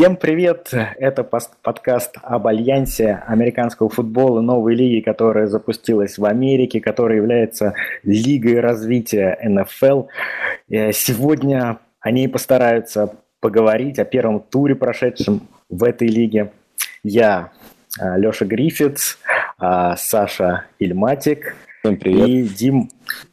Всем 0.00 0.16
привет! 0.16 0.70
Это 0.72 1.22
подкаст 1.22 2.16
об 2.22 2.46
альянсе 2.46 3.22
американского 3.26 3.90
футбола 3.90 4.40
новой 4.40 4.74
лиги, 4.74 5.04
которая 5.04 5.46
запустилась 5.46 6.16
в 6.16 6.24
Америке, 6.24 6.80
которая 6.80 7.18
является 7.18 7.74
лигой 8.02 8.60
развития 8.60 9.38
НФЛ. 9.44 10.04
Э, 10.70 10.92
сегодня 10.92 11.80
они 12.00 12.28
постараются 12.28 13.12
поговорить 13.40 13.98
о 13.98 14.06
первом 14.06 14.40
туре, 14.40 14.74
прошедшем 14.74 15.42
в 15.68 15.84
этой 15.84 16.08
лиге. 16.08 16.50
Я 17.04 17.50
э, 18.00 18.18
Леша 18.18 18.46
Гриффитс, 18.46 19.18
э, 19.60 19.92
Саша 19.98 20.64
Ильматик 20.78 21.54
Всем 21.82 21.98
привет. 21.98 22.26
и, 22.26 22.42
Дим, 22.44 22.88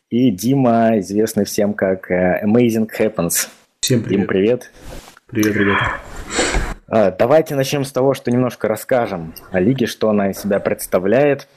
и 0.09 0.31
Дима, 0.31 0.99
известный 0.99 1.45
всем 1.45 1.73
как 1.73 2.11
Amazing 2.11 2.89
Happens. 2.99 3.47
Всем 3.79 4.03
привет. 4.03 4.19
Дим, 4.19 4.27
привет. 4.27 4.71
Привет, 5.27 5.55
ребята. 5.55 6.01
А, 6.89 7.11
давайте 7.11 7.55
начнем 7.55 7.83
с 7.83 7.91
того, 7.91 8.13
что 8.13 8.31
немножко 8.31 8.67
расскажем 8.67 9.33
о 9.51 9.59
лиге, 9.59 9.87
что 9.87 10.09
она 10.09 10.31
из 10.31 10.39
себя 10.39 10.59
представляет. 10.59 11.47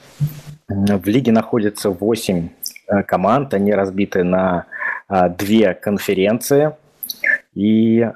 В 0.67 1.07
лиге 1.07 1.31
находится 1.31 1.89
8 1.89 2.49
э, 2.87 3.03
команд, 3.03 3.53
они 3.53 3.73
разбиты 3.73 4.23
на 4.23 4.65
а, 5.07 5.29
две 5.29 5.73
конференции. 5.73 6.75
И 7.53 8.07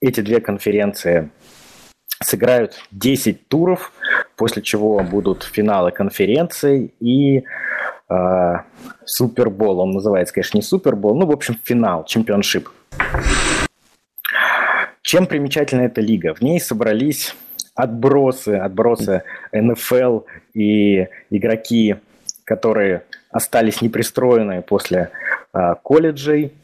эти 0.00 0.20
две 0.20 0.40
конференции 0.40 1.30
сыграют 2.22 2.74
10 2.90 3.48
туров, 3.48 3.92
после 4.36 4.62
чего 4.62 5.00
будут 5.00 5.42
финалы 5.42 5.90
конференций 5.90 6.94
и 7.00 7.44
Супербол. 9.06 9.80
Он 9.80 9.92
называется, 9.92 10.34
конечно, 10.34 10.58
не 10.58 10.62
Супербол, 10.62 11.14
ну, 11.14 11.24
в 11.24 11.30
общем, 11.30 11.58
финал, 11.64 12.04
чемпионшип. 12.04 12.68
Чем 15.12 15.26
примечательна 15.26 15.82
эта 15.82 16.00
лига? 16.00 16.32
В 16.32 16.40
ней 16.40 16.58
собрались 16.58 17.36
отбросы, 17.74 18.56
отбросы 18.56 19.24
НФЛ 19.52 20.20
и 20.54 21.06
игроки, 21.28 21.96
которые 22.44 23.02
остались 23.30 23.82
непристроенные 23.82 24.62
после 24.62 25.10
э, 25.52 25.74
колледжей. 25.82 26.54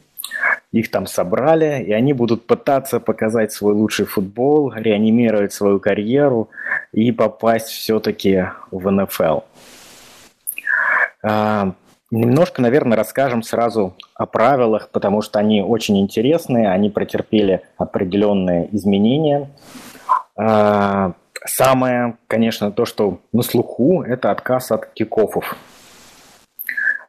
Их 0.71 0.89
там 0.89 1.05
собрали, 1.05 1.83
и 1.83 1.91
они 1.91 2.13
будут 2.13 2.47
пытаться 2.47 2.99
показать 2.99 3.51
свой 3.51 3.75
лучший 3.75 4.07
футбол, 4.07 4.73
реанимировать 4.73 5.53
свою 5.53 5.79
карьеру 5.79 6.49
и 6.91 7.11
попасть 7.11 7.67
все-таки 7.67 8.45
в 8.71 8.89
НФЛ. 8.89 9.41
Немножко, 12.11 12.61
наверное, 12.61 12.97
расскажем 12.97 13.43
сразу 13.43 13.93
о 14.15 14.25
правилах, 14.25 14.89
потому 14.91 15.21
что 15.21 15.37
они 15.37 15.61
очень 15.61 15.99
интересные, 15.99 16.71
они 16.71 16.89
претерпели 16.89 17.61
определенные 17.77 18.67
изменения. 18.75 19.51
А, 20.35 21.13
самое, 21.45 22.17
конечно, 22.27 22.71
то, 22.71 22.85
что 22.85 23.19
на 23.31 23.43
слуху, 23.43 24.01
это 24.01 24.31
отказ 24.31 24.71
от 24.71 24.87
кикофов. 24.87 25.55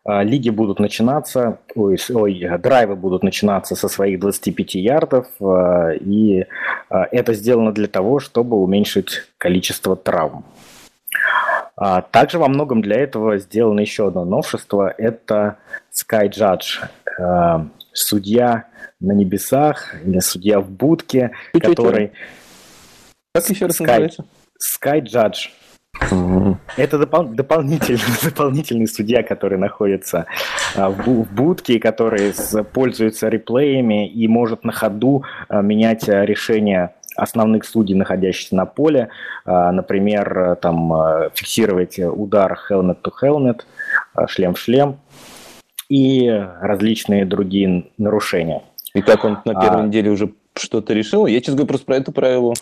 А, 0.04 0.22
лиги 0.22 0.50
будут 0.50 0.78
начинаться, 0.80 1.60
ой, 1.74 1.96
ой, 2.12 2.58
драйвы 2.58 2.94
будут 2.94 3.22
начинаться 3.22 3.76
со 3.76 3.88
своих 3.88 4.20
25 4.20 4.74
ярдов, 4.74 5.28
а, 5.40 5.92
и 5.92 6.44
это 6.90 7.32
сделано 7.32 7.72
для 7.72 7.86
того, 7.86 8.20
чтобы 8.20 8.58
уменьшить 8.58 9.22
количество 9.38 9.96
травм. 9.96 10.44
А, 11.80 12.02
также 12.02 12.38
во 12.38 12.46
многом 12.48 12.82
для 12.82 12.96
этого 12.96 13.38
сделано 13.38 13.80
еще 13.80 14.08
одно 14.08 14.26
новшество. 14.26 14.94
Это 14.98 15.56
Sky 15.90 16.28
Judge, 16.28 16.86
а, 17.18 17.66
судья 17.94 18.66
на 19.00 19.12
небесах 19.12 19.94
или 20.04 20.18
судья 20.18 20.60
в 20.60 20.70
будке, 20.70 21.30
Чуть-чуть 21.54 21.76
который... 21.76 22.12
Как 23.32 23.48
еще 23.48 23.66
раз 23.66 23.80
Sky, 23.80 23.86
называется? 23.86 24.24
Sky 24.62 25.02
Judge. 25.02 25.48
Это 26.76 26.98
допол- 26.98 27.34
дополнительный, 27.34 28.00
дополнительный 28.22 28.86
судья, 28.86 29.22
который 29.22 29.56
находится 29.56 30.26
а, 30.76 30.90
в, 30.90 31.02
в 31.02 31.32
будке, 31.32 31.80
который 31.80 32.34
с, 32.34 32.62
пользуется 32.62 33.28
реплеями 33.28 34.06
и 34.06 34.28
может 34.28 34.64
на 34.64 34.72
ходу 34.72 35.24
а, 35.48 35.62
менять 35.62 36.08
а, 36.10 36.26
решения 36.26 36.94
основных 37.20 37.64
судей, 37.64 37.94
находящихся 37.94 38.56
на 38.56 38.66
поле, 38.66 39.10
а, 39.44 39.70
например, 39.72 40.56
там 40.60 40.92
а, 40.92 41.30
фиксировать 41.34 41.98
удар 41.98 42.58
helmet 42.70 42.98
to 43.02 43.12
helmet, 43.22 43.60
а, 44.14 44.26
шлем 44.26 44.54
в 44.54 44.58
шлем 44.58 44.98
и 45.88 46.28
различные 46.60 47.24
другие 47.24 47.86
нарушения. 47.98 48.62
И 48.94 49.02
как 49.02 49.24
он 49.24 49.38
на 49.44 49.54
первой 49.54 49.82
А. 49.82 49.86
неделе 49.86 50.10
уже 50.10 50.32
что-то 50.54 50.94
решил? 50.94 51.26
Я, 51.26 51.40
честно 51.40 51.54
говоря, 51.54 51.68
просто 51.68 51.86
про 51.86 51.96
это 51.96 52.12
правило 52.12 52.54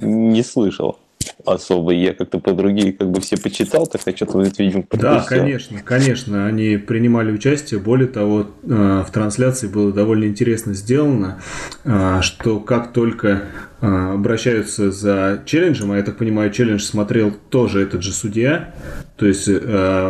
не 0.00 0.42
слышал 0.42 0.98
особо. 1.44 1.92
Я 1.92 2.14
как-то 2.14 2.38
по 2.38 2.52
другие 2.52 2.92
как 2.92 3.10
бы 3.10 3.20
все 3.20 3.36
почитал, 3.36 3.86
так 3.86 4.00
я 4.06 4.14
что-то, 4.16 4.40
видимо, 4.58 4.84
Да, 4.92 4.98
пропустил. 4.98 5.38
конечно, 5.38 5.80
конечно, 5.84 6.46
они 6.46 6.76
принимали 6.76 7.32
участие. 7.32 7.80
Более 7.80 8.08
того, 8.08 8.46
э, 8.62 9.04
в 9.06 9.10
трансляции 9.12 9.68
было 9.68 9.92
довольно 9.92 10.24
интересно 10.24 10.74
сделано, 10.74 11.40
э, 11.84 12.20
что 12.22 12.60
как 12.60 12.92
только 12.92 13.42
э, 13.80 13.86
обращаются 14.14 14.90
за 14.90 15.42
челленджем, 15.46 15.92
а 15.92 15.96
я 15.96 16.02
так 16.02 16.16
понимаю, 16.16 16.50
челлендж 16.50 16.82
смотрел 16.82 17.32
тоже 17.50 17.82
этот 17.82 18.02
же 18.02 18.12
судья, 18.12 18.74
то 19.16 19.26
есть 19.26 19.48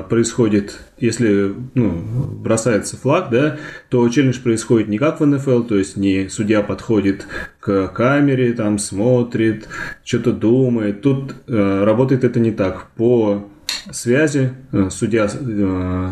происходит, 0.09 0.79
если 1.01 1.55
ну, 1.75 1.91
бросается 1.91 2.97
флаг, 2.97 3.31
да, 3.31 3.59
то 3.89 4.09
челлендж 4.09 4.41
происходит 4.41 4.89
не 4.89 4.99
как 4.99 5.21
в 5.21 5.27
НФЛ, 5.27 5.63
то 5.63 5.77
есть 5.77 5.97
не 5.97 6.29
судья 6.29 6.63
подходит 6.63 7.27
к 7.61 7.89
камере, 7.89 8.53
там 8.53 8.79
смотрит, 8.79 9.69
что-то 10.05 10.33
думает. 10.33 11.03
Тут 11.03 11.35
э, 11.47 11.85
работает 11.85 12.25
это 12.25 12.41
не 12.41 12.51
так. 12.51 12.89
По 12.97 13.49
связи 13.91 14.53
э, 14.73 14.89
судья 14.91 15.29
э, 15.33 16.11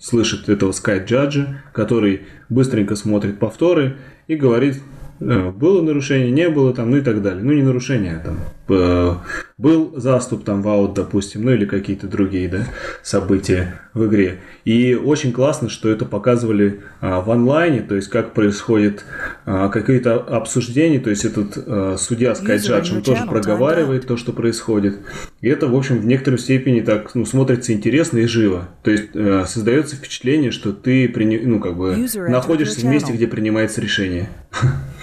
слышит 0.00 0.48
этого 0.48 0.72
Judge, 0.72 1.46
который 1.72 2.22
быстренько 2.48 2.96
смотрит 2.96 3.38
повторы 3.38 3.96
и 4.26 4.36
говорит, 4.36 4.82
было 5.20 5.82
нарушение, 5.82 6.30
не 6.30 6.48
было 6.48 6.74
там, 6.74 6.90
ну 6.90 6.96
и 6.98 7.00
так 7.00 7.22
далее. 7.22 7.42
Ну 7.42 7.52
не 7.52 7.62
нарушение, 7.62 8.16
а 8.16 8.20
там 8.20 8.38
э, 8.68 9.14
был 9.56 9.92
заступ 9.96 10.44
там 10.44 10.62
в 10.62 10.68
аут, 10.68 10.94
допустим, 10.94 11.44
ну 11.44 11.52
или 11.52 11.64
какие-то 11.64 12.08
другие 12.08 12.48
да, 12.48 12.66
события 13.02 13.80
в 13.92 14.06
игре. 14.06 14.40
И 14.64 14.94
очень 14.94 15.32
классно, 15.32 15.68
что 15.68 15.88
это 15.88 16.04
показывали 16.04 16.80
а, 17.00 17.20
в 17.20 17.30
онлайне, 17.30 17.80
то 17.80 17.94
есть 17.94 18.08
как 18.08 18.34
происходит 18.34 19.04
а, 19.46 19.68
какие-то 19.68 20.16
обсуждения, 20.16 20.98
то 20.98 21.10
есть 21.10 21.24
этот 21.24 21.56
а, 21.56 21.96
судья 21.96 22.32
Judge, 22.32 22.96
он 22.96 23.02
тоже 23.02 23.26
проговаривает 23.26 24.06
то, 24.06 24.16
что 24.16 24.32
происходит. 24.32 24.98
И 25.40 25.48
это, 25.48 25.68
в 25.68 25.76
общем, 25.76 26.00
в 26.00 26.06
некоторой 26.06 26.38
степени 26.38 26.80
так, 26.80 27.14
ну, 27.14 27.24
смотрится 27.24 27.72
интересно 27.72 28.18
и 28.18 28.26
живо. 28.26 28.68
То 28.82 28.90
есть 28.90 29.10
э, 29.14 29.44
создается 29.46 29.96
впечатление, 29.96 30.50
что 30.50 30.72
ты 30.72 31.12
ну, 31.44 31.60
как 31.60 31.76
бы 31.76 31.96
находишься 32.28 32.80
в 32.80 32.84
месте, 32.84 33.12
где 33.12 33.28
принимается 33.28 33.80
решение. 33.80 34.28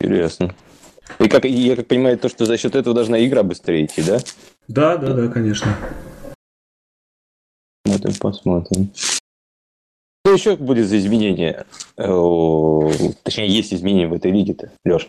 Интересно. 0.00 0.54
И 1.18 1.28
как, 1.28 1.44
я 1.44 1.76
как 1.76 1.86
понимаю, 1.86 2.18
то, 2.18 2.28
что 2.28 2.46
за 2.46 2.56
счет 2.56 2.74
этого 2.74 2.94
должна 2.94 3.24
игра 3.24 3.42
быстрее 3.42 3.84
идти, 3.84 4.02
да? 4.02 4.18
Да, 4.68 4.96
да, 4.96 5.12
да, 5.12 5.28
конечно. 5.28 5.76
Посмотрим, 7.84 8.14
посмотрим. 8.20 8.90
Что 10.24 10.34
еще 10.34 10.56
будет 10.56 10.86
за 10.86 10.98
изменения? 10.98 11.66
Э, 11.96 12.90
Точнее, 13.22 13.48
есть 13.48 13.74
изменения 13.74 14.06
в 14.06 14.12
этой 14.12 14.30
лиге-то, 14.30 14.70
Леш. 14.84 15.08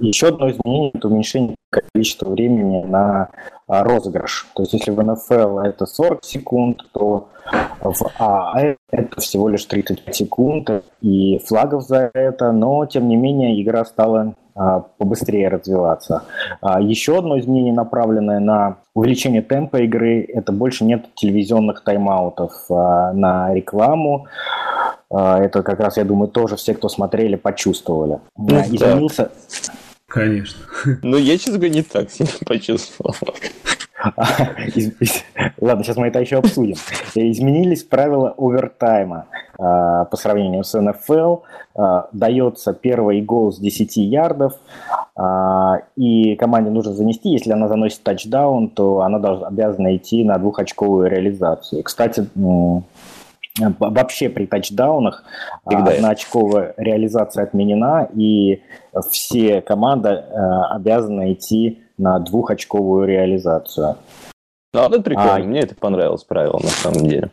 Еще 0.00 0.28
одно 0.28 0.50
изменение– 0.50 0.90
это 0.94 1.08
уменьшение 1.08 1.56
количества 1.70 2.30
времени 2.30 2.82
на 2.84 3.28
а, 3.66 3.84
розыгрыш. 3.84 4.48
То 4.54 4.62
есть 4.62 4.72
если 4.72 4.90
в 4.90 5.02
НФЛ 5.02 5.58
это 5.58 5.86
40 5.86 6.24
секунд, 6.24 6.82
то 6.92 7.28
в 7.80 8.02
АА 8.18 8.76
это 8.90 9.20
всего 9.20 9.48
лишь 9.48 9.64
35 9.64 10.16
секунд, 10.16 10.70
и 11.00 11.38
флагов 11.46 11.84
за 11.84 12.10
это, 12.12 12.52
но 12.52 12.84
тем 12.86 13.08
не 13.08 13.16
менее 13.16 13.62
игра 13.62 13.84
стала 13.84 14.34
а, 14.54 14.80
побыстрее 14.80 15.48
развиваться. 15.48 16.24
А, 16.60 16.80
Еще 16.80 17.18
одно 17.18 17.38
изменение, 17.38 17.72
направленное 17.72 18.40
на 18.40 18.78
увеличение 18.94 19.42
темпа 19.42 19.76
игры, 19.82 20.24
это 20.28 20.50
больше 20.50 20.84
нет 20.84 21.06
телевизионных 21.14 21.84
тайм-аутов 21.84 22.52
на 22.68 23.54
рекламу. 23.54 24.26
А, 25.12 25.38
Это 25.40 25.62
как 25.62 25.80
раз, 25.80 25.96
я 25.96 26.04
думаю, 26.04 26.28
тоже 26.28 26.56
все, 26.56 26.74
кто 26.74 26.88
смотрели, 26.88 27.36
почувствовали. 27.36 28.20
Ну 28.36 28.46
да. 28.48 28.62
Изменился, 28.62 29.30
Конечно. 30.06 30.58
Ну, 31.02 31.16
я, 31.18 31.38
честно 31.38 31.54
говоря, 31.54 31.72
не 31.74 31.82
так 31.82 32.10
сильно 32.10 32.32
почувствовал. 32.46 33.14
Из- 34.74 35.22
Ладно, 35.60 35.84
сейчас 35.84 35.96
мы 35.96 36.08
это 36.08 36.20
еще 36.20 36.38
обсудим. 36.38 36.76
Изменились 37.14 37.84
правила 37.84 38.34
овертайма 38.36 39.26
а, 39.58 40.06
по 40.06 40.16
сравнению 40.16 40.64
с 40.64 40.78
НФЛ. 40.78 41.36
А, 41.76 42.08
Дается 42.12 42.72
первый 42.72 43.20
гол 43.20 43.52
с 43.52 43.58
10 43.58 43.96
ярдов, 43.98 44.54
а, 45.14 45.82
и 45.96 46.34
команде 46.36 46.70
нужно 46.70 46.92
занести. 46.94 47.28
Если 47.28 47.52
она 47.52 47.68
заносит 47.68 48.02
тачдаун, 48.02 48.68
то 48.70 49.02
она 49.02 49.18
должна, 49.18 49.46
обязана 49.48 49.94
идти 49.96 50.24
на 50.24 50.38
двухочковую 50.38 51.08
реализацию. 51.10 51.82
Кстати, 51.84 52.26
вообще 53.78 54.28
при 54.28 54.46
тачдаунах 54.46 55.24
Всегда 55.66 55.92
одноочковая 55.92 56.74
реализация 56.76 57.44
отменена, 57.44 58.08
и 58.14 58.62
все 59.10 59.60
команды 59.60 60.08
обязаны 60.08 61.32
идти 61.32 61.82
на 61.98 62.18
двухочковую 62.18 63.06
реализацию. 63.06 63.96
Ну, 64.72 64.80
это 64.80 65.00
прикольно, 65.00 65.34
а... 65.34 65.38
мне 65.40 65.60
это 65.60 65.74
понравилось 65.74 66.24
правило 66.24 66.58
на 66.62 66.68
самом 66.68 67.06
деле. 67.06 67.30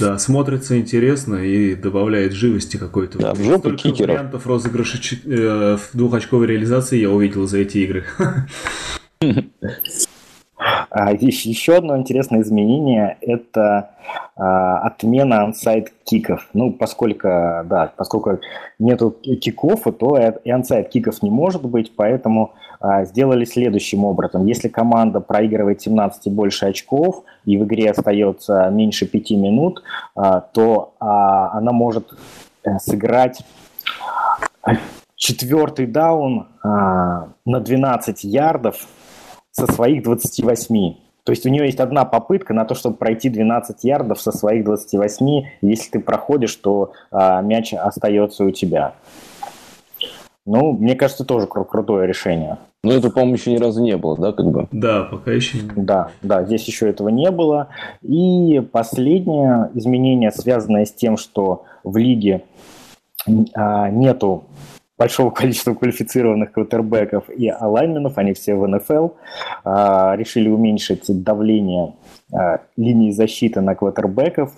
Да, 0.00 0.18
смотрится 0.18 0.78
интересно 0.78 1.36
и 1.36 1.74
добавляет 1.74 2.32
живости 2.32 2.76
какой-то. 2.76 3.18
Да, 3.18 3.34
в 3.34 3.42
жопу 3.42 3.72
кикеров. 3.72 4.08
вариантов 4.08 4.46
розыгрыша 4.46 4.98
э, 5.26 5.76
в 5.76 5.90
двухочковой 5.96 6.46
реализации 6.46 6.98
я 6.98 7.10
увидел 7.10 7.46
за 7.46 7.58
эти 7.58 7.78
игры. 7.78 8.04
А, 10.94 11.10
еще 11.14 11.76
одно 11.76 11.96
интересное 11.96 12.42
изменение– 12.42 13.16
это 13.22 13.92
а, 14.36 14.80
отмена 14.80 15.42
onside 15.42 15.90
kick 16.04 16.30
ов. 16.30 16.50
Ну, 16.52 16.70
поскольку, 16.70 17.28
да, 17.28 17.92
поскольку 17.96 18.40
нету 18.78 19.10
киков, 19.10 19.84
то 19.98 20.18
и 20.18 20.50
onside 20.50 20.90
kick 20.90 21.11
ов 21.11 21.22
не 21.22 21.30
может 21.30 21.64
быть, 21.64 21.96
поэтому 21.96 22.52
а, 22.78 23.06
сделали 23.06 23.46
следующим 23.46 24.04
образом. 24.04 24.44
Если 24.44 24.68
команда 24.68 25.20
проигрывает 25.20 25.80
17 25.80 26.26
и 26.26 26.30
больше 26.30 26.66
очков, 26.66 27.24
и 27.46 27.56
в 27.56 27.64
игре 27.64 27.90
остается 27.90 28.68
меньше 28.68 29.06
5 29.06 29.30
минут, 29.30 29.82
то 30.52 30.94
она 30.98 31.72
может 31.72 32.12
э, 32.64 32.78
сыграть 32.78 33.42
четвертый 35.16 35.86
даун 35.86 36.48
на 36.62 37.60
12 37.60 38.24
ярдов 38.24 38.86
со 39.52 39.70
своих 39.70 40.02
28. 40.02 40.94
То 41.24 41.30
есть 41.30 41.46
у 41.46 41.48
нее 41.48 41.66
есть 41.66 41.78
одна 41.78 42.04
попытка 42.04 42.52
на 42.52 42.64
то, 42.64 42.74
чтобы 42.74 42.96
пройти 42.96 43.28
12 43.28 43.84
ярдов 43.84 44.20
со 44.20 44.32
своих 44.32 44.64
28. 44.64 45.44
Если 45.60 45.90
ты 45.90 46.00
проходишь, 46.00 46.56
то 46.56 46.92
а, 47.12 47.40
мяч 47.42 47.72
остается 47.74 48.44
у 48.44 48.50
тебя. 48.50 48.94
Ну, 50.44 50.72
мне 50.72 50.96
кажется, 50.96 51.24
тоже 51.24 51.46
кру- 51.46 51.64
крутое 51.64 52.08
решение. 52.08 52.58
Но 52.82 52.92
это, 52.92 53.10
по-моему, 53.10 53.34
еще 53.34 53.52
ни 53.52 53.58
разу 53.58 53.80
не 53.80 53.96
было, 53.96 54.16
да, 54.16 54.32
как 54.32 54.50
бы? 54.50 54.66
Да, 54.72 55.04
пока 55.04 55.30
еще 55.30 55.58
не 55.58 55.70
было. 55.70 55.84
Да, 55.84 56.10
да, 56.22 56.44
здесь 56.44 56.66
еще 56.66 56.88
этого 56.88 57.10
не 57.10 57.30
было. 57.30 57.68
И 58.02 58.60
последнее 58.72 59.70
изменение, 59.74 60.32
связанное 60.32 60.84
с 60.84 60.92
тем, 60.92 61.16
что 61.16 61.62
в 61.84 61.96
лиге 61.96 62.42
а, 63.54 63.88
нету 63.90 64.44
большого 65.02 65.30
количества 65.30 65.74
квалифицированных 65.74 66.52
квотербеков 66.52 67.28
и 67.28 67.48
алайменов, 67.48 68.18
они 68.18 68.34
все 68.34 68.54
в 68.54 68.64
НФЛ, 68.68 69.08
а, 69.64 70.14
решили 70.14 70.48
уменьшить 70.48 71.06
давление 71.24 71.94
а, 72.32 72.60
линии 72.76 73.10
защиты 73.10 73.60
на 73.60 73.74
квотербеков 73.74 74.52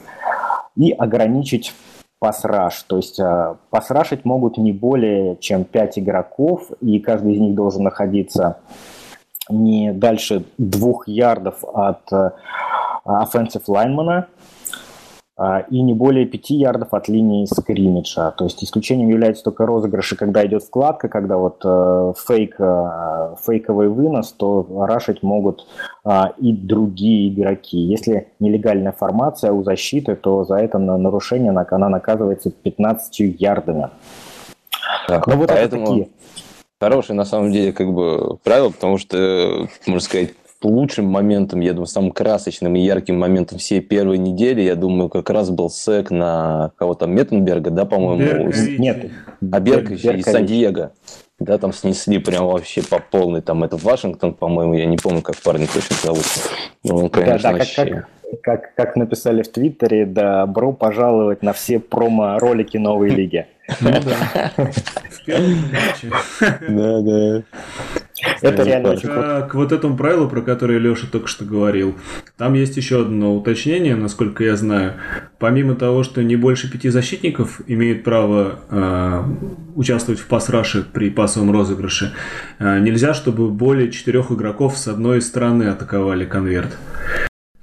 и 0.77 0.93
ограничить 0.93 1.73
пасраж. 2.19 2.83
То 2.83 2.99
есть 2.99 3.19
а, 3.21 3.57
пасрашить 3.71 4.27
могут 4.27 4.59
не 4.59 4.73
более 4.73 5.37
чем 5.37 5.65
5 5.65 6.01
игроков, 6.01 6.71
и 6.83 7.01
каждый 7.01 7.33
из 7.33 7.41
них 7.41 7.55
должен 7.55 7.83
находиться 7.83 8.59
не 9.49 9.93
дальше 9.93 10.45
двух 10.59 11.09
ярдов 11.09 11.65
от 11.65 12.13
offensive 13.07 13.65
lineman, 13.67 14.09
а, 14.11 14.27
и 15.71 15.83
не 15.83 15.95
более 15.95 16.27
5 16.27 16.51
ярдов 16.51 16.95
от 16.95 17.09
линии 17.09 17.45
скриммиджа. 17.47 18.31
То 18.33 18.45
есть 18.45 18.63
исключением 18.63 19.09
является 19.09 19.43
только 19.43 19.67
розыгрыши, 19.67 20.17
когда 20.17 20.47
идет 20.47 20.63
вкладка, 20.63 21.09
когда 21.09 21.37
вот 21.37 21.61
э, 21.65 22.13
фейк, 22.27 22.55
э, 22.59 23.35
фейковый 23.45 23.89
вынос, 23.89 24.33
то 24.33 24.65
рашить 24.87 25.25
могут 25.25 25.67
э, 26.05 26.23
и 26.39 26.53
другие 26.53 27.33
игроки. 27.33 27.79
Если 27.79 28.29
нелегальная 28.39 28.93
формация 28.93 29.51
у 29.51 29.65
защиты, 29.65 30.15
то 30.15 30.45
за 30.45 30.57
это 30.57 30.79
нарушение 30.79 31.51
она 31.51 31.89
наказывается 31.89 32.53
15 32.53 33.41
ярдами. 33.41 33.91
Да, 35.09 35.21
ну 35.27 35.37
вот 35.37 35.49
поэтому... 35.49 35.83
это 35.83 35.91
такие 35.91 36.09
хорошее 36.81 37.17
на 37.17 37.25
самом 37.25 37.51
деле 37.51 37.73
как 37.73 37.93
бы 37.93 38.37
правило, 38.45 38.71
потому 38.71 38.99
что, 38.99 39.67
можно 39.87 40.01
сказать, 40.01 40.31
лучшим 40.65 41.07
моментом, 41.07 41.61
я 41.61 41.73
думаю, 41.73 41.87
самым 41.87 42.11
красочным 42.11 42.77
и 42.77 42.81
ярким 42.81 43.19
моментом 43.19 43.59
всей 43.59 43.81
первой 43.81 44.19
недели, 44.19 44.63
я 44.63 44.75
думаю, 44.75 45.09
как 45.09 45.31
раз 45.31 45.51
был 45.51 45.71
сек 45.71 46.11
на 46.11 46.73
кого 46.77 46.95
то 46.95 47.07
Меттенберга, 47.07 47.71
да, 47.71 47.85
по-моему? 47.85 48.53
Нет. 48.79 49.11
А 49.53 49.61
Берковича 49.61 50.13
из 50.13 50.25
Сан-Диего. 50.25 50.93
Да, 51.41 51.59
там 51.59 51.73
снесли 51.73 52.19
прям 52.19 52.47
вообще 52.47 52.83
по 52.83 53.01
полной. 53.01 53.41
Там 53.41 53.65
это 53.65 53.77
Вашингтон, 53.77 54.35
по-моему, 54.35 54.75
я 54.75 54.87
не 54.87 54.97
помню, 54.97 55.21
как 55.21 55.37
парень 55.37 55.67
точно 55.67 55.97
зовут. 56.03 56.25
Ну, 56.85 56.97
он, 56.97 57.11
конечно, 57.11 57.53
да, 57.53 57.59
да, 57.59 57.65
как, 57.65 57.75
как, 57.75 58.09
как, 58.43 58.75
как 58.75 58.97
написали 58.97 59.43
в 59.43 59.51
Твиттере, 59.51 60.07
добро 60.07 60.73
пожаловать 60.73 61.43
на 61.43 61.53
все 61.53 61.81
промо-ролики 61.81 62.77
новой 62.77 63.11
лиги. 63.11 63.47
Ну 63.81 63.91
да. 63.91 64.53
Да, 66.69 67.01
да. 67.01 67.43
Это 68.41 68.63
реально 68.63 68.97
круто. 68.97 69.49
К 69.51 69.55
вот 69.55 69.73
этому 69.73 69.97
правилу, 69.97 70.29
про 70.29 70.43
которое 70.43 70.79
Леша 70.79 71.07
только 71.11 71.29
что 71.29 71.45
говорил, 71.45 71.97
там 72.37 72.55
есть 72.55 72.77
еще 72.77 73.03
одно 73.03 73.35
уточнение, 73.37 73.97
насколько 73.97 74.45
я 74.45 74.57
знаю. 74.57 74.95
Помимо 75.39 75.75
того, 75.75 76.03
что 76.03 76.23
не 76.23 76.37
больше 76.37 76.71
пяти 76.71 76.89
защитников 76.89 77.61
имеют 77.67 78.05
право 78.05 78.61
э, 78.71 79.23
участвовать 79.75 80.21
в 80.21 80.27
пас-раше 80.27 80.83
при 80.83 81.11
пасовом 81.11 81.51
розыгрыше, 81.53 82.13
э, 82.59 82.79
нельзя, 82.81 83.15
чтобы 83.15 83.51
более 83.51 83.91
четырех 83.91 84.31
игроков 84.31 84.77
с 84.77 84.89
одной 84.89 85.21
стороны 85.21 85.65
атаковали 85.65 86.25
конверт. 86.25 86.77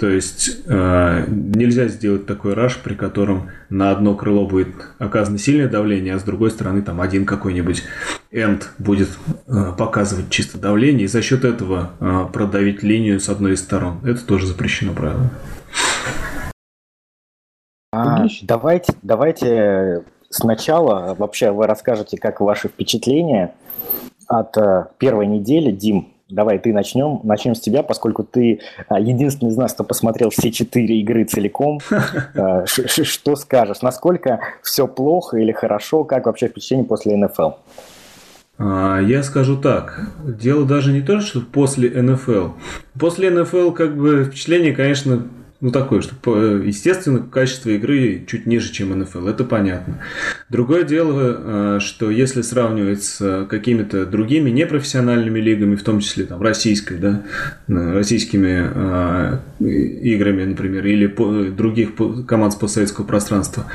То 0.01 0.09
есть 0.09 0.63
э, 0.65 1.25
нельзя 1.27 1.87
сделать 1.87 2.25
такой 2.25 2.55
раш, 2.55 2.77
при 2.77 2.95
котором 2.95 3.51
на 3.69 3.91
одно 3.91 4.15
крыло 4.15 4.47
будет 4.47 4.69
оказано 4.97 5.37
сильное 5.37 5.67
давление, 5.67 6.15
а 6.15 6.19
с 6.19 6.23
другой 6.23 6.49
стороны 6.49 6.81
там 6.81 7.01
один 7.01 7.23
какой-нибудь 7.23 7.83
энд 8.31 8.69
будет 8.79 9.09
э, 9.47 9.73
показывать 9.77 10.29
чисто 10.29 10.57
давление, 10.57 11.05
и 11.05 11.07
за 11.07 11.21
счет 11.21 11.43
этого 11.43 11.91
э, 11.99 12.25
продавить 12.31 12.81
линию 12.81 13.19
с 13.19 13.29
одной 13.29 13.53
из 13.53 13.59
сторон. 13.59 13.99
Это 14.03 14.25
тоже 14.25 14.47
запрещено 14.47 14.93
правило. 14.93 15.29
А, 17.93 18.25
давайте, 18.43 18.93
давайте 19.01 20.03
сначала 20.29 21.13
вообще 21.13 21.51
вы 21.51 21.67
расскажете, 21.67 22.17
как 22.17 22.39
ваши 22.39 22.69
впечатления 22.69 23.53
от 24.27 24.57
э, 24.57 24.87
первой 24.97 25.27
недели. 25.27 25.71
Дим, 25.71 26.07
Давай, 26.29 26.59
ты 26.59 26.71
начнем. 26.71 27.19
Начнем 27.23 27.55
с 27.55 27.59
тебя, 27.59 27.83
поскольку 27.83 28.23
ты 28.23 28.61
единственный 28.89 29.49
из 29.49 29.57
нас, 29.57 29.73
кто 29.73 29.83
посмотрел 29.83 30.29
все 30.29 30.49
четыре 30.49 31.01
игры 31.01 31.25
целиком. 31.25 31.81
Что 32.65 33.35
скажешь? 33.35 33.81
Насколько 33.81 34.39
все 34.63 34.87
плохо 34.87 35.35
или 35.35 35.51
хорошо? 35.51 36.05
Как 36.05 36.27
вообще 36.27 36.47
впечатление 36.47 36.87
после 36.87 37.17
НФЛ? 37.17 37.49
А, 38.63 38.99
я 38.99 39.23
скажу 39.23 39.57
так. 39.57 39.99
Дело 40.23 40.65
даже 40.65 40.91
не 40.91 41.01
то, 41.01 41.19
что 41.19 41.41
после 41.41 41.89
НФЛ. 42.01 42.49
После 42.99 43.31
НФЛ 43.31 43.71
как 43.71 43.97
бы 43.97 44.23
впечатление, 44.23 44.73
конечно, 44.73 45.27
ну, 45.61 45.69
такое, 45.69 46.01
что, 46.01 46.15
естественно, 46.57 47.19
качество 47.19 47.69
игры 47.69 48.25
чуть 48.27 48.47
ниже, 48.47 48.71
чем 48.71 48.97
НФЛ, 48.99 49.27
это 49.27 49.43
понятно. 49.43 50.01
Другое 50.49 50.83
дело, 50.83 51.75
э, 51.75 51.79
что 51.79 52.09
если 52.09 52.41
сравнивать 52.41 53.03
с 53.03 53.45
какими-то 53.47 54.07
другими 54.07 54.49
непрофессиональными 54.49 55.39
лигами, 55.39 55.75
в 55.75 55.83
том 55.83 55.99
числе 55.99 56.25
там, 56.25 56.41
российской, 56.41 56.97
да, 56.97 57.21
э, 57.67 57.93
российскими 57.93 58.71
э, 58.73 59.37
играми, 59.59 60.45
например, 60.45 60.83
или 60.87 61.05
других 61.51 61.91
команд 62.25 62.53
с 62.53 62.55
постсоветского 62.55 63.05
пространства, 63.05 63.67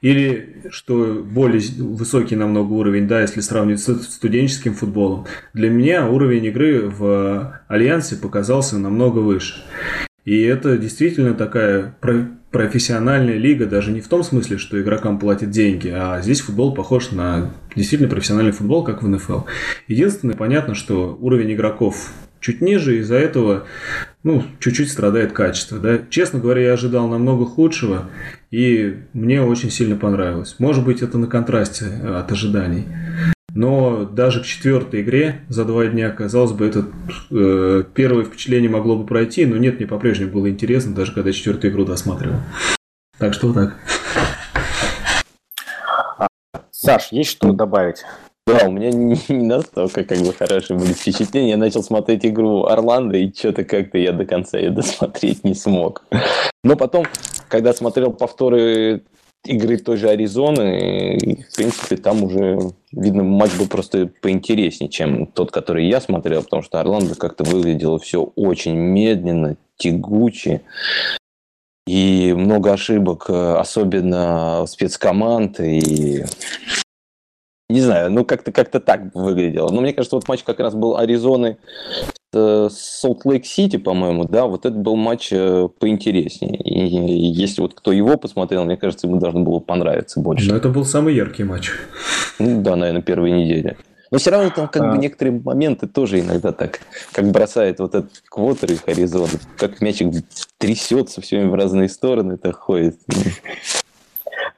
или, 0.00 0.62
что 0.70 1.22
более 1.30 1.60
высокий 1.78 2.36
намного 2.36 2.72
уровень, 2.72 3.06
да, 3.06 3.20
если 3.20 3.42
сравнивать 3.42 3.82
с 3.82 4.02
студенческим 4.04 4.72
футболом, 4.72 5.26
для 5.52 5.68
меня 5.68 6.08
уровень 6.08 6.46
игры 6.46 6.88
в 6.88 7.60
Альянсе 7.68 8.16
показался 8.16 8.78
намного 8.78 9.18
выше. 9.18 9.62
И 10.24 10.40
это 10.42 10.78
действительно 10.78 11.34
такая 11.34 11.96
профессиональная 12.50 13.36
лига, 13.36 13.66
даже 13.66 13.90
не 13.90 14.00
в 14.00 14.08
том 14.08 14.22
смысле, 14.22 14.58
что 14.58 14.80
игрокам 14.80 15.18
платят 15.18 15.50
деньги, 15.50 15.88
а 15.88 16.20
здесь 16.22 16.40
футбол 16.40 16.72
похож 16.72 17.10
на 17.10 17.52
действительно 17.74 18.08
профессиональный 18.08 18.52
футбол, 18.52 18.84
как 18.84 19.02
в 19.02 19.08
НФЛ. 19.08 19.40
Единственное, 19.88 20.36
понятно, 20.36 20.74
что 20.74 21.18
уровень 21.20 21.52
игроков 21.52 22.12
чуть 22.40 22.60
ниже, 22.60 22.98
из-за 22.98 23.16
этого 23.16 23.64
ну, 24.22 24.44
чуть-чуть 24.60 24.90
страдает 24.90 25.32
качество. 25.32 25.78
Да? 25.78 25.98
Честно 26.10 26.38
говоря, 26.38 26.62
я 26.62 26.72
ожидал 26.74 27.08
намного 27.08 27.44
худшего, 27.44 28.10
и 28.50 28.98
мне 29.14 29.42
очень 29.42 29.70
сильно 29.70 29.96
понравилось. 29.96 30.56
Может 30.58 30.84
быть, 30.84 31.02
это 31.02 31.18
на 31.18 31.26
контрасте 31.26 31.86
от 31.86 32.30
ожиданий. 32.30 32.84
Но 33.54 34.04
даже 34.04 34.42
к 34.42 34.46
четвертой 34.46 35.02
игре 35.02 35.42
за 35.48 35.64
два 35.64 35.86
дня, 35.86 36.10
казалось 36.10 36.50
бы, 36.50 36.66
это 36.66 36.86
э, 37.30 37.84
первое 37.94 38.24
впечатление 38.24 38.68
могло 38.68 38.96
бы 38.96 39.06
пройти, 39.06 39.46
но 39.46 39.56
нет, 39.56 39.78
мне 39.78 39.86
по-прежнему 39.86 40.32
было 40.32 40.50
интересно, 40.50 40.92
даже 40.92 41.12
когда 41.12 41.30
четвертую 41.30 41.72
игру 41.72 41.84
досматривал. 41.84 42.38
Так 43.16 43.32
что 43.32 43.52
так. 43.52 43.78
Саш, 46.72 47.12
есть 47.12 47.30
что 47.30 47.52
добавить? 47.52 48.04
Да, 48.46 48.66
у 48.66 48.72
меня 48.72 48.90
не, 48.90 49.18
не 49.28 49.46
настолько 49.46 50.02
как 50.02 50.18
бы 50.18 50.32
хорошие 50.32 50.76
были 50.76 50.92
впечатления. 50.92 51.50
Я 51.50 51.56
начал 51.56 51.84
смотреть 51.84 52.26
игру 52.26 52.64
Орландо, 52.64 53.16
и 53.16 53.32
что-то 53.32 53.64
как-то 53.64 53.98
я 53.98 54.12
до 54.12 54.26
конца 54.26 54.58
ее 54.58 54.70
досмотреть 54.70 55.44
не 55.44 55.54
смог. 55.54 56.04
Но 56.64 56.74
потом 56.76 57.06
когда 57.48 57.72
смотрел 57.72 58.12
повторы 58.12 59.04
игры 59.46 59.78
той 59.78 59.96
же 59.96 60.08
Аризоны, 60.08 61.16
и, 61.16 61.42
в 61.42 61.54
принципе, 61.54 61.96
там 61.96 62.24
уже, 62.24 62.58
видно, 62.92 63.22
матч 63.22 63.52
был 63.58 63.68
просто 63.68 64.10
поинтереснее, 64.20 64.90
чем 64.90 65.26
тот, 65.26 65.50
который 65.50 65.86
я 65.86 66.00
смотрел, 66.00 66.42
потому 66.42 66.62
что 66.62 66.80
Орландо 66.80 67.14
как-то 67.14 67.44
выглядело 67.44 67.98
все 67.98 68.22
очень 68.36 68.74
медленно, 68.74 69.56
тягуче. 69.76 70.62
И 71.86 72.32
много 72.34 72.72
ошибок, 72.72 73.26
э, 73.28 73.56
особенно 73.56 74.64
спецкоманд. 74.66 75.60
И 75.60 76.24
не 77.68 77.80
знаю, 77.80 78.10
ну 78.10 78.24
как-то 78.24 78.52
как 78.52 78.70
так 78.70 79.14
выглядело. 79.14 79.70
Но 79.70 79.82
мне 79.82 79.92
кажется, 79.92 80.16
вот 80.16 80.26
матч 80.26 80.42
как 80.44 80.60
раз 80.60 80.74
был 80.74 80.96
Аризоны 80.96 81.58
Солт-Лейк-Сити, 82.34 83.76
по-моему, 83.76 84.24
да, 84.24 84.46
вот 84.46 84.66
это 84.66 84.76
был 84.76 84.96
матч 84.96 85.28
э, 85.32 85.68
поинтереснее. 85.78 86.56
И 86.56 87.32
если 87.32 87.60
вот 87.60 87.74
кто 87.74 87.92
его 87.92 88.16
посмотрел, 88.16 88.64
мне 88.64 88.76
кажется, 88.76 89.06
ему 89.06 89.18
должно 89.18 89.40
было 89.40 89.60
понравиться 89.60 90.20
больше. 90.20 90.50
Но 90.50 90.56
это 90.56 90.68
был 90.68 90.84
самый 90.84 91.14
яркий 91.14 91.44
матч. 91.44 91.70
Ну 92.38 92.62
да, 92.62 92.76
наверное, 92.76 93.02
первой 93.02 93.30
недели. 93.30 93.76
Но 94.10 94.18
все 94.18 94.30
равно 94.30 94.50
там 94.50 94.68
как 94.68 94.82
а... 94.82 94.92
бы 94.92 94.98
некоторые 94.98 95.40
моменты 95.40 95.88
тоже 95.88 96.20
иногда 96.20 96.52
так, 96.52 96.80
как 97.12 97.30
бросает 97.30 97.80
вот 97.80 97.94
этот 97.94 98.22
квотер 98.28 98.70
их 98.70 98.86
Аризона, 98.86 99.28
как 99.56 99.80
мячик 99.80 100.12
трясется 100.58 101.20
все 101.20 101.38
время 101.38 101.50
в 101.50 101.54
разные 101.54 101.88
стороны, 101.88 102.36
так 102.36 102.56
ходит. 102.56 102.96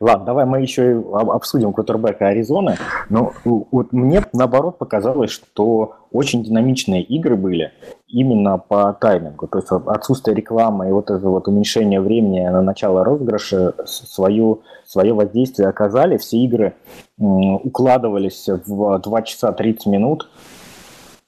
Ладно, 0.00 0.26
давай 0.26 0.44
мы 0.44 0.60
еще 0.60 1.04
обсудим 1.12 1.72
квотербека 1.72 2.28
Аризоны. 2.28 2.76
Но 3.08 3.32
вот 3.44 3.92
мне 3.92 4.22
наоборот 4.32 4.78
показалось, 4.78 5.30
что 5.30 5.96
очень 6.12 6.42
динамичные 6.42 7.02
игры 7.02 7.36
были 7.36 7.72
именно 8.08 8.58
по 8.58 8.92
таймингу. 8.92 9.48
То 9.48 9.58
есть 9.58 9.68
отсутствие 9.70 10.34
рекламы 10.34 10.88
и 10.88 10.92
вот 10.92 11.10
это 11.10 11.28
вот 11.28 11.48
уменьшение 11.48 12.00
времени 12.00 12.40
на 12.40 12.62
начало 12.62 13.04
розыгрыша 13.04 13.74
свою, 13.84 14.62
свое 14.86 15.12
воздействие 15.12 15.68
оказали. 15.68 16.16
Все 16.16 16.38
игры 16.38 16.74
укладывались 17.18 18.48
в 18.48 18.98
2 18.98 19.22
часа 19.22 19.52
30 19.52 19.86
минут. 19.86 20.28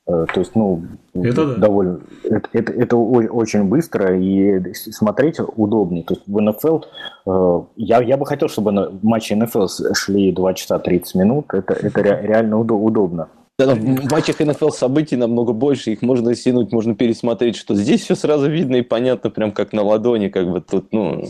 Э, 0.09 0.25
то 0.33 0.41
есть, 0.41 0.55
ну, 0.55 0.83
это 1.13 1.47
да. 1.47 1.55
довольно, 1.57 2.01
это, 2.25 2.49
это, 2.55 2.73
это 2.73 2.97
очень 2.97 3.65
быстро 3.65 4.19
и 4.19 4.73
смотреть 4.73 5.37
удобнее. 5.57 6.03
То 6.03 6.15
есть 6.15 6.27
в 6.27 6.41
НФЛ, 6.41 6.81
э, 7.27 7.61
я, 7.77 8.01
я 8.01 8.17
бы 8.17 8.25
хотел, 8.25 8.49
чтобы 8.49 8.99
матчи 9.03 9.35
НФЛ 9.35 9.67
шли 9.95 10.33
2 10.33 10.55
часа 10.55 10.79
30 10.79 11.15
минут, 11.15 11.53
это, 11.53 11.75
это 11.75 12.01
реально 12.01 12.59
удобно. 12.59 13.29
Да, 13.59 13.75
в 13.75 14.11
матчах 14.11 14.39
НФЛ 14.39 14.71
событий 14.71 15.17
намного 15.17 15.53
больше, 15.53 15.91
их 15.91 16.01
можно 16.01 16.35
синуть, 16.35 16.73
можно 16.73 16.95
пересмотреть, 16.95 17.57
что 17.57 17.75
здесь 17.75 18.03
все 18.03 18.15
сразу 18.15 18.49
видно 18.49 18.77
и 18.77 18.83
понятно, 18.83 19.31
прям 19.31 19.53
как 19.53 19.73
на 19.73 19.83
ладони, 19.83 20.29
как 20.29 20.49
бы 20.49 20.61
тут, 20.63 20.93
ну, 20.93 21.25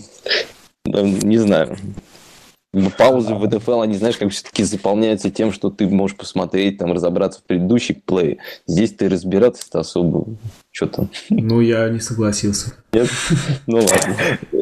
не 0.84 1.38
знаю. 1.38 1.74
Паузы 2.98 3.34
в 3.34 3.48
НФЛ, 3.48 3.80
они, 3.80 3.94
знаешь, 3.94 4.18
как 4.18 4.30
все-таки 4.30 4.62
заполняются 4.62 5.30
тем, 5.30 5.52
что 5.52 5.70
ты 5.70 5.88
можешь 5.88 6.16
посмотреть, 6.16 6.76
там, 6.76 6.92
разобраться 6.92 7.40
в 7.40 7.44
предыдущий 7.44 7.94
плей. 7.94 8.38
Здесь 8.66 8.92
ты 8.92 9.08
разбираться-то 9.08 9.80
особо 9.80 10.26
что-то... 10.70 11.08
Ну, 11.30 11.60
я 11.60 11.88
не 11.88 12.00
согласился. 12.00 12.74
Нет? 12.92 13.08
Ну, 13.66 13.78
ладно. 13.78 14.16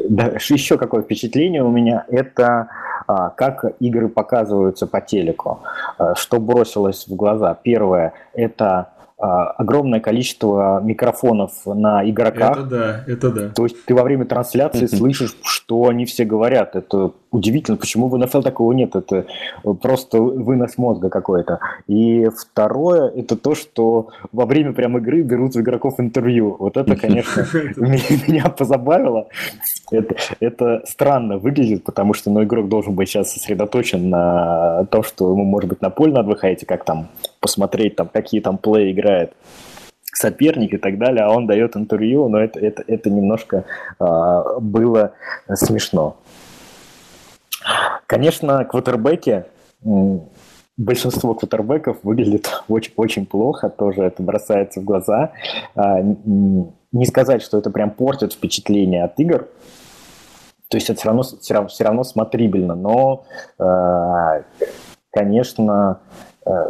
Да, 0.08 0.26
еще 0.26 0.78
какое 0.78 1.02
впечатление 1.02 1.64
у 1.64 1.70
меня, 1.70 2.06
это 2.08 2.68
а, 3.08 3.30
как 3.30 3.64
игры 3.80 4.08
показываются 4.08 4.86
по 4.86 5.00
телеку. 5.00 5.60
А, 5.98 6.14
что 6.14 6.38
бросилось 6.38 7.06
в 7.08 7.14
глаза? 7.16 7.54
Первое, 7.60 8.12
это 8.32 8.90
огромное 9.18 10.00
количество 10.00 10.80
микрофонов 10.82 11.52
на 11.64 12.08
игроках. 12.08 12.58
Это 12.58 12.66
да, 12.66 13.04
это 13.06 13.30
да. 13.30 13.49
То 13.49 13.64
есть 13.64 13.85
ты 13.87 13.94
во 13.94 14.02
время 14.02 14.26
трансляции 14.26 14.87
слышишь, 14.87 15.35
что 15.42 15.88
они 15.88 16.04
все 16.04 16.26
говорят. 16.26 16.76
Это 16.76 17.12
удивительно, 17.30 17.78
почему 17.78 18.08
в 18.08 18.18
НФЛ 18.18 18.42
такого 18.42 18.73
нет. 18.73 18.94
Это 18.94 19.25
просто 19.80 20.20
вынос 20.20 20.76
мозга 20.76 21.08
какой-то. 21.08 21.61
И 21.87 22.28
второе, 22.37 23.08
это 23.08 23.37
то, 23.37 23.54
что 23.54 24.08
во 24.32 24.44
время 24.44 24.75
прям 24.75 24.99
игры 24.99 25.23
берут 25.23 25.56
у 25.56 25.61
игроков 25.61 25.99
интервью. 25.99 26.56
Вот 26.58 26.76
это, 26.76 26.94
конечно, 27.00 27.46
меня 28.26 28.50
позабавило. 28.50 29.28
Это, 29.90 30.16
это 30.40 30.82
странно 30.85 31.38
выглядит, 31.38 31.85
потому 31.85 32.12
что 32.12 32.30
ну, 32.30 32.42
игрок 32.44 32.68
должен 32.68 32.94
быть 32.94 33.08
сейчас 33.08 33.32
сосредоточен 33.32 34.11
на 34.11 34.85
том, 34.90 35.02
что 35.02 35.30
ему, 35.30 35.44
может 35.44 35.70
быть, 35.70 35.80
на 35.80 35.88
поле 35.88 36.12
надо 36.12 36.28
выходить, 36.28 36.66
как 36.66 36.85
там 36.85 37.08
посмотреть, 37.46 37.94
там, 37.94 38.08
какие 38.08 38.40
там 38.40 38.58
плей 38.58 38.90
играет 38.90 39.32
соперник 40.12 40.74
и 40.74 40.78
так 40.78 40.98
далее, 40.98 41.24
а 41.24 41.30
он 41.30 41.46
дает 41.46 41.76
интервью, 41.76 42.28
но 42.28 42.40
это, 42.40 42.58
это, 42.58 42.82
это 42.88 43.08
немножко 43.08 43.64
а, 44.00 44.58
было 44.58 45.12
смешно. 45.54 46.16
Конечно, 48.06 48.64
квотербеки, 48.64 49.44
большинство 50.76 51.34
квотербеков 51.34 51.98
выглядит 52.02 52.50
очень, 52.68 52.92
очень 52.96 53.26
плохо, 53.26 53.70
тоже 53.70 54.02
это 54.02 54.24
бросается 54.24 54.80
в 54.80 54.84
глаза. 54.84 55.30
А, 55.76 56.00
не 56.02 57.06
сказать, 57.06 57.42
что 57.42 57.58
это 57.58 57.70
прям 57.70 57.90
портит 57.90 58.32
впечатление 58.32 59.04
от 59.04 59.20
игр, 59.20 59.46
то 60.68 60.78
есть 60.78 60.90
это 60.90 60.98
все 60.98 61.08
равно, 61.08 61.22
все 61.22 61.54
равно, 61.54 61.68
все 61.68 61.84
равно 61.84 62.02
смотрибельно, 62.02 62.74
но, 62.74 63.24
а, 63.58 64.42
конечно, 65.12 66.00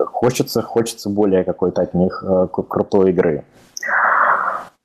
хочется, 0.06 0.62
хочется 0.62 1.11
более 1.11 1.45
какой-то 1.45 1.83
от 1.83 1.95
них 1.95 2.25
э, 2.26 2.49
крутой 2.50 3.11
игры. 3.11 3.45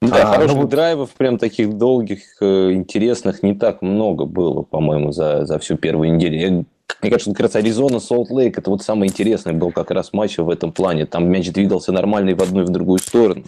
Да, 0.02 0.24
а, 0.24 0.34
хороших 0.34 0.58
ну, 0.58 0.68
драйвов, 0.68 1.12
прям 1.12 1.38
таких 1.38 1.78
долгих, 1.78 2.20
э, 2.42 2.72
интересных, 2.72 3.44
не 3.44 3.54
так 3.54 3.84
много 3.84 4.26
было, 4.26 4.64
по-моему, 4.64 5.12
за, 5.12 5.46
за 5.46 5.60
всю 5.60 5.78
первую 5.78 6.16
неделю. 6.16 6.38
Я, 6.38 6.50
мне 6.50 7.12
кажется, 7.12 7.32
как 7.32 7.42
раз 7.42 7.56
Аризона, 7.56 8.00
Солт 8.00 8.32
Лейк, 8.32 8.58
это 8.58 8.72
вот 8.72 8.82
самый 8.82 9.10
интересный 9.10 9.54
был 9.54 9.72
как 9.72 9.92
раз 9.92 10.12
матч 10.12 10.40
в 10.40 10.50
этом 10.50 10.72
плане. 10.72 11.06
Там 11.06 11.30
мяч 11.30 11.52
двигался 11.52 11.92
нормально 11.92 12.32
и 12.32 12.34
в 12.34 12.42
одну, 12.42 12.64
и 12.64 12.66
в 12.66 12.70
другую 12.70 12.98
сторону. 12.98 13.44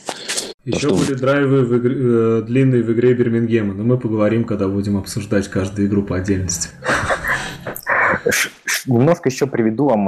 Еще 0.64 0.90
То, 0.90 0.96
были 0.96 1.14
драйвы 1.16 1.66
в 1.66 1.78
игре, 1.80 1.96
э, 1.98 2.42
длинные 2.44 2.84
в 2.84 2.92
игре 2.94 3.16
Бирмингема, 3.16 3.74
но 3.74 3.84
мы 3.84 3.98
поговорим, 3.98 4.44
когда 4.46 4.68
будем 4.68 4.98
обсуждать 4.98 5.48
каждую 5.48 5.88
игру 5.88 6.04
по 6.04 6.18
отдельности. 6.18 6.70
Немножко 8.86 9.30
еще 9.30 9.48
приведу 9.48 9.88
вам 9.88 10.08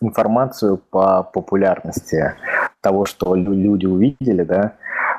информацию 0.00 0.80
по 0.90 1.22
популярности 1.22 2.34
того, 2.80 3.04
что 3.04 3.34
люди 3.34 3.86
увидели, 3.86 4.44
да, 4.44 4.74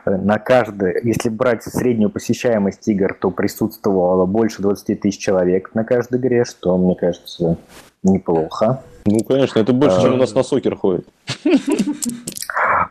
на 0.05 0.39
каждый, 0.39 1.01
если 1.03 1.29
брать 1.29 1.63
среднюю 1.63 2.09
посещаемость 2.09 2.87
игр, 2.87 3.15
то 3.19 3.31
присутствовало 3.31 4.25
больше 4.25 4.61
20 4.61 4.99
тысяч 4.99 5.19
человек 5.19 5.71
на 5.73 5.83
каждой 5.83 6.19
игре, 6.19 6.45
что, 6.45 6.77
мне 6.77 6.95
кажется, 6.95 7.57
неплохо. 8.03 8.81
Ну, 9.05 9.19
конечно, 9.23 9.59
это 9.59 9.73
больше, 9.73 9.97
а, 9.97 10.01
чем 10.01 10.13
у 10.13 10.17
нас 10.17 10.33
на 10.33 10.43
сокер 10.43 10.75
ходит. 10.75 11.07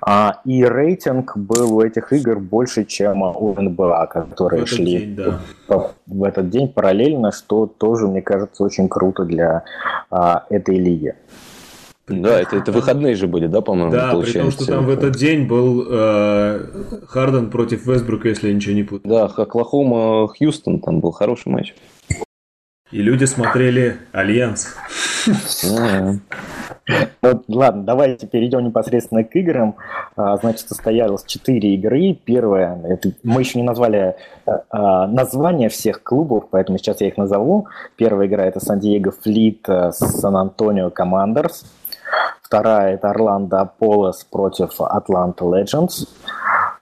А, 0.01 0.41
и 0.45 0.65
рейтинг 0.65 1.37
был 1.37 1.77
у 1.77 1.83
этих 1.83 2.13
игр 2.13 2.39
больше, 2.39 2.85
чем 2.85 3.23
у 3.23 3.61
НБА, 3.61 4.07
которые 4.07 4.65
в 4.65 4.69
шли 4.69 4.85
день, 4.85 5.17
да. 5.17 5.41
в, 5.69 5.95
в 6.07 6.25
этот 6.25 6.49
день 6.51 6.69
параллельно, 6.69 7.33
что 7.33 7.67
тоже, 7.67 8.07
мне 8.07 8.23
кажется, 8.23 8.63
очень 8.63 8.89
круто 8.89 9.25
для 9.25 9.65
а, 10.11 10.47
этой 10.49 10.77
лиги. 10.77 11.15
Да, 12.09 12.41
это, 12.41 12.57
это 12.57 12.73
выходные 12.73 13.15
же 13.15 13.27
были, 13.27 13.47
да, 13.47 13.61
по-моему, 13.61 13.93
Да, 13.93 14.13
получается. 14.13 14.33
при 14.33 14.43
том, 14.43 14.51
что 14.51 14.67
там 14.67 14.87
в 14.87 14.91
этот 14.91 15.17
день 15.17 15.47
был 15.47 15.87
э, 15.89 16.67
Харден 17.07 17.51
против 17.51 17.87
Вестбрука, 17.87 18.29
если 18.29 18.49
я 18.49 18.55
ничего 18.55 18.75
не 18.75 18.83
путаю. 18.83 19.11
Да, 19.13 19.25
Оклахома, 19.27 20.29
Хьюстон, 20.29 20.81
там 20.81 21.01
был 21.01 21.13
хороший 21.13 21.49
матч. 21.49 21.75
И 22.91 23.03
люди 23.03 23.25
смотрели 23.25 23.99
Альянс. 24.13 24.75
Вот, 27.21 27.45
ладно, 27.49 27.83
давайте 27.83 28.27
перейдем 28.27 28.65
непосредственно 28.65 29.23
к 29.23 29.37
играм. 29.37 29.77
А, 30.17 30.39
значит, 30.39 30.69
состоялось 30.69 31.25
четыре 31.27 31.75
игры. 31.75 32.15
Первая, 32.25 32.81
это, 32.85 33.13
мы 33.23 33.43
еще 33.43 33.59
не 33.59 33.65
назвали 33.65 34.17
а, 34.47 34.63
а, 34.71 35.07
название 35.07 35.69
всех 35.69 36.03
клубов, 36.03 36.47
поэтому 36.51 36.79
сейчас 36.79 37.03
я 37.03 37.09
их 37.09 37.19
назову. 37.19 37.67
Первая 37.97 38.27
игра 38.27 38.47
это 38.47 38.61
Сан-Диего 38.61 39.13
Fleet 39.23 39.69
с 39.69 39.99
Сан-Антонио 39.99 40.89
Commanders. 40.91 41.67
Вторая– 42.49 42.95
это 42.95 43.11
Орландо 43.11 43.61
Apollos 43.61 44.25
против 44.25 44.81
Атланта 44.81 45.45
Legends. 45.45 46.09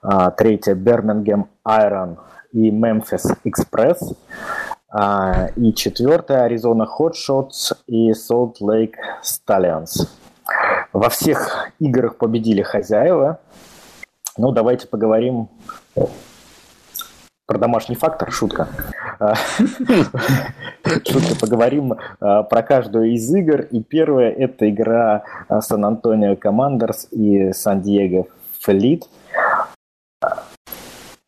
А, 0.01 0.31
третья– 0.31 0.75
Бермингем 0.77 1.49
Iron 1.65 2.19
и 2.53 2.71
Мемфис 2.71 3.33
Экспресс. 3.43 4.15
А, 4.89 5.49
и 5.57 5.75
четвертая– 5.75 6.43
Аризона 6.45 6.87
Hotshots 6.87 7.73
и 7.89 8.13
Salt 8.13 8.61
Lake 8.61 8.97
Сталлианс. 9.23 10.09
Во 10.93 11.09
всех 11.09 11.73
играх 11.81 12.17
победили 12.17 12.63
хозяева. 12.63 13.41
Ну, 14.39 14.53
давайте 14.53 14.87
поговорим 14.87 15.49
про 17.47 17.59
домашний 17.59 17.95
фактор, 17.95 18.31
шутка. 18.33 18.69
А, 19.19 19.35
шутка, 21.05 21.37
поговорим 21.41 21.95
а, 22.21 22.43
про 22.43 22.63
каждую 22.63 23.13
из 23.13 23.33
игр. 23.33 23.63
И 23.71 23.83
первая– 23.83 24.31
это 24.39 24.69
игра 24.69 25.23
Сан-Антонио 25.49 26.37
Командерс 26.37 27.09
и 27.13 27.53
Сан-Диего 27.53 28.27
Флит. 28.61 29.09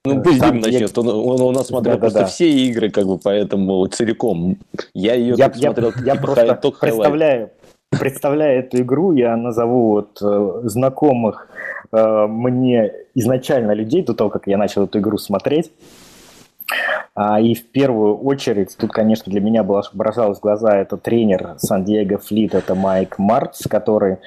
Ну, 0.05 0.23
пусть 0.23 0.41
Дим 0.41 0.61
начнет. 0.61 0.97
Он, 0.99 1.09
он 1.09 1.41
у 1.41 1.53
нас 1.53 1.69
смотрел 1.69 1.95
да, 1.95 2.01
просто 2.01 2.19
да, 2.21 2.25
да. 2.25 2.31
все 2.31 2.51
игры, 2.51 2.91
как 2.91 3.07
бы, 3.07 3.19
поэтому 3.19 3.87
целиком. 3.87 4.57
Я 4.95 5.15
ее 5.15 5.35
я, 5.37 5.51
я, 5.55 5.71
смотрел 5.71 5.93
я 6.05 6.15
просто 6.15 6.55
только 6.55 6.81
представляю, 6.81 7.51
представляя 7.91 8.61
эту 8.61 8.79
игру, 8.79 9.13
я 9.13 9.37
назову 9.37 9.91
вот 9.91 10.19
э, 10.23 10.61
знакомых 10.65 11.49
э, 11.93 12.27
мне 12.27 12.93
изначально 13.15 13.73
людей 13.73 14.03
до 14.03 14.15
того, 14.15 14.31
как 14.31 14.47
я 14.47 14.57
начал 14.57 14.85
эту 14.85 14.99
игру 14.99 15.19
смотреть. 15.19 15.71
А, 17.21 17.41
и 17.41 17.53
в 17.53 17.67
первую 17.73 18.17
очередь, 18.17 18.77
тут, 18.77 18.93
конечно, 18.93 19.29
для 19.29 19.41
меня 19.41 19.65
бросалось 19.65 20.39
в 20.39 20.41
глаза, 20.41 20.77
это 20.77 20.97
тренер 20.97 21.55
Сан-Диего 21.59 22.19
Флит, 22.19 22.55
это 22.55 22.77
Майк 22.77 23.19
Мартс, 23.19 23.67
который 23.67 24.19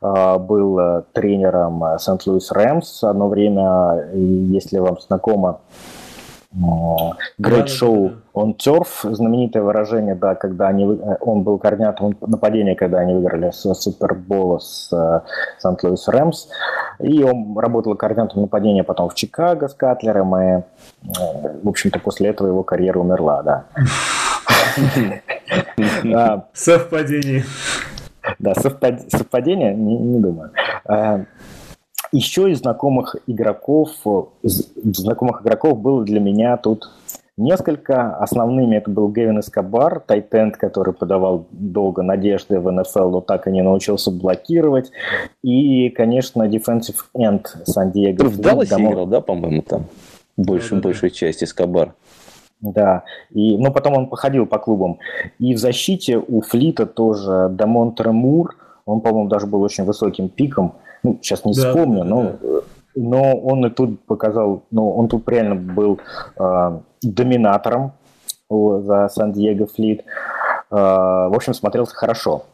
а, 0.00 0.38
был 0.38 0.78
э, 0.78 1.02
тренером 1.12 1.84
Сент-Луис 1.98 2.50
Рэмс 2.50 3.04
одно 3.04 3.28
время, 3.28 4.08
если 4.14 4.78
вам 4.78 4.98
знакомо, 4.98 5.60
Great 7.38 7.66
Show 7.66 8.16
on 8.34 8.56
Turf, 8.56 9.02
знаменитое 9.02 9.62
выражение, 9.62 10.14
да, 10.14 10.34
когда 10.34 10.68
они, 10.68 10.84
э, 10.84 11.16
он 11.20 11.42
был 11.42 11.58
координатором 11.58 12.16
нападения, 12.20 12.74
когда 12.74 13.00
они 13.00 13.12
выиграли 13.12 13.50
с 13.50 13.74
Супербола 13.74 14.58
с 14.58 14.88
Сан-Луис 15.58 16.08
Рэмс, 16.08 16.48
и 17.00 17.22
он 17.22 17.56
работал 17.58 17.94
координатором 17.96 18.42
нападения 18.42 18.82
потом 18.82 19.10
в 19.10 19.14
Чикаго 19.14 19.68
с 19.68 19.74
Катлером, 19.74 20.36
и, 20.36 20.44
э, 20.44 20.62
в 21.62 21.68
общем-то, 21.68 21.98
после 21.98 22.30
этого 22.30 22.48
его 22.48 22.62
карьера 22.62 22.98
умерла, 22.98 23.42
да. 23.42 23.64
Совпадение. 26.54 27.44
Да, 28.38 28.54
совпадение, 28.54 29.74
не 29.74 30.20
думаю. 30.20 30.50
Еще 32.12 32.50
из 32.50 32.60
знакомых 32.60 33.16
игроков, 33.26 33.90
знакомых 34.42 35.42
игроков 35.42 35.78
было 35.78 36.04
для 36.04 36.20
меня 36.20 36.56
тут 36.56 36.90
несколько. 37.36 38.16
Основными 38.16 38.76
это 38.76 38.90
был 38.90 39.10
Гевин 39.10 39.40
Эскобар, 39.40 40.00
тайтенд, 40.00 40.56
который 40.56 40.94
подавал 40.94 41.46
долго 41.50 42.02
надежды 42.02 42.60
в 42.60 42.70
НФЛ, 42.70 43.10
но 43.10 43.20
так 43.20 43.46
и 43.46 43.50
не 43.50 43.62
научился 43.62 44.10
блокировать. 44.10 44.90
И, 45.42 45.90
конечно, 45.90 46.44
defensive 46.44 46.96
end 47.16 47.46
Сан-Диего. 47.64 48.24
В 48.24 48.38
Далласе 48.38 48.70
домов... 48.70 48.92
играл, 48.92 49.06
да, 49.06 49.20
по-моему, 49.20 49.62
там? 49.62 49.86
Большую, 50.36 50.80
да, 50.80 50.88
большую 50.88 51.10
да. 51.10 51.16
часть 51.16 51.44
Эскобар. 51.44 51.94
Да, 52.60 53.04
и, 53.30 53.56
но 53.56 53.70
потом 53.70 53.94
он 53.94 54.08
походил 54.08 54.46
по 54.46 54.58
клубам. 54.58 54.98
И 55.38 55.54
в 55.54 55.58
защите 55.58 56.18
у 56.18 56.40
Флита 56.40 56.86
тоже 56.86 57.48
Дамонтер 57.50 58.12
Мур, 58.12 58.56
он, 58.84 59.00
по-моему, 59.00 59.28
даже 59.28 59.46
был 59.46 59.62
очень 59.62 59.84
высоким 59.84 60.28
пиком– 60.28 60.74
ну, 61.08 61.18
сейчас 61.22 61.44
не 61.44 61.54
да, 61.54 61.70
вспомню, 61.70 62.00
да, 62.00 62.04
но, 62.04 62.22
да. 62.22 62.60
но 62.94 63.36
он 63.36 63.66
и 63.66 63.70
тут 63.70 64.04
показал, 64.04 64.62
ну, 64.70 64.90
он 64.90 65.08
тут 65.08 65.28
реально 65.28 65.54
был 65.54 66.00
э, 66.38 66.78
доминатором 67.02 67.92
за 68.50 69.08
Сан-Диего 69.08 69.66
Флит. 69.66 70.04
Э, 70.70 70.74
в 70.74 71.34
общем, 71.34 71.54
смотрелся 71.54 71.94
хорошо. 71.94 72.44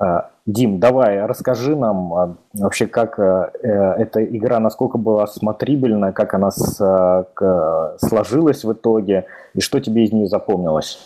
Э, 0.00 0.22
Дим, 0.46 0.78
давай, 0.78 1.24
расскажи 1.24 1.74
нам 1.74 2.14
э, 2.14 2.34
вообще, 2.54 2.86
как 2.86 3.18
э, 3.18 3.50
эта 3.62 4.22
игра, 4.22 4.60
насколько 4.60 4.98
была 4.98 5.26
смотрибельна, 5.26 6.12
как 6.12 6.34
она 6.34 6.50
э, 6.50 7.96
сложилась 7.98 8.64
в 8.64 8.72
итоге, 8.72 9.24
и 9.54 9.60
что 9.60 9.80
тебе 9.80 10.04
из 10.04 10.12
нее 10.12 10.26
запомнилось? 10.26 10.98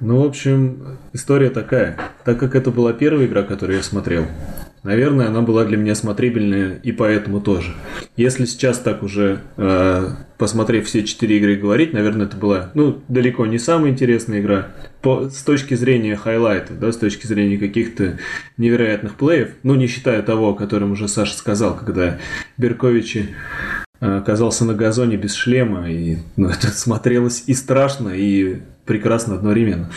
Ну, 0.00 0.22
в 0.22 0.26
общем, 0.26 0.98
история 1.12 1.50
такая. 1.50 1.96
Так 2.24 2.38
как 2.38 2.54
это 2.54 2.70
была 2.70 2.92
первая 2.92 3.26
игра, 3.26 3.42
которую 3.42 3.76
я 3.76 3.82
смотрел, 3.82 4.24
Наверное, 4.82 5.28
она 5.28 5.42
была 5.42 5.64
для 5.64 5.76
меня 5.76 5.94
смотрибельная 5.94 6.80
и 6.82 6.90
поэтому 6.92 7.40
тоже. 7.40 7.74
Если 8.16 8.46
сейчас 8.46 8.78
так 8.78 9.02
уже, 9.02 9.40
э, 9.58 10.08
посмотрев 10.38 10.86
все 10.86 11.04
четыре 11.04 11.36
игры, 11.36 11.56
говорить, 11.56 11.92
наверное, 11.92 12.26
это 12.26 12.36
была, 12.36 12.70
ну, 12.72 13.02
далеко 13.08 13.44
не 13.44 13.58
самая 13.58 13.90
интересная 13.90 14.40
игра. 14.40 14.68
По, 15.02 15.28
с 15.28 15.42
точки 15.42 15.74
зрения 15.74 16.16
хайлайта, 16.16 16.72
да, 16.72 16.92
с 16.92 16.96
точки 16.96 17.26
зрения 17.26 17.58
каких-то 17.58 18.18
невероятных 18.56 19.16
плеев, 19.16 19.50
ну, 19.64 19.74
не 19.74 19.86
считая 19.86 20.22
того, 20.22 20.50
о 20.50 20.54
котором 20.54 20.92
уже 20.92 21.08
Саша 21.08 21.36
сказал, 21.36 21.76
когда 21.76 22.18
Берковичи 22.56 23.34
э, 24.00 24.16
оказался 24.16 24.64
на 24.64 24.72
газоне 24.72 25.18
без 25.18 25.34
шлема, 25.34 25.90
и 25.90 26.16
ну, 26.36 26.48
это 26.48 26.68
смотрелось 26.68 27.44
и 27.46 27.52
страшно, 27.52 28.08
и 28.08 28.60
прекрасно 28.86 29.34
одновременно. 29.34 29.90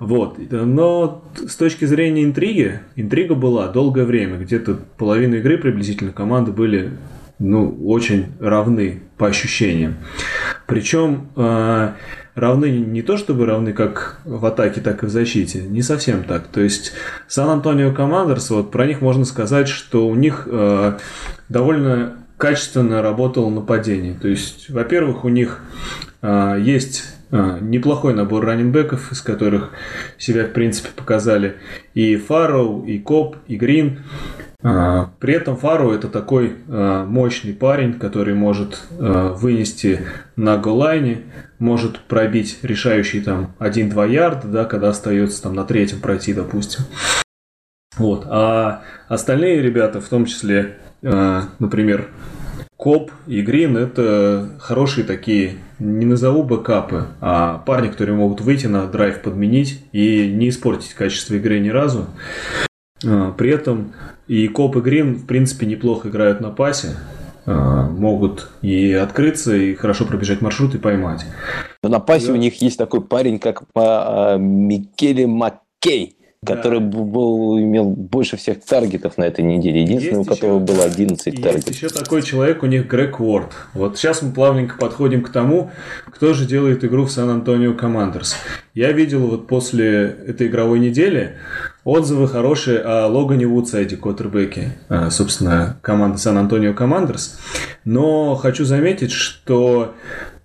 Вот. 0.00 0.38
Но 0.50 1.24
с 1.34 1.56
точки 1.56 1.84
зрения 1.84 2.24
интриги, 2.24 2.80
интрига 2.96 3.34
была 3.34 3.68
долгое 3.68 4.04
время. 4.04 4.38
Где-то 4.38 4.78
половину 4.96 5.36
игры 5.36 5.58
приблизительно 5.58 6.12
команды 6.12 6.52
были 6.52 6.92
ну, 7.38 7.76
очень 7.84 8.26
равны 8.40 9.02
по 9.16 9.26
ощущениям. 9.26 9.96
Причем 10.66 11.28
э, 11.36 11.92
равны 12.34 12.70
не 12.70 13.02
то 13.02 13.16
чтобы 13.16 13.46
равны 13.46 13.72
как 13.72 14.20
в 14.24 14.44
атаке, 14.46 14.80
так 14.80 15.02
и 15.02 15.06
в 15.06 15.10
защите. 15.10 15.62
Не 15.62 15.82
совсем 15.82 16.24
так. 16.24 16.46
То 16.48 16.60
есть 16.60 16.92
Сан-Антонио 17.26 17.92
Командерс, 17.92 18.50
вот 18.50 18.70
про 18.70 18.86
них 18.86 19.00
можно 19.00 19.24
сказать, 19.24 19.68
что 19.68 20.06
у 20.08 20.14
них 20.14 20.48
э, 20.50 20.98
довольно 21.48 22.16
качественно 22.36 23.02
работало 23.02 23.50
нападение. 23.50 24.14
То 24.14 24.28
есть, 24.28 24.70
во-первых, 24.70 25.24
у 25.24 25.28
них 25.28 25.60
э, 26.22 26.58
есть 26.60 27.04
неплохой 27.30 28.14
набор 28.14 28.44
раненбеков, 28.44 29.12
из 29.12 29.20
которых 29.20 29.70
себя, 30.16 30.44
в 30.44 30.52
принципе, 30.52 30.88
показали 30.94 31.56
и 31.94 32.16
Фарроу, 32.16 32.84
и 32.84 32.98
Коп, 32.98 33.36
и 33.46 33.56
Грин. 33.56 34.00
А, 34.62 35.10
при 35.20 35.34
этом 35.34 35.56
Фарроу 35.56 35.92
это 35.92 36.08
такой 36.08 36.56
а, 36.68 37.04
мощный 37.04 37.52
парень, 37.52 37.94
который 37.94 38.34
может 38.34 38.82
вынести 38.90 40.00
на 40.36 40.56
голлайне, 40.56 41.22
может 41.58 42.00
пробить 42.00 42.58
решающий 42.62 43.20
там 43.20 43.54
1-2 43.58 44.10
ярда, 44.10 44.48
да, 44.48 44.64
когда 44.64 44.88
остается 44.88 45.42
там 45.42 45.54
на 45.54 45.64
третьем 45.64 46.00
пройти, 46.00 46.32
допустим. 46.32 46.84
Вот. 47.96 48.26
А 48.28 48.82
остальные 49.08 49.60
ребята, 49.60 50.00
в 50.00 50.08
том 50.08 50.24
числе, 50.24 50.78
например, 51.02 52.08
Коп 52.78 53.10
и 53.26 53.42
Грин– 53.42 53.76
это 53.76 54.50
хорошие 54.60 55.04
такие, 55.04 55.56
не 55.80 56.06
назову 56.06 56.44
бэкапы, 56.44 57.08
а 57.20 57.58
парни, 57.66 57.88
которые 57.88 58.14
могут 58.14 58.40
выйти 58.40 58.68
на 58.68 58.86
драйв, 58.86 59.20
подменить 59.20 59.82
и 59.90 60.30
не 60.32 60.48
испортить 60.48 60.94
качество 60.94 61.34
игры 61.34 61.58
ни 61.58 61.70
разу. 61.70 62.06
А, 63.04 63.32
при 63.32 63.50
этом 63.50 63.94
и 64.28 64.46
Коп 64.46 64.76
и 64.76 64.80
Грин, 64.80 65.16
в 65.16 65.26
принципе, 65.26 65.66
неплохо 65.66 66.08
играют 66.08 66.40
на 66.40 66.50
пасе, 66.50 66.90
а, 67.46 67.88
могут 67.88 68.48
и 68.62 68.92
открыться, 68.92 69.56
и 69.56 69.74
хорошо 69.74 70.04
пробежать 70.04 70.40
маршрут 70.40 70.76
и 70.76 70.78
поймать. 70.78 71.26
Но 71.82 71.88
на 71.88 71.98
пасе 71.98 72.28
да. 72.28 72.34
у 72.34 72.36
них 72.36 72.62
есть 72.62 72.78
такой 72.78 73.00
парень, 73.00 73.40
как 73.40 73.64
Микейл 73.74 75.26
Маккей 75.26 76.17
который 76.46 76.78
был, 76.78 77.58
имел 77.58 77.90
больше 77.90 78.36
всех 78.36 78.64
таргетов 78.64 79.18
на 79.18 79.24
этой 79.24 79.44
неделе. 79.44 79.82
Единственный, 79.82 80.18
есть 80.18 80.30
у 80.30 80.34
которого 80.34 80.62
еще, 80.62 80.72
было 80.72 80.84
11 80.84 81.26
есть 81.26 81.42
таргетов. 81.42 81.74
еще 81.74 81.88
такой 81.88 82.22
человек, 82.22 82.62
у 82.62 82.66
них 82.66 82.86
Грег 82.86 83.18
Уорд. 83.18 83.52
Вот 83.74 83.98
сейчас 83.98 84.22
мы 84.22 84.32
плавненько 84.32 84.78
подходим 84.78 85.22
к 85.22 85.30
тому, 85.30 85.72
кто 86.06 86.34
же 86.34 86.46
делает 86.46 86.84
игру 86.84 87.04
в 87.04 87.10
Сан-Антонио 87.10 87.74
Командерс. 87.74 88.36
Я 88.72 88.92
видел 88.92 89.26
вот 89.26 89.48
после 89.48 90.16
этой 90.26 90.46
игровой 90.46 90.78
недели 90.78 91.34
отзывы 91.82 92.28
хорошие 92.28 92.78
о 92.78 93.08
Логане 93.08 93.46
Вудсайде, 93.46 93.96
квотербеке, 93.96 94.78
а, 94.88 95.10
собственно, 95.10 95.78
команды 95.82 96.18
Сан-Антонио 96.18 96.72
Командерс. 96.72 97.40
Но 97.84 98.36
хочу 98.36 98.64
заметить, 98.64 99.10
что 99.10 99.94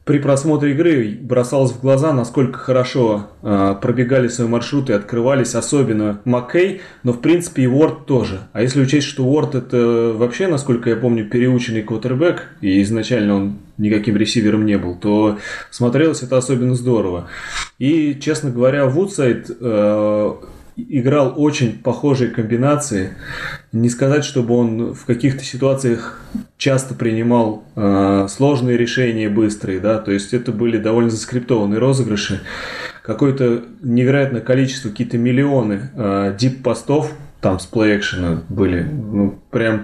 при 0.05 0.19
просмотре 0.19 0.71
игры 0.71 1.17
бросалось 1.21 1.71
в 1.71 1.79
глаза, 1.79 2.11
насколько 2.11 2.59
хорошо 2.59 3.27
э, 3.41 3.75
пробегали 3.81 4.27
свои 4.27 4.47
маршруты 4.47 4.93
открывались, 4.93 5.55
особенно 5.55 6.19
Маккей, 6.25 6.81
но 7.03 7.13
в 7.13 7.21
принципе 7.21 7.63
и 7.63 7.67
Уорд 7.67 8.05
тоже. 8.05 8.41
А 8.51 8.61
если 8.61 8.81
учесть, 8.81 9.07
что 9.07 9.23
Уорд 9.23 9.55
это 9.55 10.13
вообще, 10.13 10.47
насколько 10.47 10.89
я 10.89 10.97
помню, 10.97 11.29
переученный 11.29 11.83
квотербек, 11.83 12.49
и 12.59 12.81
изначально 12.81 13.35
он 13.35 13.57
никаким 13.77 14.17
ресивером 14.17 14.65
не 14.65 14.77
был, 14.77 14.95
то 14.95 15.39
смотрелось 15.69 16.21
это 16.21 16.37
особенно 16.37 16.75
здорово. 16.75 17.29
И, 17.79 18.19
честно 18.19 18.49
говоря, 18.49 18.85
Вудсайд 18.87 19.49
э, 19.49 20.33
играл 20.75 21.33
очень 21.35 21.79
похожие 21.79 22.31
комбинации. 22.31 23.15
Не 23.71 23.89
сказать, 23.89 24.25
чтобы 24.25 24.55
он 24.55 24.93
в 24.93 25.05
каких-то 25.05 25.43
ситуациях 25.43 26.21
часто 26.57 26.95
принимал 26.95 27.63
э, 27.75 28.27
сложные 28.29 28.77
решения 28.77 29.29
быстрые, 29.29 29.79
да, 29.79 29.99
то 29.99 30.11
есть 30.11 30.33
это 30.33 30.51
были 30.51 30.77
довольно 30.77 31.09
заскриптованные 31.09 31.79
розыгрыши. 31.79 32.41
Какое-то 33.03 33.63
невероятное 33.81 34.41
количество, 34.41 34.89
какие-то 34.89 35.17
миллионы 35.17 35.91
э, 35.95 36.35
дип-постов 36.39 37.11
там 37.41 37.59
с 37.59 37.65
плей 37.65 37.99
были. 38.47 38.83
Ну, 38.83 39.39
прям 39.51 39.83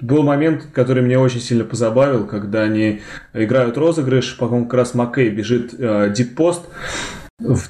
был 0.00 0.22
момент, 0.22 0.66
который 0.72 1.02
меня 1.02 1.20
очень 1.20 1.40
сильно 1.40 1.64
позабавил, 1.64 2.26
когда 2.26 2.62
они 2.62 3.00
играют 3.34 3.76
розыгрыш, 3.76 4.36
по-моему, 4.36 4.66
как 4.66 4.74
раз 4.74 4.94
Маккей 4.94 5.30
бежит 5.30 5.74
э, 5.76 6.12
дип-пост, 6.14 6.66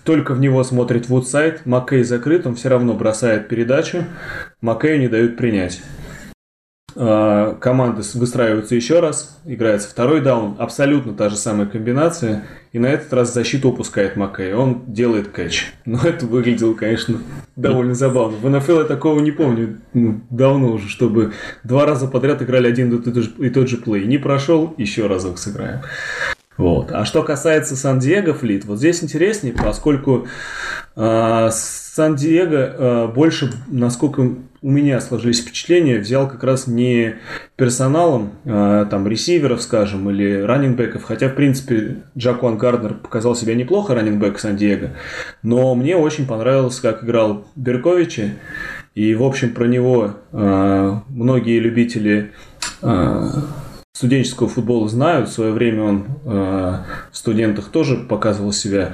только 0.04 0.34
в 0.34 0.40
него 0.40 0.62
смотрит 0.64 1.08
Вудсайд, 1.08 1.66
Маккей 1.66 2.02
закрыт, 2.04 2.46
он 2.46 2.54
все 2.54 2.68
равно 2.68 2.94
бросает 2.94 3.48
передачу, 3.48 4.04
Маккею 4.60 5.00
не 5.00 5.08
дают 5.08 5.36
принять. 5.36 5.80
э, 6.98 7.54
команды 7.60 8.02
выстраиваются 8.14 8.74
еще 8.74 9.00
раз, 9.00 9.38
играется 9.44 9.88
второй 9.88 10.22
даун, 10.22 10.56
абсолютно 10.58 11.12
та 11.12 11.28
же 11.28 11.36
самая 11.36 11.66
комбинация, 11.66 12.44
и 12.72 12.78
на 12.78 12.86
этот 12.86 13.12
раз 13.12 13.34
защиту 13.34 13.68
упускает 13.68 14.16
Маккей, 14.16 14.54
он 14.54 14.84
делает 14.86 15.28
кэч. 15.28 15.72
Но 15.84 16.00
это 16.02 16.26
выглядело, 16.26 16.72
конечно, 16.74 17.18
довольно 17.54 17.94
забавно. 17.94 18.38
В 18.38 18.48
НФЛ 18.48 18.78
я 18.78 18.84
такого 18.84 19.20
не 19.20 19.30
помню 19.30 19.78
ну, 19.92 20.20
давно 20.30 20.72
уже, 20.72 20.88
чтобы 20.88 21.32
два 21.64 21.84
раза 21.84 22.08
подряд 22.08 22.40
играли 22.42 22.68
один 22.68 22.94
и 22.94 23.02
тот 23.02 23.14
же, 23.14 23.30
и 23.38 23.50
тот 23.50 23.68
же 23.68 23.76
плей. 23.76 24.06
Не 24.06 24.18
прошел, 24.18 24.74
еще 24.78 25.06
разок 25.06 25.38
сыграем. 25.38 25.80
Вот. 26.56 26.90
А 26.90 27.04
что 27.04 27.22
касается 27.22 27.76
Сан-Диего 27.76 28.32
Флит, 28.32 28.64
вот 28.64 28.78
здесь 28.78 29.02
интереснее, 29.02 29.52
поскольку 29.52 30.26
э, 30.96 31.48
Сан-Диего 31.50 32.54
э, 32.56 33.08
больше, 33.08 33.52
насколько 33.68 34.20
у 34.62 34.70
меня 34.70 35.00
сложились 35.00 35.40
впечатления, 35.40 35.98
взял 35.98 36.28
как 36.28 36.42
раз 36.44 36.66
не 36.66 37.16
персоналом, 37.56 38.32
э, 38.44 38.86
там, 38.90 39.06
ресиверов, 39.06 39.60
скажем, 39.60 40.08
или 40.10 40.40
раннингбеков, 40.40 41.04
хотя, 41.04 41.28
в 41.28 41.34
принципе, 41.34 42.02
Джакуан 42.16 42.56
Гарднер 42.56 42.94
показал 42.94 43.34
себя 43.36 43.54
неплохо, 43.54 43.94
раннингбек 43.94 44.38
Сан-Диего, 44.38 44.90
но 45.42 45.74
мне 45.74 45.96
очень 45.96 46.26
понравилось, 46.26 46.80
как 46.80 47.04
играл 47.04 47.46
Берковичи, 47.54 48.32
и, 48.94 49.14
в 49.14 49.22
общем, 49.22 49.52
про 49.52 49.66
него 49.66 50.14
э, 50.32 51.00
многие 51.08 51.58
любители 51.58 52.32
э, 52.80 53.30
студенческого 53.96 54.46
футбола 54.46 54.88
знают. 54.90 55.30
В 55.30 55.32
свое 55.32 55.52
время 55.52 55.82
он 55.82 56.06
э, 56.26 56.78
в 57.10 57.16
студентах 57.16 57.68
тоже 57.68 57.96
показывал 57.96 58.52
себя 58.52 58.92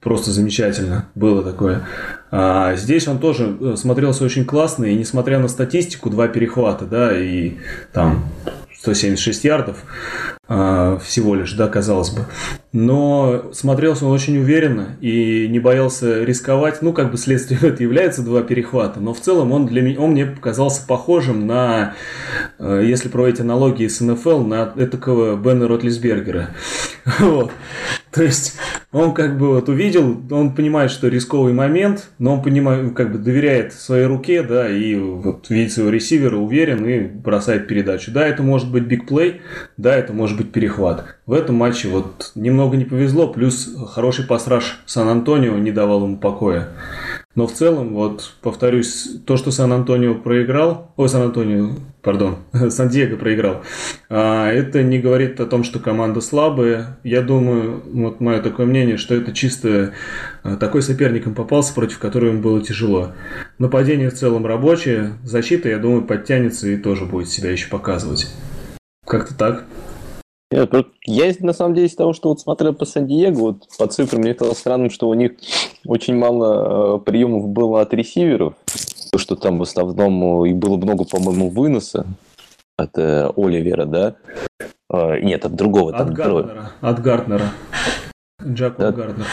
просто 0.00 0.30
замечательно. 0.30 1.08
Было 1.16 1.42
такое. 1.42 1.88
А 2.30 2.76
здесь 2.76 3.08
он 3.08 3.18
тоже 3.18 3.56
э, 3.60 3.74
смотрелся 3.76 4.24
очень 4.24 4.44
классно, 4.44 4.84
и 4.84 4.94
несмотря 4.94 5.40
на 5.40 5.48
статистику, 5.48 6.08
два 6.08 6.28
перехвата, 6.28 6.84
да, 6.84 7.18
и 7.18 7.54
там 7.92 8.26
176 8.80 9.44
ярдов 9.44 9.78
э, 10.48 10.98
всего 11.02 11.34
лишь, 11.34 11.52
да, 11.52 11.66
казалось 11.68 12.10
бы. 12.10 12.26
Но 12.72 13.50
смотрелся 13.52 14.06
он 14.06 14.12
очень 14.12 14.38
уверенно 14.38 14.96
и 15.00 15.48
не 15.48 15.58
боялся 15.58 16.22
рисковать. 16.22 16.80
Ну, 16.80 16.92
как 16.92 17.10
бы 17.10 17.18
следствием 17.18 17.60
это 17.62 17.82
является 17.82 18.22
два 18.22 18.42
перехвата. 18.42 19.00
Но 19.00 19.14
в 19.14 19.20
целом 19.20 19.52
он, 19.52 19.66
для 19.66 19.82
меня, 19.82 20.00
он 20.00 20.12
мне 20.12 20.26
показался 20.26 20.86
похожим 20.86 21.46
на, 21.46 21.94
э, 22.58 22.82
если 22.84 23.08
проводить 23.08 23.40
аналогии 23.40 23.88
с 23.88 24.00
НФЛ, 24.00 24.44
на 24.44 24.72
этакого 24.76 25.36
Бена 25.36 25.66
Ротлисбергера. 25.68 26.50
Вот. 27.18 27.50
То 28.18 28.24
есть 28.24 28.56
он 28.90 29.14
как 29.14 29.38
бы 29.38 29.50
вот 29.54 29.68
увидел, 29.68 30.20
он 30.32 30.52
понимает, 30.52 30.90
что 30.90 31.06
рисковый 31.06 31.52
момент, 31.52 32.08
но 32.18 32.34
он 32.34 32.42
понимает, 32.42 32.92
как 32.96 33.12
бы 33.12 33.18
доверяет 33.18 33.72
своей 33.72 34.06
руке, 34.06 34.42
да, 34.42 34.68
и 34.68 34.96
вот 34.96 35.48
видит 35.50 35.72
своего 35.72 35.90
ресивера, 35.90 36.36
уверен 36.36 36.84
и 36.84 36.98
бросает 37.02 37.68
передачу. 37.68 38.10
Да, 38.10 38.26
это 38.26 38.42
может 38.42 38.72
быть 38.72 38.82
бигплей, 38.82 39.40
да, 39.76 39.94
это 39.94 40.12
может 40.12 40.36
быть 40.36 40.50
перехват. 40.50 41.14
В 41.26 41.32
этом 41.32 41.54
матче 41.54 41.86
вот 41.86 42.32
немного 42.34 42.76
не 42.76 42.84
повезло, 42.84 43.28
плюс 43.28 43.72
хороший 43.92 44.26
пасраж 44.26 44.80
Сан-Антонио 44.86 45.56
не 45.58 45.70
давал 45.70 46.02
ему 46.02 46.16
покоя. 46.16 46.70
Но 47.38 47.46
в 47.46 47.52
целом, 47.52 47.94
вот, 47.94 48.32
повторюсь, 48.42 49.10
то, 49.24 49.36
что 49.36 49.52
Сан-Антонио 49.52 50.16
проиграл, 50.16 50.92
ой, 50.96 51.08
Сан-Антонио, 51.08 51.76
пардон, 52.02 52.38
Сан-Диего 52.70 53.14
проиграл, 53.14 53.62
а, 54.08 54.50
это 54.50 54.82
не 54.82 54.98
говорит 54.98 55.38
о 55.38 55.46
том, 55.46 55.62
что 55.62 55.78
команда 55.78 56.20
слабая. 56.20 56.98
Я 57.04 57.22
думаю, 57.22 57.80
вот 57.92 58.18
мое 58.18 58.40
такое 58.40 58.66
мнение, 58.66 58.96
что 58.96 59.14
это 59.14 59.32
чисто 59.32 59.92
а, 60.42 60.56
такой 60.56 60.82
соперником 60.82 61.36
попался, 61.36 61.72
против 61.74 62.00
которого 62.00 62.30
им 62.30 62.40
было 62.40 62.60
тяжело. 62.60 63.12
Нападение 63.58 64.10
в 64.10 64.14
целом 64.14 64.44
рабочее, 64.44 65.12
защита, 65.22 65.68
я 65.68 65.78
думаю, 65.78 66.02
подтянется 66.02 66.66
и 66.66 66.76
тоже 66.76 67.04
будет 67.04 67.28
себя 67.28 67.52
еще 67.52 67.68
показывать. 67.68 68.34
Как-то 69.06 69.32
так. 69.38 69.64
Нет, 70.50 70.72
я 71.04 71.34
на 71.40 71.52
самом 71.52 71.74
деле 71.74 71.88
из 71.88 71.94
того, 71.94 72.14
что 72.14 72.30
вот 72.30 72.40
смотрел 72.40 72.72
по 72.72 72.86
Сан-Диего, 72.86 73.38
вот 73.38 73.68
по 73.78 73.86
цифрам 73.86 74.22
мне 74.22 74.32
стало 74.32 74.54
странным, 74.54 74.88
что 74.88 75.08
у 75.08 75.14
них 75.14 75.32
очень 75.84 76.16
мало 76.16 76.96
э, 76.96 77.00
приемов 77.00 77.48
было 77.48 77.82
от 77.82 77.92
ресиверов, 77.92 78.54
то, 79.12 79.18
что 79.18 79.36
там 79.36 79.58
в 79.58 79.62
основном 79.62 80.44
э, 80.44 80.50
и 80.50 80.54
было 80.54 80.78
много, 80.78 81.04
по-моему, 81.04 81.50
выноса 81.50 82.06
от 82.78 82.96
э, 82.96 83.30
Оливера, 83.36 83.84
да? 83.84 84.16
Э, 84.90 85.20
нет, 85.20 85.44
от 85.44 85.54
другого. 85.54 85.90
От 85.90 85.98
там, 85.98 86.14
Гарднера. 86.14 86.70
От 86.80 87.02
Гарднера. 87.02 87.52
Джаку 88.42 88.80
да. 88.80 88.92
Гарднер. 88.92 89.26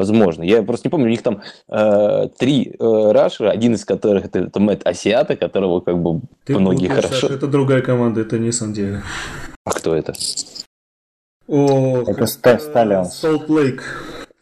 Возможно. 0.00 0.42
Я 0.42 0.62
просто 0.62 0.88
не 0.88 0.90
помню, 0.90 1.08
у 1.08 1.10
них 1.10 1.22
там 1.22 1.42
э, 1.68 2.28
три 2.38 2.74
э, 2.78 3.12
рашера, 3.12 3.50
один 3.50 3.74
из 3.74 3.84
которых 3.84 4.24
это, 4.24 4.38
это 4.38 4.58
Мэтт 4.58 4.86
Асиата, 4.86 5.36
которого 5.36 5.80
как 5.80 5.98
бы 5.98 6.22
Ты 6.46 6.58
многие 6.58 6.86
путаешь, 6.86 7.04
хорошо... 7.04 7.20
Саша, 7.26 7.34
это 7.34 7.46
другая 7.46 7.82
команда, 7.82 8.22
это 8.22 8.38
не 8.38 8.50
Сан-Диего. 8.50 9.02
А 9.66 9.70
кто 9.72 9.94
это? 9.94 10.14
О, 11.46 12.02
это 12.06 12.26
Сталион. 12.26 13.04
Солт 13.04 13.50
Лейк. 13.50 13.82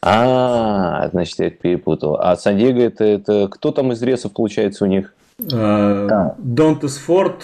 А, 0.01 1.09
значит, 1.11 1.41
я 1.41 1.51
перепутал. 1.51 2.21
А 2.21 2.37
Сан-Диего 2.37 2.79
это, 2.79 3.03
это 3.03 3.49
кто 3.49 3.73
там 3.73 3.91
из 3.91 4.01
ресов 4.01 4.35
получается 4.35 4.85
у 4.85 4.87
них? 4.87 5.13
А, 5.53 6.37
Донтес 6.39 6.99
Форд, 6.99 7.43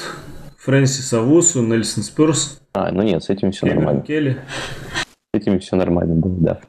Фрэнсис 0.58 1.12
Авусу, 1.12 1.62
Нельсон 1.62 2.04
Спирс. 2.04 2.60
А, 2.74 2.92
ну 2.92 3.02
нет, 3.02 3.24
с 3.24 3.30
этим 3.30 3.50
все 3.50 3.66
нормально. 3.66 4.02
Келли. 4.02 4.38
С 5.34 5.38
этим 5.40 5.58
все 5.58 5.74
нормально 5.74 6.14
было, 6.14 6.36
да. 6.38 6.60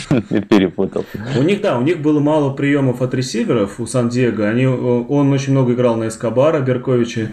Перепутал. 0.48 1.04
У 1.36 1.42
них, 1.42 1.60
да, 1.60 1.78
у 1.78 1.82
них 1.82 2.00
было 2.00 2.20
мало 2.20 2.52
приемов 2.52 3.02
от 3.02 3.14
ресиверов 3.14 3.80
у 3.80 3.86
Сан-Диего. 3.86 4.48
Они, 4.48 4.66
он 4.66 5.32
очень 5.32 5.52
много 5.52 5.72
играл 5.74 5.96
на 5.96 6.08
Эскобара, 6.08 6.60
Берковича. 6.60 7.30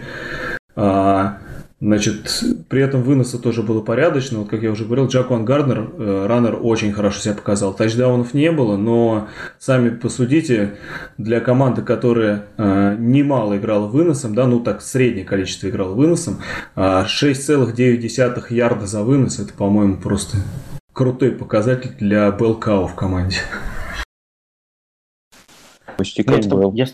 А, 0.76 1.38
значит, 1.80 2.42
при 2.68 2.82
этом 2.82 3.02
выноса 3.02 3.38
тоже 3.38 3.62
было 3.62 3.80
порядочно. 3.80 4.38
Вот, 4.38 4.48
как 4.48 4.62
я 4.62 4.70
уже 4.70 4.84
говорил, 4.84 5.08
Джакуан 5.08 5.44
Гарднер, 5.44 5.90
э, 5.98 6.26
раннер, 6.26 6.58
очень 6.60 6.92
хорошо 6.92 7.20
себя 7.20 7.34
показал. 7.34 7.74
Тачдаунов 7.74 8.34
не 8.34 8.50
было, 8.52 8.76
но 8.76 9.28
сами 9.58 9.90
посудите, 9.90 10.76
для 11.18 11.40
команды, 11.40 11.82
которая 11.82 12.46
э, 12.56 12.96
немало 12.98 13.56
играла 13.56 13.86
выносом, 13.86 14.34
да, 14.34 14.46
ну 14.46 14.60
так, 14.60 14.82
среднее 14.82 15.24
количество 15.24 15.68
играла 15.68 15.94
выносом, 15.94 16.34
э, 16.34 16.36
а 16.76 17.06
6,9 17.06 18.46
ярда 18.50 18.86
за 18.86 19.02
вынос, 19.02 19.38
это, 19.38 19.52
по-моему, 19.52 19.96
просто 19.96 20.38
крутой 21.00 21.30
показатель 21.30 21.94
для 21.98 22.30
Белкау 22.30 22.86
в 22.86 22.94
команде. 22.94 23.38
Почти 25.96 26.22
как 26.22 26.44
ну, 26.44 26.50
был. 26.50 26.72
Я, 26.74 26.88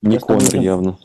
Не 0.00 0.14
я 0.14 0.18
Конор 0.18 0.54
явно. 0.54 0.96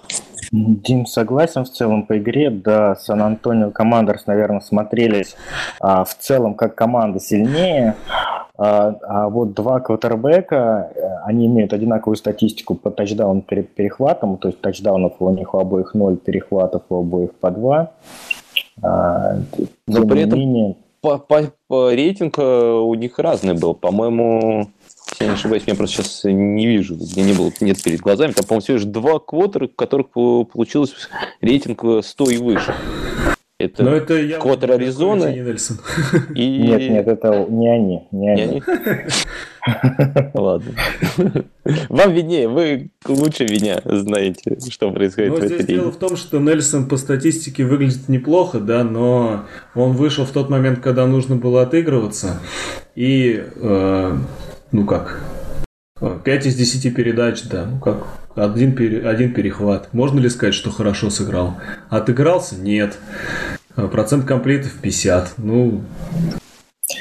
Дим 0.53 1.05
согласен 1.05 1.65
в 1.65 1.69
целом 1.69 2.05
по 2.05 2.17
игре. 2.17 2.49
Да, 2.49 2.95
Сан-Антонио 2.95 3.71
Командерс, 3.71 4.25
наверное, 4.25 4.61
смотрелись 4.61 5.35
а, 5.81 6.05
в 6.05 6.17
целом 6.17 6.53
как 6.53 6.75
команда 6.75 7.19
сильнее. 7.19 7.95
А, 8.57 8.95
а 9.01 9.27
вот 9.27 9.53
два 9.53 9.81
квотербека, 9.81 10.91
э, 10.95 11.01
они 11.25 11.47
имеют 11.47 11.73
одинаковую 11.73 12.15
статистику 12.15 12.75
по 12.75 12.89
тачдаун 12.89 13.41
перед 13.41 13.75
перехватом, 13.75 14.37
то 14.37 14.47
есть 14.47 14.61
тачдаунов 14.61 15.15
у 15.19 15.29
них 15.31 15.53
у 15.53 15.59
обоих 15.59 15.93
0, 15.93 16.15
перехватов 16.15 16.83
у 16.87 17.01
обоих 17.01 17.33
по 17.33 17.51
2. 17.51 17.91
А, 18.81 19.39
Но 19.87 20.07
при 20.07 20.21
этом 20.21 20.39
менее 20.39 20.75
по, 21.05 21.19
по, 21.19 21.53
по 21.67 21.91
рейтинг 21.91 22.39
э, 22.39 22.41
у 22.41 22.95
них 22.95 23.19
разный 23.19 23.53
был. 23.53 23.75
По-моему, 23.75 24.71
если 25.11 25.25
я 25.25 25.29
не 25.29 25.35
ошибаюсь, 25.35 25.63
я 25.67 25.75
просто 25.75 25.97
сейчас 25.97 26.21
не 26.23 26.65
вижу, 26.65 26.95
где 26.95 27.21
не 27.21 27.33
было, 27.33 27.51
нет 27.59 27.83
перед 27.83 27.99
глазами. 27.99 28.31
Там, 28.31 28.43
по-моему, 28.43 28.63
всего 28.63 28.77
лишь 28.77 28.85
два 28.85 29.19
квотера, 29.19 29.65
у 29.65 29.67
которых 29.67 30.09
получилось 30.09 30.95
рейтинг 31.41 32.03
100 32.03 32.29
и 32.31 32.37
выше. 32.37 32.73
Это, 33.57 33.83
Но 33.83 33.95
это 33.95 34.15
я 34.15 34.37
квотер 34.37 34.73
Аризоны. 34.73 35.33
И... 36.35 36.59
Нет, 36.59 36.91
нет, 36.91 37.07
это 37.07 37.45
не 37.49 37.69
они. 37.69 38.07
Не 38.11 38.29
они. 38.33 38.63
Ладно. 40.33 40.73
Вам 41.87 42.13
виднее, 42.13 42.49
вы 42.49 42.91
лучше 43.07 43.45
меня 43.45 43.79
знаете, 43.85 44.57
что 44.69 44.91
происходит 44.91 45.29
но 45.29 45.35
в 45.37 45.39
этой 45.39 45.55
здесь 45.55 45.67
дело 45.67 45.91
в 45.91 45.95
том, 45.95 46.17
что 46.17 46.39
Нельсон 46.39 46.89
по 46.89 46.97
статистике 46.97 47.63
выглядит 47.63 48.09
неплохо, 48.09 48.59
да, 48.59 48.83
но 48.83 49.45
он 49.73 49.93
вышел 49.93 50.25
в 50.25 50.31
тот 50.31 50.49
момент, 50.49 50.81
когда 50.81 51.07
нужно 51.07 51.37
было 51.37 51.61
отыгрываться. 51.61 52.41
И, 52.95 53.41
э, 53.55 54.17
ну 54.73 54.85
как, 54.85 55.23
5 56.25 56.45
из 56.45 56.55
10 56.55 56.93
передач, 56.93 57.43
да, 57.43 57.65
ну 57.65 57.79
как, 57.79 58.05
один, 58.35 58.75
один 59.05 59.33
перехват. 59.33 59.89
Можно 59.93 60.19
ли 60.19 60.29
сказать, 60.29 60.53
что 60.53 60.69
хорошо 60.69 61.09
сыграл? 61.09 61.57
Отыгрался? 61.89 62.55
Нет. 62.55 62.97
Процент 63.75 64.25
комплитов 64.25 64.73
50. 64.81 65.33
Ну, 65.37 65.83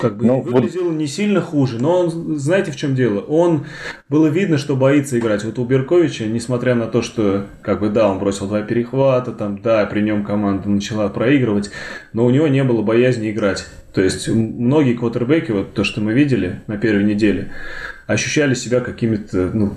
как 0.00 0.16
бы 0.16 0.26
ну, 0.26 0.40
выглядел 0.40 0.84
вот... 0.84 0.94
не 0.94 1.06
сильно 1.06 1.40
хуже, 1.40 1.78
но 1.78 2.00
он, 2.00 2.38
знаете, 2.38 2.72
в 2.72 2.76
чем 2.76 2.94
дело? 2.94 3.20
Он 3.20 3.66
было 4.08 4.28
видно, 4.28 4.58
что 4.58 4.76
боится 4.76 5.18
играть. 5.18 5.44
Вот 5.44 5.58
у 5.58 5.64
Берковича, 5.64 6.24
несмотря 6.26 6.74
на 6.74 6.86
то, 6.86 7.02
что, 7.02 7.46
как 7.62 7.80
бы, 7.80 7.90
да, 7.90 8.10
он 8.10 8.18
бросил 8.18 8.48
два 8.48 8.62
перехвата, 8.62 9.32
там, 9.32 9.60
да, 9.60 9.84
при 9.86 10.00
нем 10.00 10.24
команда 10.24 10.68
начала 10.68 11.08
проигрывать, 11.08 11.70
но 12.12 12.24
у 12.24 12.30
него 12.30 12.48
не 12.48 12.64
было 12.64 12.82
боязни 12.82 13.30
играть. 13.30 13.66
То 13.92 14.00
есть 14.00 14.28
многие 14.28 14.94
квотербеки, 14.94 15.52
вот 15.52 15.74
то, 15.74 15.84
что 15.84 16.00
мы 16.00 16.14
видели 16.14 16.62
на 16.66 16.78
первой 16.78 17.04
неделе, 17.04 17.52
ощущали 18.06 18.54
себя 18.54 18.80
какими-то, 18.80 19.50
ну, 19.52 19.74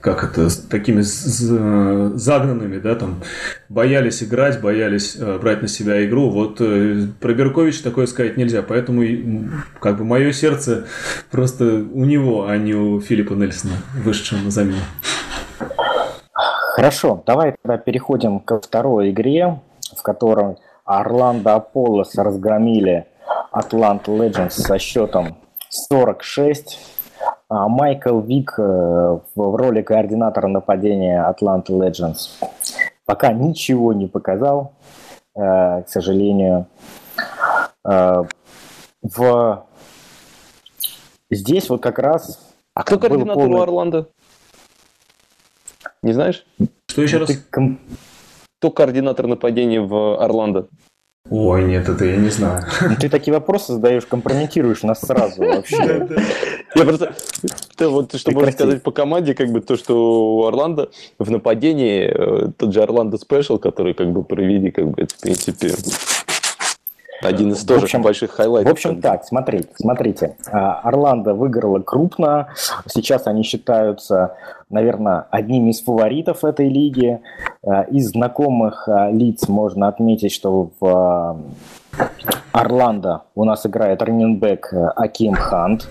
как 0.00 0.24
это, 0.24 0.48
такими 0.68 1.00
загнанными, 1.00 2.78
да, 2.78 2.94
там, 2.94 3.22
боялись 3.68 4.22
играть, 4.22 4.60
боялись 4.60 5.16
э, 5.18 5.38
брать 5.38 5.62
на 5.62 5.68
себя 5.68 6.04
игру. 6.04 6.30
Вот 6.30 6.60
э, 6.60 7.06
про 7.18 7.32
Беркович 7.32 7.80
такое 7.80 8.06
сказать 8.06 8.36
нельзя, 8.36 8.62
поэтому 8.62 9.02
как 9.80 9.96
бы 9.96 10.04
мое 10.04 10.32
сердце 10.32 10.86
просто 11.30 11.64
у 11.64 12.04
него, 12.04 12.46
а 12.46 12.56
не 12.58 12.74
у 12.74 13.00
Филиппа 13.00 13.32
Нельсона, 13.32 13.74
вышедшего 14.04 14.40
на 14.40 14.50
замену. 14.50 14.82
Хорошо, 16.74 17.22
давай 17.26 17.54
тогда 17.62 17.78
переходим 17.78 18.40
ко 18.40 18.60
второй 18.60 19.10
игре, 19.10 19.60
в 19.96 20.02
которой 20.02 20.56
Орландо 20.84 21.54
Аполлос 21.54 22.14
разгромили 22.16 23.06
Атлант 23.50 24.08
Legends 24.08 24.50
со 24.50 24.78
счетом 24.78 25.38
46 25.70 26.78
а 26.78 26.95
Майкл 27.48 28.20
Вик 28.20 28.54
э, 28.58 28.62
в 28.62 29.56
роли 29.56 29.82
координатора 29.82 30.48
нападения 30.48 31.24
Atlanta 31.28 31.68
Legends 31.68 32.30
пока 33.06 33.32
ничего 33.32 33.92
не 33.94 34.06
показал, 34.06 34.74
э, 35.34 35.82
к 35.82 35.88
сожалению. 35.88 36.66
Э, 37.88 38.24
в... 39.02 39.66
Здесь 41.30 41.70
вот 41.70 41.80
как 41.80 41.98
раз... 41.98 42.54
А 42.74 42.82
кто 42.82 42.98
координатор 42.98 43.34
полный... 43.34 43.58
у 43.58 43.62
Орландо? 43.62 44.08
Не 46.02 46.12
знаешь? 46.12 46.44
Что 46.88 47.02
еще 47.02 47.18
ну, 47.18 47.26
раз? 47.26 47.36
Ты... 47.36 47.78
Кто 48.58 48.70
координатор 48.70 49.26
нападения 49.26 49.80
в 49.80 50.22
Орландо? 50.22 50.68
Ой, 51.30 51.64
нет, 51.64 51.88
это 51.88 52.04
я 52.04 52.16
не 52.16 52.30
знаю. 52.30 52.64
Ну, 52.82 52.94
ты 53.00 53.08
такие 53.08 53.34
вопросы 53.34 53.74
задаешь, 53.74 54.06
компрометируешь 54.06 54.82
нас 54.82 55.00
сразу 55.00 55.42
вообще. 55.42 56.08
Я 56.74 56.84
просто, 56.84 57.14
вот, 57.80 58.14
что 58.14 58.30
можно 58.30 58.52
сказать 58.52 58.82
по 58.82 58.92
команде, 58.92 59.34
как 59.34 59.50
бы 59.50 59.60
то, 59.60 59.76
что 59.76 60.36
у 60.36 60.46
Орландо 60.46 60.90
в 61.18 61.30
нападении, 61.30 62.04
э, 62.04 62.52
тот 62.56 62.72
же 62.72 62.82
Орландо 62.82 63.18
Special, 63.18 63.58
который 63.58 63.94
как 63.94 64.12
бы 64.12 64.22
провели, 64.22 64.70
как 64.70 64.88
бы, 64.88 65.02
это, 65.02 65.14
в 65.14 65.20
принципе, 65.20 65.72
один 67.22 67.52
из 67.52 67.64
тоже 67.64 67.84
общем, 67.84 68.02
больших 68.02 68.32
хайлайтов. 68.32 68.70
В 68.70 68.72
общем, 68.72 69.00
так, 69.00 69.24
смотрите, 69.24 69.68
смотрите. 69.76 70.36
А, 70.50 70.80
Орландо 70.80 71.34
выиграла 71.34 71.80
крупно. 71.80 72.48
Сейчас 72.86 73.26
они 73.26 73.42
считаются, 73.42 74.36
наверное, 74.70 75.26
одними 75.30 75.70
из 75.70 75.82
фаворитов 75.82 76.44
этой 76.44 76.68
лиги. 76.68 77.20
А, 77.64 77.82
из 77.82 78.10
знакомых 78.10 78.88
а, 78.88 79.10
лиц 79.10 79.48
можно 79.48 79.88
отметить, 79.88 80.32
что 80.32 80.70
в 80.80 81.40
Орландо 82.52 83.22
у 83.34 83.44
нас 83.44 83.66
играет 83.66 84.02
running 84.02 84.47
back 84.47 84.72
Аким 84.96 85.34
Хант. 85.34 85.88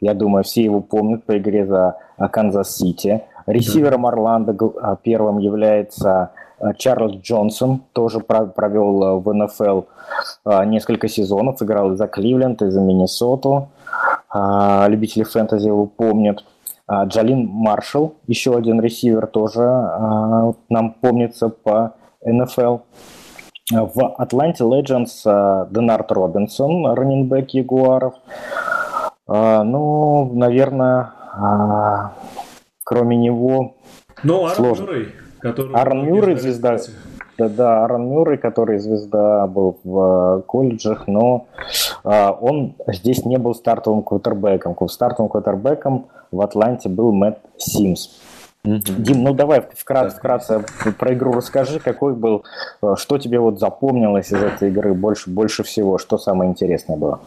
Я 0.00 0.14
думаю, 0.14 0.44
все 0.44 0.62
его 0.62 0.80
помнят 0.80 1.24
по 1.24 1.36
игре 1.36 1.66
за 1.66 1.96
Канзас-Сити. 2.18 3.22
Ресивером 3.46 4.06
Орландо 4.06 4.96
первым 5.02 5.38
является 5.38 6.30
Чарльз 6.78 7.16
Джонсон 7.22 7.82
тоже 7.92 8.20
провел 8.20 9.02
э, 9.02 9.20
в 9.20 9.32
НФЛ 9.32 9.82
э, 10.46 10.64
несколько 10.64 11.08
сезонов, 11.08 11.62
играл 11.62 11.92
и 11.92 11.96
за 11.96 12.06
Кливленд, 12.06 12.62
и 12.62 12.70
за 12.70 12.80
Миннесоту. 12.80 13.68
Любители 14.88 15.22
фэнтези 15.22 15.68
его 15.68 15.86
помнят. 15.86 16.44
Джалин 16.90 17.46
Маршалл, 17.46 18.14
еще 18.26 18.54
один 18.54 18.82
ресивер, 18.82 19.26
тоже 19.28 19.62
нам 20.68 20.92
помнится 21.00 21.48
по 21.48 21.94
НФЛ. 22.22 22.78
В 23.70 24.14
Атланте 24.18 24.64
Legends 24.64 25.70
Денард 25.70 26.12
Робинсон, 26.12 26.86
раненбэк 26.86 27.50
Ягуаров. 27.50 28.14
Ну, 29.26 30.30
наверное, 30.34 31.12
кроме 32.84 33.16
него... 33.16 33.76
Ну, 34.22 34.46
Арн 34.46 34.64
Мюррей 34.64 35.14
Который 35.50 35.74
Аарон 35.74 36.06
Мюррей 36.06 36.36
звезда. 36.36 36.78
Да, 37.38 37.48
да, 37.48 37.82
Аарон 37.82 38.08
Мюррей, 38.08 38.38
который 38.38 38.78
звезда 38.78 39.46
был 39.46 39.78
в 39.84 40.38
э, 40.38 40.42
колледжах, 40.46 41.06
но 41.06 41.46
а, 42.02 42.32
он 42.32 42.74
здесь 42.86 43.26
не 43.26 43.36
был 43.36 43.54
стартовым 43.54 44.02
квотербеком. 44.02 44.76
Стартовым 44.88 45.28
квотербеком 45.28 46.06
в 46.30 46.40
Атланте 46.40 46.88
был 46.88 47.12
Мэтт 47.12 47.38
Симс. 47.58 48.18
Mm-hmm. 48.64 49.02
Дим, 49.02 49.22
ну 49.22 49.34
давай 49.34 49.60
вкратце, 49.60 50.16
вкратце 50.16 50.64
про 50.98 51.14
игру 51.14 51.32
расскажи, 51.32 51.78
какой 51.78 52.14
был, 52.14 52.44
э, 52.82 52.94
что 52.96 53.18
тебе 53.18 53.38
вот 53.38 53.60
запомнилось 53.60 54.32
из 54.32 54.42
этой 54.42 54.70
игры 54.70 54.94
больше, 54.94 55.30
больше 55.30 55.62
всего, 55.62 55.98
что 55.98 56.18
самое 56.18 56.50
интересное 56.50 56.96
было? 56.96 57.20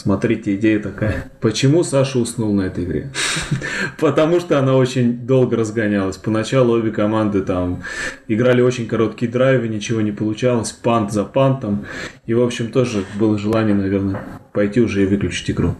Смотрите, 0.00 0.54
идея 0.54 0.80
такая. 0.80 1.30
Почему 1.42 1.84
Саша 1.84 2.18
уснул 2.18 2.54
на 2.54 2.62
этой 2.62 2.84
игре? 2.84 3.12
Потому 3.98 4.40
что 4.40 4.58
она 4.58 4.74
очень 4.74 5.26
долго 5.26 5.58
разгонялась. 5.58 6.16
Поначалу 6.16 6.72
обе 6.72 6.90
команды 6.90 7.42
там 7.42 7.82
играли 8.26 8.62
очень 8.62 8.86
короткие 8.86 9.30
драйвы, 9.30 9.68
ничего 9.68 10.00
не 10.00 10.10
получалось, 10.10 10.72
пант 10.72 11.12
за 11.12 11.24
пантом. 11.24 11.84
И, 12.24 12.32
в 12.32 12.40
общем, 12.40 12.72
тоже 12.72 13.04
было 13.18 13.36
желание, 13.36 13.74
наверное, 13.74 14.22
пойти 14.54 14.80
уже 14.80 15.02
и 15.02 15.06
выключить 15.06 15.50
игру. 15.50 15.74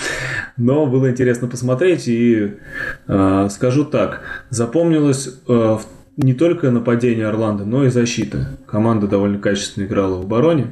Но 0.56 0.86
было 0.86 1.10
интересно 1.10 1.46
посмотреть, 1.46 2.08
и 2.08 2.54
э, 3.06 3.48
скажу 3.50 3.84
так, 3.84 4.22
запомнилось 4.48 5.42
э, 5.46 5.78
не 6.16 6.32
только 6.32 6.70
нападение 6.70 7.26
Орландо, 7.26 7.66
но 7.66 7.84
и 7.84 7.90
защита. 7.90 8.56
Команда 8.66 9.08
довольно 9.08 9.38
качественно 9.38 9.84
играла 9.84 10.16
в 10.16 10.22
обороне. 10.22 10.68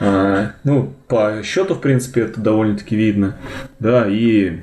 А, 0.00 0.52
ну, 0.64 0.94
по 1.08 1.42
счету, 1.42 1.74
в 1.74 1.80
принципе, 1.80 2.22
это 2.22 2.40
довольно-таки 2.40 2.96
видно. 2.96 3.36
Да, 3.80 4.06
и 4.08 4.60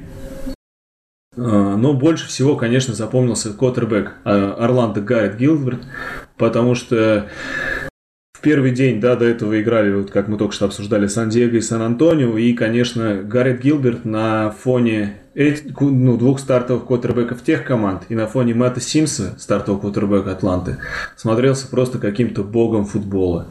а, 1.37 1.75
но 1.75 1.93
больше 1.93 2.27
всего, 2.27 2.55
конечно, 2.55 2.93
запомнился 2.93 3.53
Коттербек 3.53 4.13
а, 4.23 4.53
Орландо 4.53 5.01
Гаррет 5.01 5.37
Гилберт, 5.37 5.81
потому 6.37 6.75
что 6.75 7.27
в 8.33 8.41
первый 8.41 8.71
день, 8.71 8.99
да, 9.01 9.15
до 9.15 9.25
этого 9.25 9.59
играли, 9.61 9.93
вот 9.93 10.11
как 10.11 10.27
мы 10.27 10.37
только 10.37 10.53
что 10.53 10.65
обсуждали, 10.65 11.07
Сан-Диего 11.07 11.55
и 11.55 11.61
Сан-Антонио, 11.61 12.37
и, 12.37 12.53
конечно, 12.53 13.21
Гаррет 13.23 13.61
Гилберт 13.61 14.05
на 14.05 14.51
фоне 14.51 15.17
этих, 15.33 15.79
ну, 15.81 16.15
двух 16.15 16.39
стартовых 16.39 16.85
квотербеков 16.85 17.43
тех 17.43 17.65
команд 17.65 18.03
и 18.07 18.15
на 18.15 18.27
фоне 18.27 18.53
Мэтта 18.53 18.79
Симса, 18.79 19.35
стартового 19.37 19.81
квотербека 19.81 20.31
Атланты, 20.31 20.77
смотрелся 21.17 21.67
просто 21.67 21.97
каким-то 21.97 22.43
богом 22.43 22.85
футбола. 22.85 23.47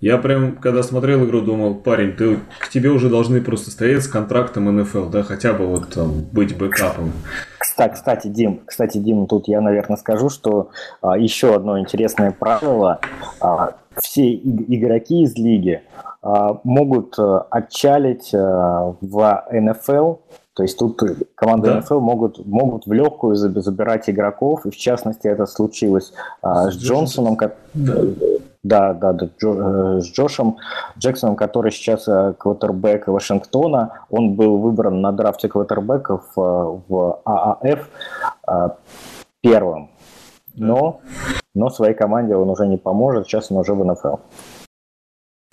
Я 0.00 0.16
прям, 0.16 0.56
когда 0.56 0.82
смотрел 0.82 1.26
игру, 1.26 1.42
думал, 1.42 1.74
парень, 1.74 2.12
ты, 2.12 2.38
к 2.58 2.70
тебе 2.70 2.88
уже 2.88 3.10
должны 3.10 3.42
просто 3.42 3.70
стоять 3.70 4.02
с 4.02 4.08
контрактом 4.08 4.74
НФЛ, 4.74 5.10
да, 5.10 5.22
хотя 5.22 5.52
бы 5.52 5.66
вот 5.66 5.90
там 5.90 6.22
быть 6.32 6.56
бэкапом. 6.56 7.12
Кстати, 7.58 7.94
кстати, 7.94 8.28
Дим, 8.28 8.60
кстати, 8.64 8.96
Дим, 8.96 9.26
тут 9.26 9.46
я, 9.46 9.60
наверное, 9.60 9.98
скажу, 9.98 10.30
что 10.30 10.70
а, 11.02 11.18
еще 11.18 11.54
одно 11.54 11.78
интересное 11.78 12.30
правило. 12.30 13.00
А, 13.40 13.74
все 14.00 14.34
игроки 14.34 15.22
из 15.22 15.36
лиги 15.36 15.82
а, 16.22 16.60
могут 16.64 17.18
а, 17.18 17.46
отчалить 17.50 18.34
а, 18.34 18.94
в 19.00 19.44
НФЛ 19.52 20.14
то 20.54 20.64
есть 20.64 20.78
тут 20.78 21.00
команды 21.36 21.68
да. 21.68 21.78
НФЛ 21.78 22.00
могут, 22.00 22.44
могут 22.44 22.84
в 22.84 22.92
легкую 22.92 23.34
забирать 23.36 24.10
игроков, 24.10 24.66
и 24.66 24.70
в 24.70 24.76
частности 24.76 25.26
это 25.26 25.46
случилось 25.46 26.12
а, 26.42 26.70
с, 26.70 26.74
с 26.74 26.78
Джонсоном, 26.78 27.36
как, 27.36 27.56
да. 27.72 28.02
Да, 28.62 28.92
да, 28.92 29.14
да, 29.14 29.30
Джо, 29.40 29.52
э, 29.52 30.00
с 30.00 30.12
Джошем 30.12 30.58
Джексоном, 30.98 31.34
который 31.34 31.72
сейчас 31.72 32.06
э, 32.08 32.34
квотербек 32.38 33.08
Вашингтона. 33.08 34.04
Он 34.10 34.34
был 34.34 34.58
выбран 34.58 35.00
на 35.00 35.12
драфте 35.12 35.48
квотербеков 35.48 36.24
э, 36.36 36.40
в 36.40 37.22
ААФ 37.24 37.88
э, 38.48 38.68
первым. 39.40 39.90
Но, 40.54 41.00
но 41.54 41.70
своей 41.70 41.94
команде 41.94 42.36
он 42.36 42.50
уже 42.50 42.66
не 42.66 42.76
поможет, 42.76 43.26
сейчас 43.26 43.50
он 43.50 43.58
уже 43.58 43.72
в 43.72 43.82
НФЛ. 43.82 44.16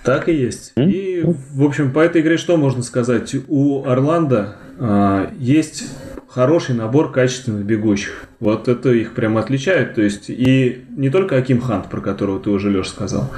Так 0.04 0.28
и 0.28 0.34
есть. 0.34 0.74
И, 0.76 1.24
в 1.26 1.64
общем, 1.64 1.94
по 1.94 2.00
этой 2.00 2.22
игре 2.22 2.38
что 2.38 2.58
можно 2.58 2.84
сказать? 2.84 3.36
У 3.48 3.86
Орландо 3.86 4.56
э, 4.80 5.30
есть 5.38 5.84
хороший 6.38 6.76
набор 6.76 7.12
качественных 7.12 7.66
бегущих. 7.66 8.26
Вот 8.40 8.68
это 8.68 8.92
их 8.92 9.16
прям 9.16 9.40
отличает. 9.40 9.96
То 9.96 10.04
есть 10.04 10.26
и 10.30 10.86
не 10.96 11.10
только 11.10 11.36
Аким 11.36 11.60
Хант, 11.60 11.90
про 11.90 12.00
которого 12.00 12.40
ты 12.40 12.52
уже, 12.52 12.70
Леш, 12.70 12.90
сказал, 12.90 13.32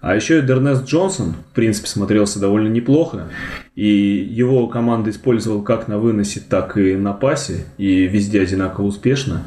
а 0.00 0.16
еще 0.16 0.38
и 0.38 0.42
Дернест 0.42 0.86
Джонсон, 0.86 1.34
в 1.34 1.54
принципе, 1.54 1.86
смотрелся 1.86 2.40
довольно 2.40 2.68
неплохо. 2.68 3.28
И 3.74 3.86
его 3.86 4.68
команда 4.68 5.10
использовала 5.10 5.62
как 5.62 5.86
на 5.86 5.98
выносе, 5.98 6.40
так 6.40 6.78
и 6.78 6.96
на 6.96 7.12
пасе. 7.12 7.66
И 7.76 8.06
везде 8.06 8.40
одинаково 8.40 8.86
успешно. 8.86 9.42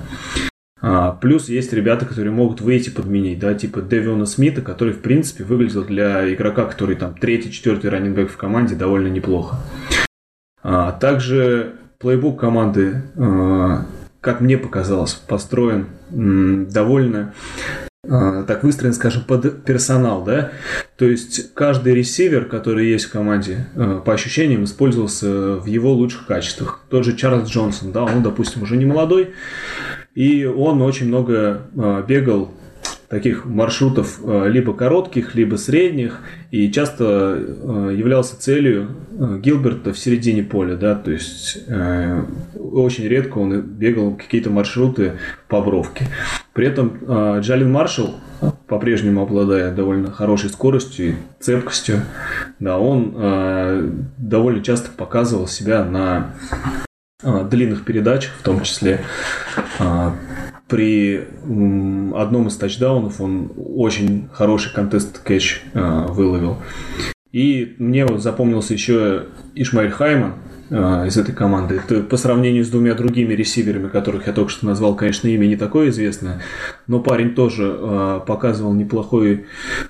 А, 0.80 1.14
плюс 1.14 1.50
есть 1.50 1.74
ребята, 1.74 2.06
которые 2.06 2.32
могут 2.32 2.62
выйти 2.62 2.92
подменить, 2.92 3.40
да, 3.40 3.56
типа 3.56 3.82
Дэвиона 3.82 4.28
Смита, 4.28 4.62
который, 4.62 4.94
в 4.94 5.00
принципе, 5.00 5.44
выглядел 5.46 5.84
для 5.84 6.32
игрока, 6.32 6.66
который 6.66 6.96
там 6.96 7.16
третий, 7.16 7.52
четвертый 7.52 7.90
раннингбэк 7.90 8.30
в 8.30 8.38
команде 8.38 8.76
довольно 8.76 9.08
неплохо. 9.08 9.58
А, 10.62 10.92
также 10.92 11.78
плейбук 12.04 12.40
команды, 12.40 13.02
э, 13.16 13.78
как 14.20 14.42
мне 14.42 14.58
показалось, 14.58 15.14
построен 15.14 15.88
довольно 16.12 17.34
а, 18.08 18.44
так 18.44 18.64
выстроен, 18.64 18.94
скажем, 18.94 19.24
под 19.24 19.64
персонал, 19.64 20.24
да, 20.24 20.52
то 20.98 21.06
есть 21.06 21.54
каждый 21.54 21.96
ресивер, 21.96 22.46
который 22.46 22.90
есть 22.90 23.06
в 23.06 23.12
команде, 23.12 23.68
а, 23.76 24.02
по 24.02 24.14
ощущениям, 24.14 24.66
использовался 24.66 25.56
в 25.56 25.66
его 25.66 25.94
лучших 25.94 26.28
качествах. 26.28 26.82
Тот 26.90 27.06
же 27.06 27.16
Чарльз 27.16 27.50
Джонсон, 27.50 27.94
да, 27.94 28.04
он, 28.04 28.22
допустим, 28.22 28.64
уже 28.64 28.76
не 28.76 28.86
молодой, 28.86 29.34
и 30.14 30.44
он 30.46 30.82
очень 30.82 31.08
много 31.08 31.62
бегал 32.08 32.52
таких 33.14 33.46
маршрутов 33.46 34.20
либо 34.26 34.74
коротких, 34.74 35.36
либо 35.36 35.56
средних, 35.56 36.22
и 36.50 36.72
часто 36.72 37.40
являлся 37.92 38.40
целью 38.40 38.90
Гилберта 39.40 39.94
в 39.94 40.00
середине 40.00 40.42
поля, 40.42 40.76
да, 40.76 40.96
то 40.96 41.12
есть 41.12 41.60
очень 42.74 43.08
редко 43.08 43.38
он 43.38 43.62
бегал 43.62 44.16
какие-то 44.16 44.50
маршруты 44.50 45.14
по 45.48 45.62
бровке. 45.62 46.08
При 46.54 46.68
этом 46.68 46.98
э, 47.02 47.40
Джалин 47.42 47.72
Маршалл, 47.72 48.16
по-прежнему 48.68 49.22
обладая 49.22 49.74
довольно 49.74 50.12
хорошей 50.12 50.50
скоростью 50.50 51.10
и 51.10 51.16
цепкостью, 51.40 52.02
да, 52.60 52.78
он 52.80 53.14
э, 53.16 53.92
довольно 54.18 54.64
часто 54.64 54.90
показывал 54.92 55.48
себя 55.48 55.84
на 55.84 56.34
э, 57.22 57.48
длинных 57.50 57.86
передачах, 57.86 58.34
в 58.40 58.44
том 58.44 58.62
числе 58.62 59.02
при 60.74 61.28
одном 62.16 62.48
из 62.48 62.58
тачдаунов 62.58 63.22
он 63.22 63.52
очень 63.56 64.30
хороший 64.34 64.74
контест 64.74 65.20
кэч 65.20 65.62
выловил. 65.74 66.58
И 67.32 67.76
мне 67.78 68.06
вот 68.06 68.24
запомнился 68.24 68.74
еще 68.74 69.26
Ишмаэль 69.54 69.92
Хайман, 69.92 70.34
а, 70.76 71.06
из 71.06 71.18
этой 71.18 71.36
команды. 71.36 71.76
Это 71.76 72.02
по 72.02 72.18
сравнению 72.18 72.66
с 72.66 72.70
двумя 72.70 72.96
другими 72.96 73.34
ресиверами, 73.34 73.90
которых 73.90 74.26
я 74.26 74.34
только 74.34 74.50
что 74.50 74.66
назвал, 74.66 74.96
конечно, 74.96 75.28
имя 75.28 75.46
не 75.46 75.56
такое 75.56 75.90
известное, 75.90 76.42
но 76.88 77.00
парень 77.00 77.36
тоже 77.36 77.78
э, 77.78 78.22
показывал 78.26 78.74
неплохую 78.74 79.46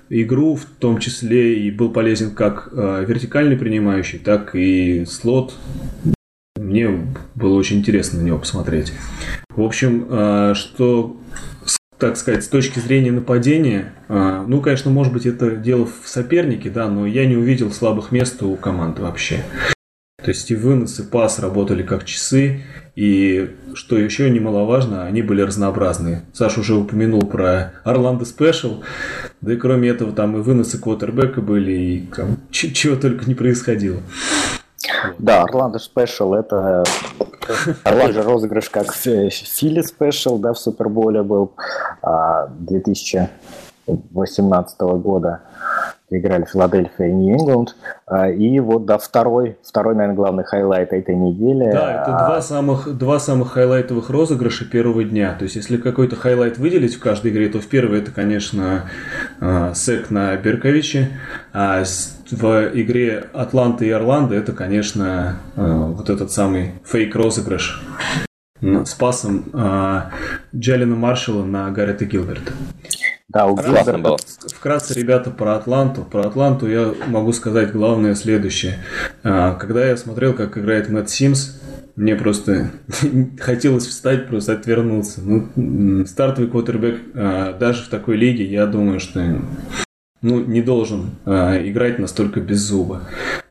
игру, 0.09 0.55
в 0.55 0.65
том 0.65 0.97
числе 0.97 1.59
и 1.59 1.71
был 1.71 1.89
полезен 1.91 2.31
как 2.31 2.67
э, 2.73 3.05
вертикальный 3.07 3.55
принимающий, 3.55 4.19
так 4.19 4.55
и 4.55 5.05
слот. 5.05 5.53
Мне 6.73 6.89
было 7.35 7.53
очень 7.53 7.77
интересно 7.77 8.19
на 8.19 8.25
него 8.25 8.39
посмотреть. 8.39 8.93
В 9.55 9.61
общем, 9.61 10.07
э, 10.09 10.53
что 10.55 11.17
так 11.99 12.17
сказать, 12.17 12.43
с 12.43 12.47
точки 12.47 12.79
зрения 12.79 13.11
нападения, 13.11 13.93
ну, 14.09 14.59
конечно, 14.59 14.91
может 14.91 15.13
быть, 15.13 15.25
это 15.25 15.51
дело 15.51 15.85
в 15.85 16.09
сопернике, 16.09 16.69
да, 16.69 16.89
но 16.89 17.05
я 17.05 17.25
не 17.25 17.37
увидел 17.37 17.71
слабых 17.71 18.11
мест 18.11 18.41
у 18.43 18.55
команды 18.57 19.03
вообще. 19.03 19.41
То 20.21 20.29
есть 20.29 20.49
и 20.51 20.55
вынос, 20.55 20.99
и 20.99 21.03
пас 21.03 21.39
работали 21.39 21.83
как 21.83 22.03
часы, 22.03 22.63
и 22.95 23.51
что 23.73 23.97
еще 23.97 24.29
немаловажно, 24.29 25.05
они 25.05 25.21
были 25.21 25.41
разнообразные. 25.43 26.23
Саша 26.33 26.59
уже 26.59 26.73
упомянул 26.73 27.21
про 27.21 27.73
Орландо 27.85 28.25
Спешл, 28.25 28.83
да 29.39 29.53
и 29.53 29.57
кроме 29.57 29.89
этого 29.89 30.11
там 30.11 30.35
и 30.35 30.41
выносы 30.41 30.77
квотербека 30.77 31.39
были, 31.39 31.71
и 31.71 32.07
там, 32.13 32.37
чего 32.51 32.97
только 32.97 33.25
не 33.25 33.35
происходило. 33.35 34.01
Да, 35.19 35.43
Орландо 35.43 35.77
Special 35.79 36.33
это 36.33 36.83
такой 37.83 38.11
же 38.11 38.21
розыгрыш, 38.21 38.69
как 38.69 38.93
Philly 38.93 39.81
Special, 39.81 40.37
да, 40.37 40.51
в 40.53 40.59
Суперболе 40.59 41.23
был 41.23 41.53
2018 42.01 44.75
а, 44.79 44.85
года 44.95 45.41
играли 46.17 46.45
Филадельфия 46.45 47.07
и 47.07 47.11
Нью-Ингланд. 47.11 47.75
А, 48.05 48.29
и 48.29 48.59
вот, 48.59 48.85
да, 48.85 48.97
второй, 48.97 49.57
второй, 49.63 49.95
наверное, 49.95 50.15
главный 50.15 50.43
хайлайт 50.43 50.93
этой 50.93 51.15
недели. 51.15 51.71
Да, 51.71 52.01
это 52.01 52.11
два 52.11 52.41
самых, 52.41 52.97
два 52.97 53.19
самых 53.19 53.51
хайлайтовых 53.51 54.09
розыгрыша 54.09 54.65
первого 54.65 55.03
дня. 55.03 55.35
То 55.37 55.43
есть, 55.43 55.55
если 55.55 55.77
какой-то 55.77 56.15
хайлайт 56.15 56.57
выделить 56.57 56.95
в 56.95 56.99
каждой 56.99 57.31
игре, 57.31 57.49
то 57.49 57.59
в 57.59 57.67
первой 57.67 57.99
это, 57.99 58.11
конечно, 58.11 58.83
а, 59.39 59.73
сек 59.73 60.09
на 60.09 60.35
Берковиче, 60.35 61.09
а 61.51 61.83
в 62.33 62.71
игре 62.73 63.25
Атланта 63.33 63.85
и 63.85 63.89
Орландо 63.89 64.35
это, 64.35 64.53
конечно, 64.53 65.37
а, 65.55 65.87
вот 65.87 66.09
этот 66.09 66.31
самый 66.31 66.73
фейк-розыгрыш 66.85 67.81
с 68.61 68.93
пасом 68.93 69.51
Джалина 70.55 70.95
Маршалла 70.95 71.43
на 71.43 71.69
Гаррета 71.71 72.05
Гилберта. 72.05 72.53
Да, 73.27 73.47
у 73.47 73.55
было. 73.55 74.17
Вкратце, 74.45 74.93
ребята, 74.93 75.31
про 75.31 75.55
Атланту. 75.55 76.03
Про 76.03 76.27
Атланту 76.27 76.69
я 76.69 76.93
могу 77.07 77.33
сказать 77.33 77.71
главное 77.71 78.13
следующее. 78.13 78.77
А, 79.23 79.55
когда 79.55 79.85
я 79.85 79.97
смотрел, 79.97 80.33
как 80.33 80.57
играет 80.57 80.89
Мэтт 80.89 81.09
Симс, 81.09 81.59
мне 81.95 82.15
просто 82.15 82.69
хотелось 83.39 83.87
встать, 83.87 84.27
просто 84.27 84.53
отвернуться. 84.53 85.21
Ну, 85.21 86.05
стартовый 86.05 86.49
квотербек 86.49 87.01
даже 87.13 87.83
в 87.83 87.87
такой 87.87 88.17
лиге, 88.17 88.45
я 88.45 88.67
думаю, 88.67 88.99
что 88.99 89.19
ну, 90.23 90.43
не 90.43 90.61
должен 90.61 91.11
а, 91.25 91.55
играть 91.57 91.99
настолько 91.99 92.39
без 92.39 92.59
зуба. 92.61 93.01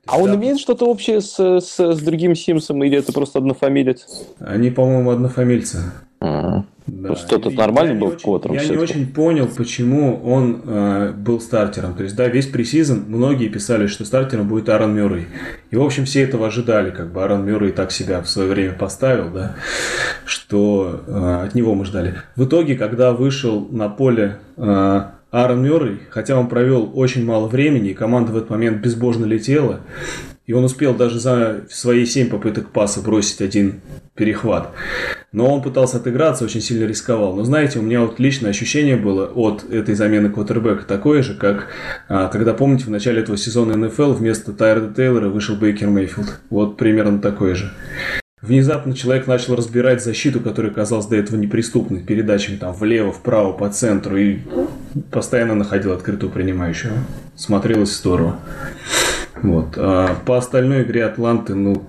А 0.07 0.19
он 0.19 0.35
имеет 0.35 0.59
что-то 0.59 0.87
общее 0.87 1.21
с, 1.21 1.39
с, 1.39 1.79
с 1.79 2.01
другим 2.01 2.35
Симсом 2.35 2.83
или 2.83 2.99
это 2.99 3.13
просто 3.13 3.39
однофамилец? 3.39 4.07
Они, 4.41 4.71
по-моему, 4.71 5.11
однофамильцы. 5.11 5.93
А-а-а. 6.21 6.65
Да. 6.87 7.15
Что-то 7.15 7.51
нормально 7.51 7.95
был 7.95 8.11
квотером? 8.13 8.57
Я 8.57 8.65
не 8.65 8.77
очень 8.77 9.07
понял, 9.07 9.49
почему 9.57 10.21
он 10.25 10.63
э, 10.65 11.13
был 11.13 11.41
стартером. 11.41 11.95
То 11.95 12.03
есть, 12.03 12.17
да, 12.17 12.27
весь 12.27 12.47
пресизон 12.47 13.05
многие 13.07 13.49
писали, 13.49 13.87
что 13.87 14.05
стартером 14.05 14.49
будет 14.49 14.69
Аарон 14.69 14.95
Мюррей. 14.95 15.27
И, 15.71 15.77
в 15.77 15.83
общем, 15.83 16.05
все 16.05 16.23
этого 16.23 16.49
ожидали, 16.49 16.91
как 16.91 17.13
бы 17.13 17.23
Аарон 17.23 17.47
Мюррей 17.47 17.71
так 17.71 17.93
себя 17.93 18.21
в 18.21 18.29
свое 18.29 18.49
время 18.49 18.73
поставил, 18.73 19.31
да, 19.31 19.55
что 20.25 21.03
э, 21.07 21.45
от 21.47 21.55
него 21.55 21.75
мы 21.75 21.85
ждали. 21.85 22.17
В 22.35 22.47
итоге, 22.47 22.77
когда 22.77 23.13
вышел 23.13 23.69
на 23.71 23.89
поле 23.89 24.39
э, 24.57 25.03
Аарон 25.33 25.65
Мюррей, 25.65 26.01
хотя 26.11 26.39
он 26.39 26.47
провел 26.47 26.93
очень 26.95 27.25
мало 27.25 27.49
времени, 27.49 27.89
и 27.89 27.95
команда 27.95 28.33
в 28.33 28.37
этот 28.37 28.51
момент 28.51 28.83
безбожно 28.83 29.25
летела, 29.25 29.81
и 30.45 30.53
он 30.53 30.65
успел 30.65 30.95
даже 30.95 31.19
за 31.19 31.65
свои 31.71 32.05
семь 32.05 32.29
попыток 32.29 32.69
паса 32.69 33.01
бросить 33.01 33.41
один 33.41 33.81
перехват. 34.15 34.73
Но 35.33 35.51
он 35.51 35.63
пытался 35.63 35.97
отыграться, 35.97 36.45
очень 36.45 36.61
сильно 36.61 36.85
рисковал. 36.85 37.35
Но 37.35 37.45
знаете, 37.45 37.79
у 37.79 37.83
меня 37.83 38.03
вот 38.03 38.21
личное 38.21 38.51
ощущение 38.51 38.97
было 38.97 39.25
от 39.25 39.65
этой 39.73 39.95
замены 39.95 40.29
квотербека 40.29 40.85
такое 40.85 41.23
же, 41.23 41.35
как 41.35 41.69
а, 42.11 42.29
когда, 42.29 42.53
помните, 42.53 42.85
в 42.85 42.91
начале 42.91 43.23
этого 43.23 43.39
сезона 43.39 43.75
НФЛ 43.75 44.13
вместо 44.13 44.53
Тайрда 44.53 44.93
Тейлора 44.95 45.31
вышел 45.31 45.57
Бейкер 45.57 45.89
Мейфилд. 45.89 46.41
Вот 46.51 46.77
примерно 46.77 47.21
такое 47.21 47.55
же. 47.55 47.73
Внезапно 48.43 48.93
человек 48.93 49.29
начал 49.29 49.55
разбирать 49.55 50.03
защиту, 50.03 50.41
которая 50.41 50.73
казалась 50.73 51.07
до 51.07 51.15
этого 51.15 51.37
неприступной, 51.37 52.03
передачами 52.03 52.57
там 52.57 52.75
влево, 52.75 53.13
вправо, 53.13 53.53
по 53.53 53.71
центру, 53.71 54.17
и 54.17 54.41
постоянно 55.11 55.55
находил 55.55 55.93
открытую 55.93 56.31
принимающего. 56.31 56.95
Смотрелось 57.37 57.97
здорово. 57.97 58.37
Вот. 59.43 59.75
А 59.77 60.17
по 60.25 60.39
остальной 60.39 60.83
игре 60.83 61.05
Атланты, 61.05 61.55
ну, 61.55 61.85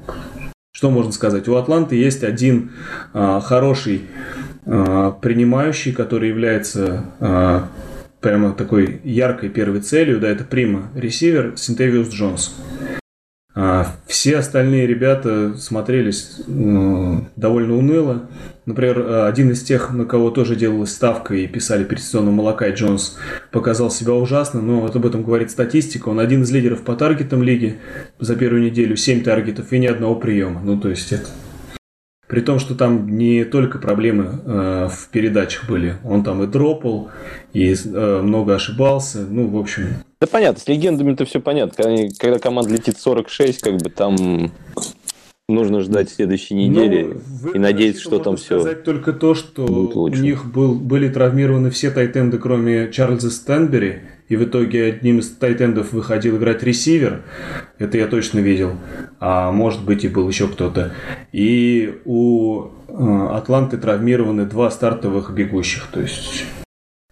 что 0.76 0.90
можно 0.90 1.12
сказать? 1.12 1.48
У 1.48 1.56
Атланты 1.56 1.96
есть 1.96 2.24
один 2.24 2.72
а, 3.14 3.40
хороший 3.40 4.08
а, 4.66 5.12
принимающий, 5.12 5.92
который 5.92 6.30
является 6.30 7.06
а, 7.20 7.68
прямо 8.22 8.54
такой 8.54 9.02
яркой 9.04 9.50
первой 9.50 9.82
целью, 9.82 10.20
да, 10.20 10.30
это 10.30 10.44
прима 10.44 10.90
ресивер 10.96 11.54
Синтевиус 11.58 12.10
Джонс. 12.10 12.56
Все 14.08 14.38
остальные 14.38 14.88
ребята 14.88 15.56
смотрелись 15.58 16.42
ну, 16.48 17.28
довольно 17.36 17.76
уныло. 17.76 18.30
Например, 18.66 19.00
э, 19.00 19.28
один 19.28 19.52
из 19.52 19.64
тех, 19.64 19.92
на 19.92 20.06
кого 20.06 20.30
тоже 20.30 20.56
делалась 20.56 20.92
ставка 20.92 21.36
и 21.36 21.48
писали 21.48 21.84
перед 21.84 22.02
сезоном 22.02 22.36
Малакай 22.36 22.74
Джонс, 22.74 23.18
показал 23.52 23.92
себя 23.92 24.14
ужасно, 24.14 24.62
но 24.62 24.80
вот 24.80 24.96
об 24.96 25.06
этом 25.06 25.24
говорит 25.24 25.52
статистика. 25.52 26.10
Он 26.10 26.20
один 26.20 26.44
из 26.44 26.52
лидеров 26.52 26.84
по 26.84 26.96
таргетам 26.96 27.44
лиги 27.44 27.80
за 28.20 28.36
первую 28.36 28.64
неделю, 28.64 28.96
7 28.96 29.24
таргетов 29.24 29.72
и 29.74 29.80
ни 29.80 29.88
одного 29.88 30.16
приема. 30.16 30.62
Ну, 30.64 30.80
то 30.80 30.90
есть 30.90 31.12
это 31.12 31.28
при 32.34 32.42
том, 32.42 32.58
что 32.58 32.74
там 32.74 33.16
не 33.16 33.44
только 33.44 33.78
проблемы 33.78 34.40
э, 34.44 34.88
в 34.92 35.10
передачах 35.10 35.70
были. 35.70 35.98
Он 36.04 36.24
там 36.24 36.42
и 36.42 36.48
дропал, 36.48 37.12
и 37.54 37.74
э, 37.74 38.22
много 38.24 38.56
ошибался. 38.56 39.20
Ну, 39.20 39.48
в 39.50 39.56
общем... 39.56 40.04
Да 40.20 40.26
понятно, 40.26 40.60
с 40.60 40.68
легендами-то 40.68 41.26
все 41.26 41.40
понятно. 41.40 41.76
Когда, 41.76 42.08
когда 42.18 42.40
команда 42.40 42.72
летит 42.72 42.98
46, 42.98 43.62
как 43.62 43.78
бы 43.78 43.92
там 43.92 44.52
нужно 45.54 45.82
ждать 45.82 46.10
следующей 46.10 46.56
недели 46.56 47.18
ну, 47.44 47.52
и 47.52 47.60
надеяться, 47.60 48.02
что 48.02 48.20
там 48.20 48.36
все. 48.38 48.60
сказать 48.60 48.84
только 48.84 49.14
то, 49.14 49.36
что 49.36 49.64
у 49.66 50.08
них 50.10 50.46
был, 50.46 50.76
были 50.76 51.10
травмированы 51.10 51.70
все 51.70 51.92
тайтенды, 51.92 52.38
кроме 52.38 52.92
Чарльза 52.92 53.32
Стэнбери, 53.32 54.02
и 54.30 54.36
в 54.36 54.44
итоге 54.44 54.86
одним 54.86 55.20
из 55.20 55.30
тайтендов 55.30 55.94
выходил 55.94 56.38
играть 56.38 56.64
ресивер, 56.64 57.24
это 57.78 57.98
я 57.98 58.08
точно 58.08 58.40
видел, 58.40 58.78
а 59.20 59.52
может 59.52 59.84
быть 59.86 60.04
и 60.04 60.08
был 60.08 60.28
еще 60.28 60.48
кто-то. 60.48 60.94
И 61.32 62.02
у 62.06 62.70
э, 62.88 63.28
Атланты 63.32 63.78
травмированы 63.78 64.46
два 64.46 64.72
стартовых 64.72 65.34
бегущих, 65.34 65.88
то 65.92 66.02
есть 66.02 66.46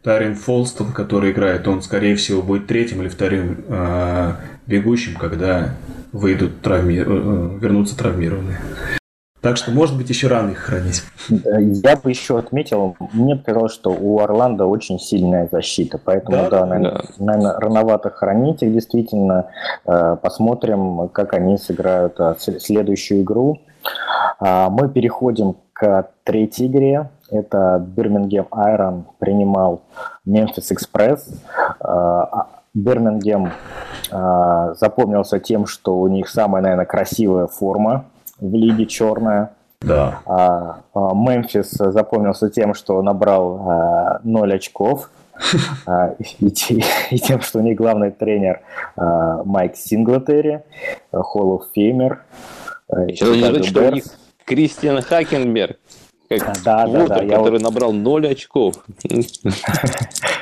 Тарин 0.04 0.36
Фолстон, 0.36 0.94
который 0.94 1.32
играет, 1.32 1.68
он, 1.68 1.82
скорее 1.84 2.16
всего, 2.16 2.42
будет 2.42 2.68
третьим 2.68 3.02
или 3.02 3.10
вторым 3.10 3.64
э, 3.68 4.34
бегущим, 4.66 5.16
когда 5.16 5.76
выйдут 6.12 6.62
травми... 6.62 6.98
Э, 6.98 7.60
вернутся 7.60 7.98
травмированные. 7.98 8.60
Так 9.42 9.58
что, 9.58 9.72
может 9.72 9.98
быть, 9.98 10.08
еще 10.08 10.28
рано 10.28 10.52
их 10.52 10.60
хранить. 10.60 11.02
Я 11.30 11.96
бы 11.96 12.12
еще 12.12 12.38
отметил, 12.38 12.96
мне 13.12 13.36
показалось, 13.36 13.74
что 13.74 13.90
у 13.90 14.20
Орландо 14.20 14.68
очень 14.68 15.00
сильная 15.00 15.50
защита, 15.52 15.98
поэтому, 15.98 16.38
да, 16.38 16.50
да 16.50 16.66
наверное, 16.68 16.92
да. 16.92 17.26
наверное, 17.26 17.54
рановато 17.54 18.12
хранить 18.12 18.62
их 18.62 18.72
действительно. 18.72 19.48
Э, 19.86 20.16
посмотрим, 20.22 21.10
как 21.10 21.34
они 21.34 21.58
сыграют 21.58 22.20
э, 22.20 22.36
следующую 22.38 23.24
игру. 23.24 23.60
А, 24.40 24.70
мы 24.70 24.90
переходим 24.90 25.56
к 25.74 26.10
третьей 26.24 26.68
игре. 26.68 27.10
Это 27.32 27.84
Бирмингем 27.84 28.46
Айрон 28.52 29.06
принимал 29.18 29.82
Мемфис 30.26 30.72
Экспресс. 30.72 31.28
Бирмингем 32.74 33.52
запомнился 34.10 35.40
тем, 35.40 35.66
что 35.66 35.98
у 35.98 36.08
них 36.08 36.28
самая, 36.28 36.62
наверное, 36.62 36.86
красивая 36.86 37.48
форма 37.48 38.06
в 38.42 38.54
лиге 38.54 38.86
черная. 38.86 39.54
Да. 39.82 40.22
А, 40.26 40.82
а, 40.94 41.14
Мемфис 41.14 41.72
запомнился 41.72 42.50
тем, 42.50 42.74
что 42.74 43.02
набрал 43.02 43.68
а, 43.68 44.20
0 44.24 44.54
очков. 44.54 45.10
А, 45.88 46.14
и, 46.20 46.48
и 47.10 47.18
тем, 47.18 47.42
что 47.42 47.60
у 47.60 47.62
них 47.64 47.76
главный 47.76 48.12
тренер 48.12 48.62
а, 48.96 49.44
Майк 49.44 49.76
Синглетери, 49.76 50.64
Hall 51.12 51.58
of 51.58 51.62
Famer. 51.76 52.18
Еще 53.08 53.26
не 53.26 53.64
что 53.64 53.88
у 53.88 53.92
них 53.92 54.04
Кристиан 54.46 55.02
Хакенберг, 55.02 55.80
как 56.40 56.62
да, 56.64 56.86
Лутер, 56.86 57.08
да, 57.08 57.16
да, 57.16 57.36
который 57.36 57.60
вот... 57.60 57.62
набрал 57.62 57.94
0 57.94 58.28
очков. 58.28 58.76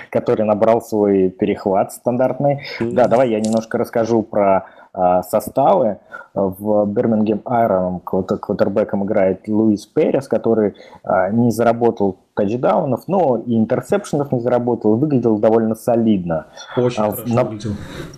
который 0.09 0.45
набрал 0.45 0.81
свой 0.81 1.29
перехват 1.29 1.93
стандартный. 1.93 2.61
Да, 2.79 3.07
давай 3.07 3.29
я 3.31 3.39
немножко 3.39 3.77
расскажу 3.77 4.23
про 4.23 4.65
составы. 4.93 5.99
В 6.33 6.85
Бирмингем 6.85 7.41
Айроном 7.45 7.99
квотербеком 7.99 9.03
играет 9.03 9.47
Луис 9.47 9.85
Перес, 9.85 10.27
который 10.27 10.75
а, 11.03 11.29
не 11.29 11.51
заработал 11.51 12.17
тачдаунов, 12.35 13.07
но 13.07 13.37
и 13.37 13.57
интерсепшенов 13.57 14.31
не 14.31 14.39
заработал, 14.39 14.95
выглядел 14.95 15.37
довольно 15.39 15.75
солидно. 15.75 16.47
Очень 16.77 17.03
а, 17.03 17.11
хорошо 17.11 17.33
на... 17.33 17.43
выглядел. 17.43 17.71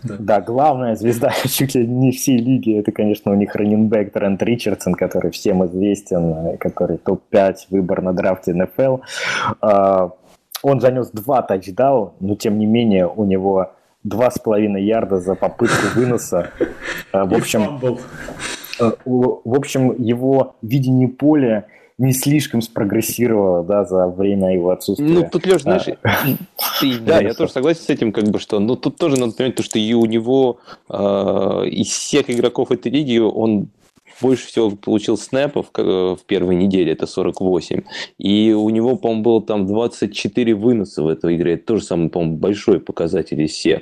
Да. 0.04 0.16
да, 0.20 0.42
главная 0.42 0.96
звезда 0.96 1.32
чуть 1.46 1.76
ли 1.76 1.88
не 1.88 2.12
всей 2.12 2.38
лиги, 2.38 2.78
это, 2.78 2.92
конечно, 2.92 3.32
у 3.32 3.36
них 3.36 3.56
раненбэк 3.56 4.12
Трент 4.12 4.44
Ричардсон, 4.44 4.94
который 4.94 5.32
всем 5.32 5.66
известен, 5.66 6.58
который 6.58 6.98
топ-5 6.98 7.56
выбор 7.70 8.02
на 8.02 8.14
драфте 8.14 8.54
НФЛ. 8.54 8.98
Он 10.64 10.80
занес 10.80 11.10
два 11.10 11.42
тачдауна, 11.42 12.12
но 12.20 12.36
тем 12.36 12.60
не 12.60 12.66
менее 12.66 13.08
у 13.08 13.24
него 13.24 13.72
два 14.04 14.32
с 14.32 14.40
половиной 14.40 14.84
ярда 14.84 15.20
за 15.20 15.36
попытку 15.36 15.88
выноса. 15.96 16.52
А, 17.12 17.26
в 17.26 17.34
общем, 17.34 17.80
э, 18.80 18.92
в 19.06 19.56
общем, 19.56 20.02
его 20.02 20.56
видение 20.62 21.08
поля 21.08 21.68
не 21.98 22.14
слишком 22.14 22.64
спрогрессировало, 22.64 23.64
да, 23.64 23.86
за 23.86 24.08
время 24.08 24.54
его 24.54 24.72
отсутствия. 24.72 25.08
Ну, 25.08 25.30
тут, 25.32 25.46
Леш, 25.46 25.62
знаешь, 25.62 25.88
а. 26.04 26.26
да, 27.06 27.22
я 27.22 27.34
тоже 27.34 27.52
согласен 27.52 27.82
с 27.82 27.90
этим, 27.90 28.12
как 28.12 28.26
бы, 28.26 28.40
что, 28.40 28.60
ну, 28.60 28.76
тут 28.76 28.98
тоже 28.98 29.20
надо 29.20 29.34
понимать, 29.34 29.56
то, 29.56 29.64
что 29.64 29.78
и 29.78 29.94
у 29.94 30.06
него 30.06 30.58
э, 30.90 30.96
из 31.70 31.88
всех 31.88 32.30
игроков 32.30 32.72
этой 32.72 32.92
лиги 32.92 33.20
он 33.20 33.68
больше 34.22 34.48
всего 34.48 34.72
получил 34.72 35.18
снэпов 35.18 35.68
в 35.74 36.20
первой 36.26 36.56
неделе, 36.56 36.94
это 36.94 37.08
48. 37.08 37.82
И 38.18 38.54
у 38.54 38.70
него, 38.70 38.96
по-моему, 38.96 39.24
было 39.24 39.42
там 39.42 39.68
24 39.68 40.56
выноса 40.56 41.04
в 41.04 41.08
этой 41.08 41.36
игре. 41.36 41.54
Это 41.54 41.66
тоже 41.66 41.84
самый, 41.84 42.10
по-моему, 42.10 42.38
большой 42.38 42.80
показатель 42.80 43.42
из 43.42 43.52
всех. 43.52 43.82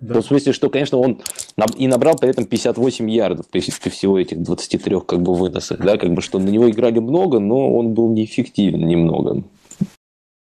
Да. 0.00 0.20
В 0.20 0.24
смысле, 0.24 0.52
что, 0.52 0.68
конечно, 0.68 0.98
он 0.98 1.22
и 1.78 1.86
набрал 1.86 2.16
при 2.16 2.28
этом 2.28 2.44
58 2.44 3.10
ярдов 3.10 3.48
при, 3.48 3.60
при 3.60 3.90
всего 3.90 4.18
этих 4.18 4.42
23 4.42 5.00
как 5.06 5.22
бы 5.22 5.34
выносах, 5.34 5.78
да, 5.78 5.96
как 5.96 6.12
бы 6.12 6.20
что 6.20 6.38
на 6.38 6.48
него 6.48 6.68
играли 6.68 6.98
много, 6.98 7.38
но 7.38 7.74
он 7.74 7.94
был 7.94 8.10
неэффективен 8.12 8.86
немного. 8.86 9.42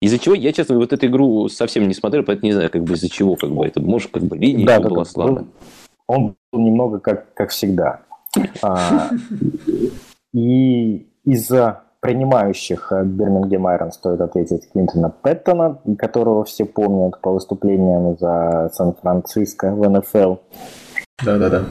Из-за 0.01 0.19
чего 0.19 0.35
я, 0.35 0.53
честно, 0.53 0.79
вот 0.79 0.93
эту 0.95 1.07
игру 1.07 1.49
совсем 1.51 1.87
не 1.87 1.95
смотрел, 1.95 2.25
поэтому 2.25 2.47
не 2.47 2.53
знаю, 2.55 2.71
как 2.71 2.85
бы 2.85 2.95
из-за 2.95 3.11
чего, 3.11 3.37
как 3.37 3.51
бы 3.51 3.67
это, 3.67 3.83
может, 3.83 4.11
как 4.11 4.23
бы 4.23 4.39
линия 4.39 4.65
да, 4.65 4.81
была 4.81 5.05
слабая. 5.05 5.45
Он, 6.07 6.35
он 6.53 6.65
немного 6.65 6.99
как, 7.01 7.35
как 7.35 7.51
всегда. 7.51 8.03
А, 8.63 9.11
и 10.33 11.07
из-за 11.25 11.83
принимающих 12.01 12.93
Бирмингем 13.05 13.67
Айрон 13.67 13.93
стоит 13.93 14.21
ответить 14.21 14.71
Квинтона 14.73 15.11
Пэттона, 15.11 15.81
которого 15.99 16.45
все 16.45 16.65
помнят 16.65 17.21
по 17.21 17.33
выступлениям 17.33 18.17
за 18.19 18.71
Сан-Франциско 18.73 19.75
в 19.75 19.89
НФЛ. 19.89 20.37
Да-да-да. 21.25 21.65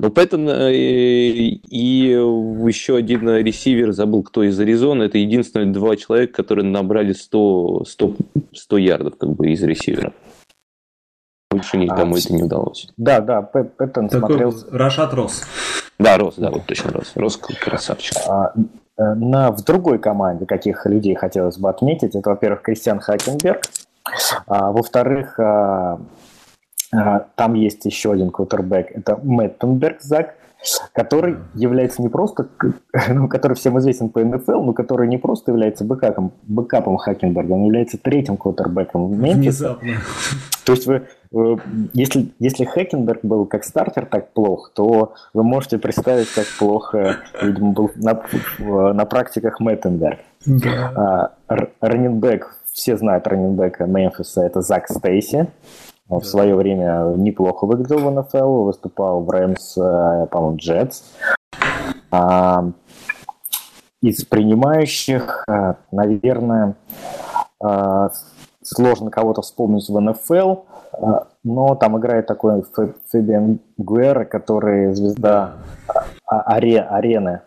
Ну, 0.00 0.10
Пэттон 0.10 0.48
э, 0.48 0.72
и, 0.74 1.60
и 1.68 2.10
еще 2.10 2.96
один 2.96 3.28
ресивер, 3.28 3.92
забыл, 3.92 4.22
кто 4.22 4.42
из 4.44 4.58
Аризоны, 4.60 5.04
это 5.04 5.18
единственные 5.18 5.72
два 5.72 5.96
человека, 5.96 6.34
которые 6.34 6.66
набрали 6.66 7.12
100, 7.12 7.84
100, 7.84 8.16
100 8.54 8.78
ярдов 8.78 9.18
как 9.18 9.30
бы 9.30 9.50
из 9.50 9.62
ресивера. 9.62 10.12
Больше 11.50 11.78
никому 11.78 12.14
а, 12.14 12.18
это 12.18 12.32
не 12.32 12.42
удалось. 12.42 12.88
Да, 12.96 13.20
да, 13.20 13.42
Пэттон 13.42 14.10
смотрел... 14.10 14.54
Рашад 14.70 15.14
Росс. 15.14 15.42
Да, 15.98 16.16
Росс, 16.16 16.36
да, 16.36 16.50
вот 16.50 16.64
точно 16.66 16.92
Росс. 16.92 17.12
Росс 17.16 17.36
красавчик. 17.36 18.16
А, 18.28 18.52
э, 18.96 19.14
на, 19.14 19.50
в 19.50 19.64
другой 19.64 19.98
команде, 19.98 20.46
каких 20.46 20.86
людей 20.86 21.14
хотелось 21.14 21.58
бы 21.58 21.68
отметить, 21.68 22.14
это, 22.14 22.30
во-первых, 22.30 22.62
Кристиан 22.62 23.00
Хакенберг, 23.00 23.62
а, 24.46 24.70
во-вторых, 24.70 25.38
а, 25.40 26.00
а, 26.92 27.26
там 27.34 27.54
есть 27.54 27.84
еще 27.84 28.12
один 28.12 28.30
квотербек, 28.30 28.90
это 28.92 29.18
Меттенбергер 29.22 30.00
Зак, 30.00 30.34
который 30.92 31.36
является 31.54 32.02
не 32.02 32.08
просто, 32.08 32.48
ну, 33.08 33.28
который 33.28 33.54
всем 33.54 33.78
известен 33.78 34.08
по 34.08 34.20
НФЛ, 34.20 34.62
но 34.62 34.72
который 34.72 35.08
не 35.08 35.18
просто 35.18 35.52
является 35.52 35.84
бэкапом, 35.84 36.32
бэкапом 36.42 36.96
Хакенберга, 36.96 37.52
он 37.52 37.64
является 37.64 37.98
третьим 37.98 38.36
квотербеком 38.36 39.20
Мемфиса. 39.20 39.74
Внезапно. 39.74 39.88
То 40.64 40.72
есть 40.72 40.86
вы, 40.86 41.06
если, 41.92 42.32
если 42.38 42.64
Хакенберг 42.64 43.20
был 43.22 43.46
как 43.46 43.64
стартер 43.64 44.06
так 44.06 44.32
плох, 44.32 44.72
то 44.74 45.14
вы 45.34 45.42
можете 45.42 45.78
представить, 45.78 46.32
как 46.32 46.46
плохо, 46.58 47.16
видимо, 47.42 47.72
был 47.72 47.90
на, 47.96 48.22
на 48.92 49.04
практиках 49.04 49.60
Мэттенберг. 49.60 50.20
Да. 50.46 51.32
А, 51.48 51.66
раненбэк, 51.80 52.54
все 52.72 52.96
знают 52.96 53.26
раненбека 53.26 53.84
Мемфиса, 53.86 54.42
это 54.42 54.62
Зак 54.62 54.88
Стейси. 54.88 55.48
Он 56.08 56.20
в 56.20 56.26
свое 56.26 56.54
время 56.54 57.12
неплохо 57.16 57.66
выглядел 57.66 57.98
в 57.98 58.10
НФЛ, 58.10 58.64
выступал 58.64 59.20
в 59.20 59.30
Рэмс, 59.30 59.76
э, 59.76 60.26
по-моему, 60.30 60.56
Джетс. 60.56 61.02
А, 62.10 62.70
из 64.00 64.24
принимающих, 64.24 65.44
э, 65.48 65.74
наверное, 65.92 66.76
э, 67.62 68.08
сложно 68.68 69.10
кого-то 69.10 69.42
вспомнить 69.42 69.88
в 69.88 69.98
НФЛ, 69.98 70.56
но 71.44 71.74
там 71.74 71.98
играет 71.98 72.26
такой 72.26 72.62
Фабиан 73.10 73.60
Гуэра, 73.76 74.24
который 74.24 74.94
звезда 74.94 75.54
аре, 76.26 76.80
арены. 76.80 77.40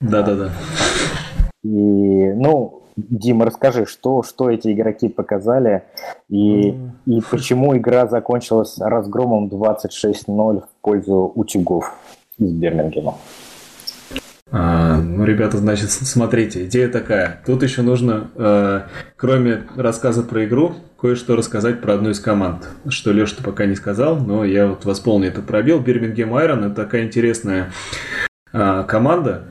Да-да-да. 0.00 0.50
И, 1.62 2.32
ну, 2.32 2.82
Дима, 2.96 3.44
расскажи, 3.46 3.86
что, 3.86 4.22
что 4.22 4.50
эти 4.50 4.72
игроки 4.72 5.08
показали 5.08 5.82
и, 6.28 6.70
mm. 6.70 6.90
и 7.06 7.20
почему 7.30 7.76
игра 7.76 8.06
закончилась 8.06 8.78
разгромом 8.78 9.48
26-0 9.48 10.60
в 10.60 10.68
пользу 10.80 11.32
утюгов 11.34 11.94
из 12.38 12.52
Бирмингема? 12.52 13.14
А, 14.52 15.00
ну, 15.00 15.24
ребята, 15.24 15.58
значит, 15.58 15.90
смотрите, 15.90 16.64
идея 16.64 16.88
такая. 16.88 17.40
Тут 17.46 17.62
еще 17.62 17.82
нужно, 17.82 18.30
э, 18.34 18.82
кроме 19.16 19.62
рассказа 19.76 20.22
про 20.22 20.44
игру, 20.44 20.74
кое-что 21.00 21.36
рассказать 21.36 21.80
про 21.80 21.94
одну 21.94 22.10
из 22.10 22.20
команд. 22.20 22.68
Что 22.88 23.12
Леша 23.12 23.36
пока 23.42 23.66
не 23.66 23.76
сказал, 23.76 24.16
но 24.18 24.44
я 24.44 24.66
вот 24.66 24.84
восполню 24.84 25.28
этот 25.28 25.46
пробел. 25.46 25.80
Бирмингем 25.80 26.34
Айрон– 26.34 26.64
это 26.64 26.74
такая 26.74 27.04
интересная 27.04 27.72
э, 28.52 28.84
команда, 28.88 29.44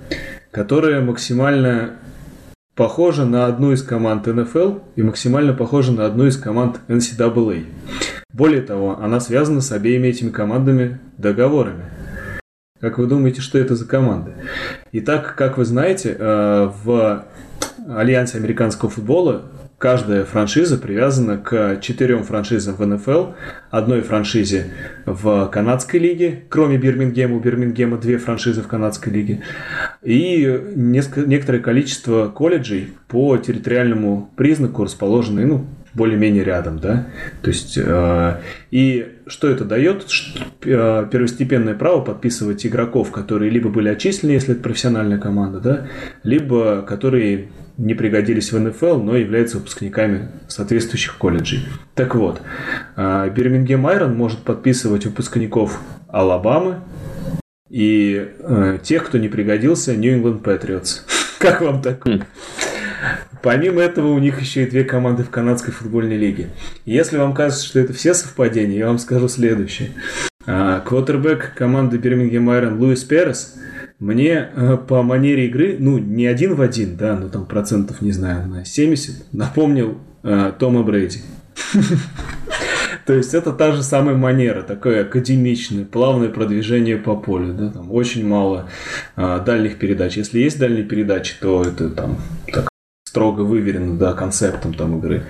которая 0.51 1.01
максимально 1.01 1.91
похожа 2.75 3.25
на 3.25 3.45
одну 3.45 3.71
из 3.71 3.83
команд 3.83 4.27
НФЛ 4.27 4.79
и 4.95 5.01
максимально 5.01 5.53
похожа 5.53 5.91
на 5.93 6.05
одну 6.05 6.27
из 6.27 6.37
команд 6.37 6.81
NCAA. 6.87 7.65
Более 8.33 8.61
того, 8.61 8.99
она 9.01 9.19
связана 9.19 9.61
с 9.61 9.71
обеими 9.71 10.07
этими 10.07 10.29
командами 10.29 10.99
договорами. 11.17 11.85
Как 12.79 12.97
вы 12.97 13.07
думаете, 13.07 13.41
что 13.41 13.57
это 13.57 13.75
за 13.75 13.85
команды? 13.85 14.31
Итак, 14.93 15.35
как 15.35 15.57
вы 15.57 15.65
знаете, 15.65 16.15
э, 16.17 16.71
в 16.83 17.25
Альянсе 17.89 18.37
американского 18.37 18.89
футбола 18.89 19.43
каждая 19.77 20.23
франшиза 20.23 20.77
привязана 20.77 21.37
к 21.37 21.79
четырем 21.81 22.23
франшизам 22.23 22.75
в 22.75 22.85
НФЛ, 22.85 23.31
одной 23.69 24.01
франшизе 24.01 24.67
в 25.05 25.47
канадской 25.47 25.99
лиге, 25.99 26.43
кроме 26.47 26.77
Бирмингема, 26.77 27.35
у 27.35 27.39
Бирмингема 27.41 27.97
две 27.97 28.17
франшизы 28.17 28.61
в 28.61 28.67
канадской 28.67 29.11
лиге, 29.11 29.41
и 30.01 30.61
несколько, 30.73 31.27
некоторое 31.27 31.59
количество 31.59 32.29
колледжей 32.29 32.93
по 33.09 33.35
территориальному 33.37 34.29
признаку 34.37 34.85
расположены 34.85 35.45
ну, 35.45 35.65
более-менее 35.93 36.43
рядом, 36.43 36.79
да. 36.79 37.07
То 37.41 37.49
есть, 37.49 37.77
э, 37.77 38.39
и 38.71 39.17
что 39.27 39.49
это 39.49 39.65
дает? 39.65 40.05
Э, 40.63 41.07
первостепенное 41.11 41.75
право 41.75 42.01
подписывать 42.01 42.65
игроков, 42.65 43.11
которые 43.11 43.49
либо 43.49 43.69
были 43.69 43.89
отчислены, 43.89 44.31
если 44.31 44.53
это 44.53 44.63
профессиональная 44.63 45.17
команда, 45.17 45.59
да, 45.59 45.87
либо 46.23 46.81
которые 46.81 47.49
не 47.77 47.93
пригодились 47.93 48.51
в 48.51 48.59
НФЛ, 48.59 48.97
но 48.97 49.15
являются 49.15 49.57
выпускниками 49.57 50.29
соответствующих 50.47 51.17
колледжей. 51.17 51.65
Так 51.95 52.13
вот, 52.13 52.41
Бирмингем 52.97 53.87
Айрон 53.87 54.15
может 54.15 54.39
подписывать 54.39 55.05
выпускников 55.05 55.79
Алабамы 56.09 56.81
и 57.69 58.27
э, 58.39 58.79
тех, 58.81 59.05
кто 59.05 59.17
не 59.17 59.29
пригодился, 59.29 59.93
England 59.93 60.41
Patriots. 60.41 61.01
Как 61.39 61.61
вам 61.61 61.81
такое? 61.81 62.25
Помимо 63.41 63.81
этого, 63.81 64.07
у 64.07 64.19
них 64.19 64.41
еще 64.41 64.63
и 64.63 64.69
две 64.69 64.83
команды 64.83 65.23
в 65.23 65.29
канадской 65.29 65.73
футбольной 65.73 66.17
лиге. 66.17 66.49
Если 66.85 67.17
вам 67.17 67.33
кажется, 67.33 67.65
что 67.65 67.79
это 67.79 67.93
все 67.93 68.13
совпадения, 68.13 68.77
я 68.77 68.87
вам 68.87 68.99
скажу 68.99 69.27
следующее. 69.27 69.91
А, 70.45 70.79
квотербек 70.81 71.53
команды 71.55 71.97
Бирмингем 71.97 72.49
Айрон 72.49 72.79
Луис 72.79 73.03
Перес 73.03 73.55
мне 73.99 74.49
э, 74.55 74.77
по 74.77 75.03
манере 75.03 75.47
игры, 75.47 75.75
ну, 75.77 75.97
не 75.97 76.25
один 76.25 76.55
в 76.55 76.61
один, 76.61 76.95
да, 76.95 77.17
но 77.17 77.27
там 77.27 77.45
процентов, 77.45 78.01
не 78.01 78.13
знаю, 78.13 78.47
на 78.47 78.63
70, 78.63 79.33
напомнил 79.33 79.97
э, 80.23 80.53
Тома 80.57 80.83
Брейди. 80.83 81.19
То 83.05 83.13
есть 83.13 83.33
это 83.33 83.51
та 83.51 83.71
же 83.71 83.83
самая 83.83 84.15
манера, 84.15 84.61
такое 84.61 85.01
академичное, 85.01 85.83
плавное 85.83 86.29
продвижение 86.29 86.95
по 86.95 87.15
полю. 87.15 87.53
Да? 87.53 87.71
Там 87.71 87.91
очень 87.91 88.27
мало 88.27 88.69
а, 89.15 89.39
дальних 89.39 89.79
передач. 89.79 90.15
Если 90.15 90.39
есть 90.39 90.59
дальние 90.59 90.83
передачи, 90.83 91.33
то 91.41 91.63
это 91.63 91.89
там 91.89 92.17
так 92.53 92.68
строго 93.09 93.41
выверено 93.41 93.97
да, 93.97 94.13
концептом 94.13 94.75
там 94.75 94.99
игры. 94.99 95.23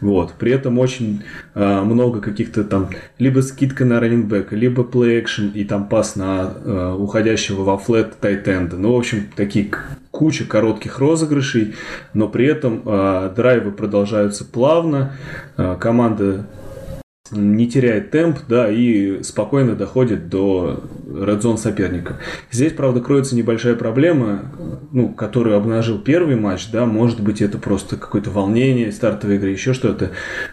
Вот. 0.00 0.32
При 0.32 0.50
этом 0.50 0.80
очень 0.80 1.22
э, 1.54 1.80
много 1.82 2.20
каких-то 2.20 2.64
там 2.64 2.90
либо 3.20 3.42
скидка 3.42 3.84
на 3.84 4.00
раннингбека, 4.00 4.56
либо 4.56 4.82
action 4.82 5.52
и 5.54 5.62
там 5.64 5.86
пас 5.86 6.16
на 6.16 6.52
э, 6.52 6.96
уходящего 6.98 7.62
во 7.62 7.78
флет 7.78 8.18
тайтенда. 8.18 8.76
Ну, 8.76 8.94
в 8.94 8.98
общем, 8.98 9.28
такие 9.36 9.70
куча 10.10 10.44
коротких 10.44 10.98
розыгрышей, 10.98 11.76
но 12.12 12.26
при 12.26 12.46
этом 12.46 12.82
э, 12.84 13.32
драйвы 13.36 13.70
продолжаются 13.70 14.44
плавно. 14.44 15.12
Э, 15.56 15.76
команда 15.78 16.46
не 17.32 17.68
теряет 17.68 18.10
темп, 18.10 18.38
да, 18.48 18.70
и 18.70 19.22
спокойно 19.22 19.74
доходит 19.74 20.28
до 20.28 20.84
редзон 21.06 21.58
соперника. 21.58 22.18
Здесь, 22.50 22.72
правда, 22.72 23.00
кроется 23.00 23.34
небольшая 23.34 23.74
проблема, 23.74 24.52
ну, 24.92 25.08
которую 25.08 25.56
обнажил 25.56 25.98
первый 25.98 26.36
матч, 26.36 26.70
да, 26.70 26.86
может 26.86 27.20
быть, 27.20 27.42
это 27.42 27.58
просто 27.58 27.96
какое-то 27.96 28.30
волнение 28.30 28.92
стартовой 28.92 29.36
игры, 29.36 29.50
еще 29.50 29.72
что-то. 29.72 30.10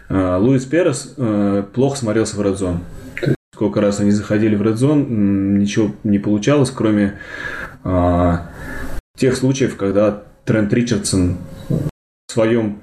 А, 0.09 0.38
Луис 0.38 0.65
Перес 0.65 1.13
э, 1.17 1.63
плохо 1.73 1.97
смотрелся 1.97 2.38
в 2.38 2.41
редзон. 2.41 2.80
Сколько 3.53 3.82
раз 3.82 3.99
они 3.99 4.11
заходили 4.11 4.55
в 4.55 4.61
редзон, 4.61 5.57
ничего 5.59 5.91
не 6.03 6.17
получалось, 6.17 6.71
кроме 6.71 7.19
а, 7.84 8.49
тех 9.17 9.36
случаев, 9.36 9.75
когда 9.75 10.23
Трент 10.45 10.73
Ричардсон 10.73 11.38
в 11.69 12.32
своем 12.32 12.80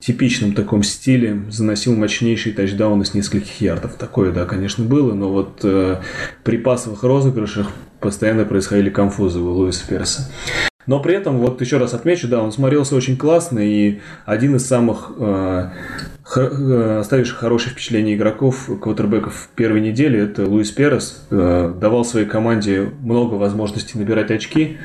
типичном 0.00 0.52
таком 0.52 0.82
стиле 0.82 1.42
заносил 1.48 1.96
мощнейшие 1.96 2.54
тачдауны 2.54 3.04
с 3.04 3.14
нескольких 3.14 3.60
ярдов. 3.60 3.94
Такое, 3.94 4.30
да, 4.30 4.44
конечно, 4.44 4.84
было, 4.84 5.14
но 5.14 5.30
вот 5.30 5.60
э, 5.62 6.00
при 6.44 6.58
пасовых 6.58 7.02
розыгрышах 7.02 7.68
постоянно 8.00 8.44
происходили 8.44 8.90
конфузы 8.90 9.40
у 9.40 9.50
Луиса 9.50 9.86
Перса. 9.88 10.30
Но 10.86 11.00
при 11.00 11.14
этом, 11.14 11.38
вот 11.38 11.60
еще 11.60 11.78
раз 11.78 11.94
отмечу, 11.94 12.28
да, 12.28 12.40
он 12.40 12.52
смотрелся 12.52 12.94
очень 12.94 13.16
классно, 13.16 13.58
и 13.58 13.98
один 14.24 14.54
из 14.54 14.66
самых 14.66 15.10
э, 15.18 15.70
э, 16.36 16.98
оставивших 17.00 17.38
хорошее 17.38 17.72
впечатление 17.72 18.14
игроков, 18.14 18.70
квотербеков 18.80 19.48
первой 19.56 19.80
неделе, 19.80 20.20
это 20.20 20.46
Луис 20.46 20.70
Перес. 20.70 21.26
Э, 21.30 21.74
давал 21.76 22.04
своей 22.04 22.26
команде 22.26 22.92
много 23.00 23.34
возможностей 23.34 23.98
набирать 23.98 24.30
очки. 24.30 24.78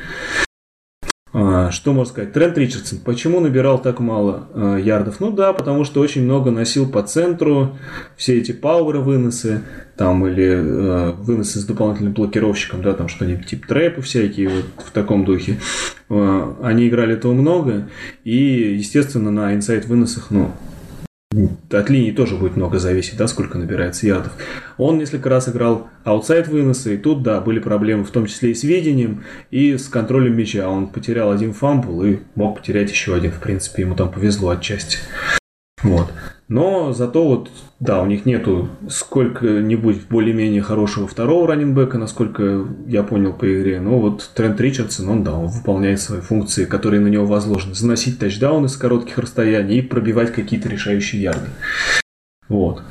А, 1.33 1.71
что 1.71 1.93
можно 1.93 2.11
сказать? 2.11 2.33
Трент 2.33 2.57
Ричардсон. 2.57 2.99
Почему 2.99 3.39
набирал 3.39 3.81
так 3.81 3.99
мало 3.99 4.49
э, 4.53 4.81
ярдов? 4.83 5.21
Ну 5.21 5.31
да, 5.31 5.53
потому 5.53 5.85
что 5.85 6.01
очень 6.01 6.23
много 6.23 6.51
носил 6.51 6.89
по 6.89 7.03
центру, 7.03 7.77
все 8.17 8.37
эти 8.37 8.51
power 8.51 8.99
выносы, 8.99 9.61
там 9.95 10.27
или 10.27 10.45
э, 10.45 11.11
выносы 11.11 11.59
с 11.59 11.65
дополнительным 11.65 12.13
блокировщиком, 12.13 12.81
да, 12.81 12.93
там 12.93 13.07
что-нибудь 13.07 13.45
типа 13.45 13.67
trap 13.67 13.94
ы 13.94 14.01
всякие, 14.01 14.49
вот 14.49 14.65
в 14.85 14.91
таком 14.91 15.23
духе. 15.23 15.57
Э, 16.09 16.53
они 16.63 16.89
играли 16.89 17.13
этого 17.13 17.31
много, 17.31 17.87
и, 18.25 18.75
естественно, 18.77 19.31
на 19.31 19.55
inside 19.55 19.85
выносах, 19.85 20.31
ну, 20.31 20.51
от 21.71 21.89
линии 21.89 22.11
тоже 22.11 22.35
будет 22.35 22.55
много 22.55 22.79
зависеть, 22.79 23.17
да, 23.17 23.27
сколько 23.27 23.57
набирается 23.57 24.05
ярдов. 24.05 24.33
Он 24.77 24.97
несколько 24.97 25.29
раз 25.29 25.47
играл 25.49 25.87
outside 26.03 26.47
выноса, 26.47 26.91
и 26.91 26.97
тут, 26.97 27.23
да, 27.23 27.39
были 27.39 27.59
проблемы, 27.59 28.03
в 28.03 28.11
том 28.11 28.25
числе 28.25 28.51
и 28.51 28.55
с 28.55 28.63
видением, 28.63 29.23
и 29.49 29.77
с 29.77 29.87
контролем 29.87 30.35
мяча. 30.35 30.67
Он 30.69 30.87
потерял 30.87 31.31
один 31.31 31.53
фамбл 31.53 32.03
и 32.03 32.19
мог 32.35 32.57
потерять 32.57 32.91
еще 32.91 33.15
один, 33.15 33.31
в 33.31 33.39
принципе, 33.39 33.83
ему 33.83 33.95
там 33.95 34.11
повезло 34.11 34.49
отчасти. 34.49 34.97
Вот. 35.83 36.11
Но 36.47 36.91
зато 36.91 37.25
вот, 37.25 37.49
да, 37.79 38.01
у 38.01 38.05
них 38.05 38.25
нету 38.25 38.67
сколько-нибудь 38.89 40.07
более-менее 40.09 40.61
хорошего 40.61 41.07
второго 41.07 41.47
раненбека, 41.47 41.97
насколько 41.97 42.67
я 42.87 43.03
понял 43.03 43.31
по 43.31 43.45
игре. 43.45 43.79
Но 43.79 43.99
вот 43.99 44.29
Трент 44.35 44.59
Ричардсон, 44.59 45.07
он, 45.07 45.23
да, 45.23 45.33
он 45.33 45.47
выполняет 45.47 46.01
свои 46.01 46.19
функции, 46.19 46.65
которые 46.65 46.99
на 46.99 47.07
него 47.07 47.25
возложены. 47.25 47.73
Заносить 47.73 48.19
тачдауны 48.19 48.67
с 48.67 48.75
коротких 48.75 49.17
расстояний 49.17 49.79
и 49.79 49.81
пробивать 49.81 50.33
какие-то 50.33 50.67
решающие 50.67 51.21
ярды. 51.21 51.47
Вот. 52.49 52.83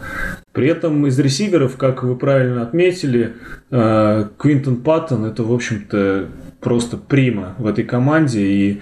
При 0.53 0.67
этом 0.67 1.07
из 1.07 1.19
ресиверов, 1.19 1.77
как 1.77 2.03
вы 2.03 2.17
правильно 2.17 2.63
отметили, 2.63 3.35
э, 3.71 4.29
Квинтон 4.39 4.77
Паттон 4.77 5.27
это, 5.27 5.43
в 5.43 5.53
общем-то, 5.53 6.29
просто 6.61 6.97
прима 6.97 7.57
в 7.59 7.67
этой 7.67 7.85
команде. 7.85 8.41
И 8.41 8.81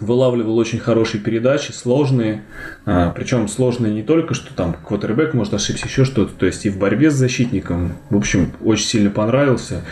вылавливал 0.00 0.56
очень 0.58 0.78
хорошие 0.78 1.20
передачи, 1.20 1.72
сложные, 1.72 2.42
а, 2.84 3.10
причем 3.10 3.48
сложные 3.48 3.92
не 3.92 4.02
только, 4.02 4.34
что 4.34 4.54
там 4.54 4.74
квотербек 4.74 5.34
может 5.34 5.54
ошибся, 5.54 5.86
еще 5.86 6.04
что-то, 6.04 6.32
то 6.34 6.46
есть 6.46 6.66
и 6.66 6.70
в 6.70 6.78
борьбе 6.78 7.10
с 7.10 7.14
защитником, 7.14 7.94
в 8.10 8.16
общем, 8.16 8.52
очень 8.62 8.86
сильно 8.86 9.10
понравился. 9.10 9.82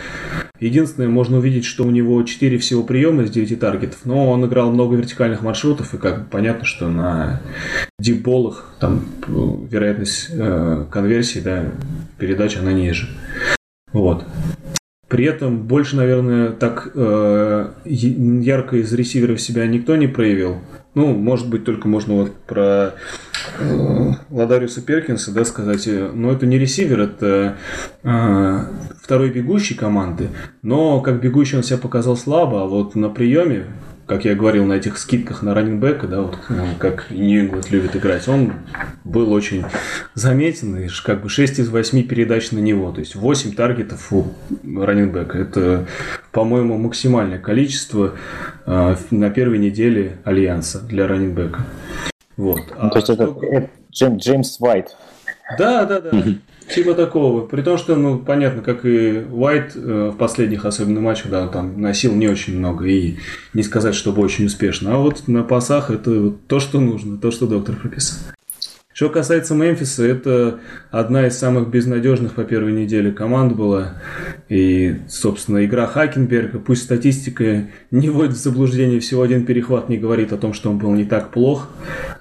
Единственное, 0.59 1.09
можно 1.09 1.37
увидеть, 1.37 1.65
что 1.65 1.83
у 1.83 1.91
него 1.91 2.21
4 2.23 2.57
всего 2.57 2.83
приема 2.83 3.23
из 3.23 3.31
9 3.31 3.59
таргетов, 3.59 3.99
но 4.05 4.29
он 4.29 4.45
играл 4.45 4.71
много 4.71 4.95
вертикальных 4.95 5.41
маршрутов, 5.41 5.93
и 5.93 5.97
как 5.97 6.29
понятно, 6.29 6.65
что 6.65 6.89
на 6.89 7.41
дипболах 7.99 8.69
там 8.79 9.05
вероятность 9.27 10.27
э, 10.29 10.85
конверсии, 10.89 11.39
да, 11.39 11.65
передач, 12.17 12.57
она 12.57 12.71
ниже. 12.71 13.09
Вот. 13.91 14.25
При 15.13 15.25
этом 15.25 15.67
больше, 15.67 15.95
наверное, 15.95 16.49
так 16.53 16.89
э, 16.95 17.69
ярко 17.85 18.77
из 18.77 18.91
ресиверов 18.93 19.39
себя 19.39 19.67
никто 19.67 19.95
не 19.95 20.07
проявил. 20.07 20.57
Ну, 20.95 21.13
может 21.13 21.47
быть, 21.47 21.65
только 21.65 21.87
можно 21.87 22.15
вот 22.15 22.33
про 22.47 22.95
э, 23.59 24.11
Ладариуса 24.31 24.81
Перкинса 24.81 25.31
да, 25.31 25.45
сказать. 25.45 25.87
Но 25.87 26.31
это 26.31 26.47
не 26.47 26.57
ресивер, 26.57 27.01
это 27.01 27.57
э, 28.01 28.59
второй 29.03 29.29
бегущий 29.29 29.75
команды. 29.75 30.29
Но 30.63 30.99
как 31.01 31.21
бегущий 31.21 31.57
он 31.57 31.63
себя 31.63 31.77
показал 31.77 32.17
слабо, 32.17 32.63
а 32.63 32.65
вот 32.65 32.95
на 32.95 33.09
приеме 33.09 33.67
как 34.05 34.25
я 34.25 34.35
говорил, 34.35 34.65
на 34.65 34.73
этих 34.73 34.97
скидках 34.97 35.41
на 35.41 35.53
раннингбека, 35.53 36.07
да, 36.07 36.21
вот 36.21 36.37
ну, 36.49 36.67
как 36.77 37.09
Нью-Ингланд 37.09 37.71
любит 37.71 37.95
играть, 37.95 38.27
он 38.27 38.53
был 39.03 39.31
очень 39.31 39.63
заметен, 40.13 40.77
и 40.77 40.87
как 41.03 41.21
бы 41.21 41.29
6 41.29 41.59
из 41.59 41.69
8 41.69 42.03
передач 42.07 42.51
на 42.51 42.59
него, 42.59 42.91
то 42.91 42.99
есть 42.99 43.15
8 43.15 43.53
таргетов 43.53 44.11
у 44.11 44.33
раннингбека. 44.63 45.37
Это, 45.37 45.87
по-моему, 46.31 46.77
максимальное 46.77 47.39
количество 47.39 48.15
э, 48.65 48.95
на 49.11 49.29
первой 49.29 49.57
неделе 49.57 50.17
Альянса 50.25 50.81
для 50.81 51.07
раннингбека. 51.07 51.65
Вот. 52.35 52.59
Ну, 52.81 52.89
то 52.89 52.97
есть 52.97 53.09
а 53.09 53.13
это, 53.13 53.27
что... 53.27 53.41
это 53.41 53.69
Джеймс 54.15 54.59
Уайт. 54.59 54.95
Да, 55.57 55.85
да, 55.85 56.01
да. 56.01 56.11
Типа 56.73 56.93
такого. 56.93 57.45
При 57.45 57.61
том, 57.61 57.77
что, 57.77 57.95
ну, 57.95 58.19
понятно, 58.19 58.61
как 58.61 58.85
и 58.85 59.23
Уайт 59.31 59.73
э, 59.75 60.11
в 60.13 60.17
последних 60.17 60.65
особенно 60.65 61.01
матчах, 61.01 61.29
да, 61.29 61.47
там 61.47 61.79
носил 61.81 62.13
не 62.15 62.27
очень 62.27 62.57
много 62.57 62.85
и 62.85 63.17
не 63.53 63.63
сказать, 63.63 63.95
чтобы 63.95 64.21
очень 64.21 64.45
успешно. 64.45 64.95
А 64.95 64.97
вот 64.97 65.27
на 65.27 65.43
пасах 65.43 65.91
это 65.91 66.31
то, 66.31 66.59
что 66.59 66.79
нужно, 66.79 67.17
то, 67.17 67.31
что 67.31 67.47
доктор 67.47 67.75
прописал. 67.75 68.19
Что 68.93 69.09
касается 69.09 69.55
Мемфиса, 69.55 70.05
это 70.05 70.59
одна 70.91 71.25
из 71.25 71.35
самых 71.35 71.69
безнадежных 71.69 72.33
по 72.33 72.43
первой 72.43 72.73
неделе 72.73 73.11
команд 73.11 73.55
была. 73.55 73.95
И, 74.49 74.97
собственно, 75.09 75.65
игра 75.65 75.87
Хакенберга, 75.87 76.59
пусть 76.59 76.83
статистика 76.83 77.65
не 77.89 78.09
вводит 78.09 78.33
в 78.33 78.41
заблуждение, 78.41 78.99
всего 78.99 79.23
один 79.23 79.47
перехват 79.47 79.89
не 79.89 79.97
говорит 79.97 80.31
о 80.31 80.37
том, 80.37 80.53
что 80.53 80.69
он 80.69 80.77
был 80.77 80.93
не 80.93 81.05
так 81.05 81.31
плох. 81.31 81.69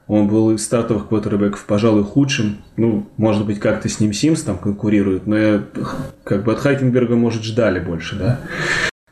Он 0.07 0.29
был 0.29 0.55
из 0.55 0.65
стартовых 0.65 1.09
квотербеков, 1.09 1.65
пожалуй, 1.67 2.05
худшим. 2.05 2.57
Ну, 2.79 3.07
может 3.19 3.45
быть, 3.45 3.61
как-то 3.61 3.91
с 3.91 4.01
ним 4.01 4.15
Симс 4.15 4.43
там 4.43 4.57
конкурирует, 4.57 5.27
но 5.27 5.37
я, 5.37 5.63
как 6.25 6.43
бы 6.45 6.53
от 6.53 6.59
Хайкенберга, 6.59 7.17
может, 7.17 7.43
ждали 7.43 7.81
больше, 7.81 8.17
да? 8.17 8.41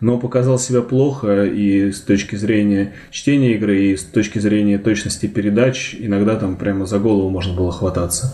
Но 0.01 0.19
показал 0.19 0.59
себя 0.59 0.83
плохо 0.83 1.45
и 1.45 1.93
с 1.93 2.01
точки 2.01 2.37
зрения 2.37 2.95
чтения 3.11 3.55
игры, 3.55 3.85
и 3.85 3.97
с 3.97 4.03
точки 4.03 4.39
зрения 4.39 4.79
точности 4.79 5.27
передач. 5.27 5.95
Иногда 5.99 6.37
там 6.37 6.57
прямо 6.57 6.87
за 6.87 6.99
голову 6.99 7.29
можно 7.29 7.55
было 7.55 7.71
хвататься. 7.71 8.33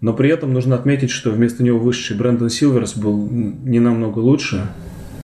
Но 0.00 0.12
при 0.12 0.30
этом 0.30 0.52
нужно 0.52 0.74
отметить, 0.74 1.10
что 1.10 1.30
вместо 1.30 1.62
него 1.62 1.78
высший 1.78 2.16
Брэндон 2.16 2.50
Силверс 2.50 2.94
был 2.94 3.28
не 3.30 3.80
намного 3.80 4.18
лучше. 4.18 4.68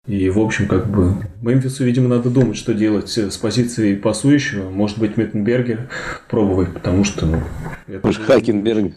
И, 0.06 0.30
в 0.30 0.40
общем, 0.40 0.68
как 0.68 0.88
бы 0.88 1.16
Мемфису, 1.42 1.84
видимо, 1.84 2.10
надо 2.10 2.30
думать, 2.30 2.58
что 2.58 2.74
делать 2.74 3.10
с 3.18 3.38
позиции 3.38 3.96
пасующего. 3.96 4.70
Может 4.70 5.00
быть, 5.00 5.18
Меттенбергер 5.18 5.90
пробовать, 6.30 6.74
потому 6.74 7.04
что... 7.04 7.26
Ну, 7.26 7.42
это... 7.88 8.06
Может, 8.06 8.24
Хакенберг 8.24 8.94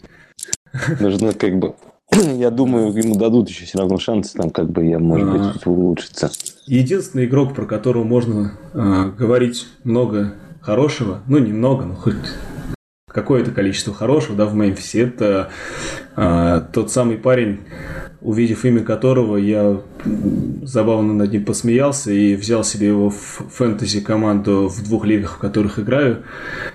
нужно 0.99 1.33
как 1.33 1.57
бы 1.57 1.73
я 2.11 2.49
думаю, 2.49 2.93
ему 2.93 3.15
дадут 3.15 3.49
еще 3.49 3.65
все 3.65 3.79
равно 3.79 3.97
шансы, 3.97 4.35
там 4.35 4.49
как 4.49 4.69
бы 4.69 4.85
я, 4.85 4.99
может 4.99 5.31
быть, 5.31 5.61
а. 5.63 5.69
улучшится. 5.69 6.31
Единственный 6.65 7.25
игрок, 7.25 7.53
про 7.55 7.65
которого 7.65 8.03
можно 8.03 8.53
э, 8.73 9.11
говорить 9.17 9.67
много 9.83 10.33
хорошего, 10.61 11.21
ну 11.27 11.37
немного, 11.37 11.85
но 11.85 11.95
хоть 11.95 12.15
какое-то 13.07 13.51
количество 13.51 13.93
хорошего, 13.93 14.35
да, 14.35 14.45
в 14.45 14.55
Мемфисе, 14.55 15.01
это 15.01 15.49
э, 16.15 16.61
тот 16.73 16.91
самый 16.91 17.17
парень, 17.17 17.59
увидев 18.21 18.65
имя 18.65 18.83
которого 18.83 19.37
я 19.37 19.81
забавно 20.63 21.13
над 21.13 21.31
ним 21.31 21.45
посмеялся 21.45 22.11
и 22.11 22.35
взял 22.35 22.63
себе 22.63 22.87
его 22.87 23.09
в 23.09 23.15
фэнтези 23.15 24.01
команду 24.01 24.67
в 24.67 24.83
двух 24.83 25.05
лигах, 25.05 25.35
в 25.35 25.37
которых 25.37 25.79
играю. 25.79 26.23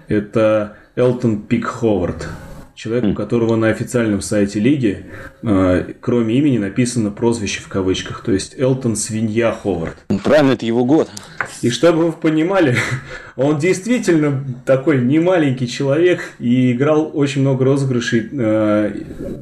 Это 0.09 0.77
Элтон 0.97 1.43
Пик 1.43 1.67
Ховард 1.67 2.29
человек, 2.75 3.05
у 3.05 3.15
которого 3.15 3.57
на 3.57 3.69
официальном 3.69 4.21
сайте 4.21 4.61
лиги, 4.61 5.07
э, 5.43 5.93
кроме 6.01 6.37
имени, 6.37 6.59
написано 6.59 7.11
прозвище 7.11 7.61
в 7.61 7.69
кавычках, 7.69 8.23
то 8.23 8.33
есть 8.33 8.55
Элтон 8.59 8.97
Свинья 8.97 9.53
Ховард. 9.53 9.97
Правильно, 10.23 10.53
это 10.53 10.67
его 10.67 10.85
год. 10.85 11.09
И 11.63 11.71
чтобы 11.71 12.07
вы 12.07 12.13
понимали, 12.13 12.77
он 13.37 13.59
действительно 13.59 14.45
такой 14.67 15.01
немаленький 15.03 15.67
человек 15.67 16.33
и 16.39 16.73
играл 16.73 17.11
очень 17.15 17.43
много 17.43 17.65
розыгрышей 17.65 18.29
э, 18.33 18.93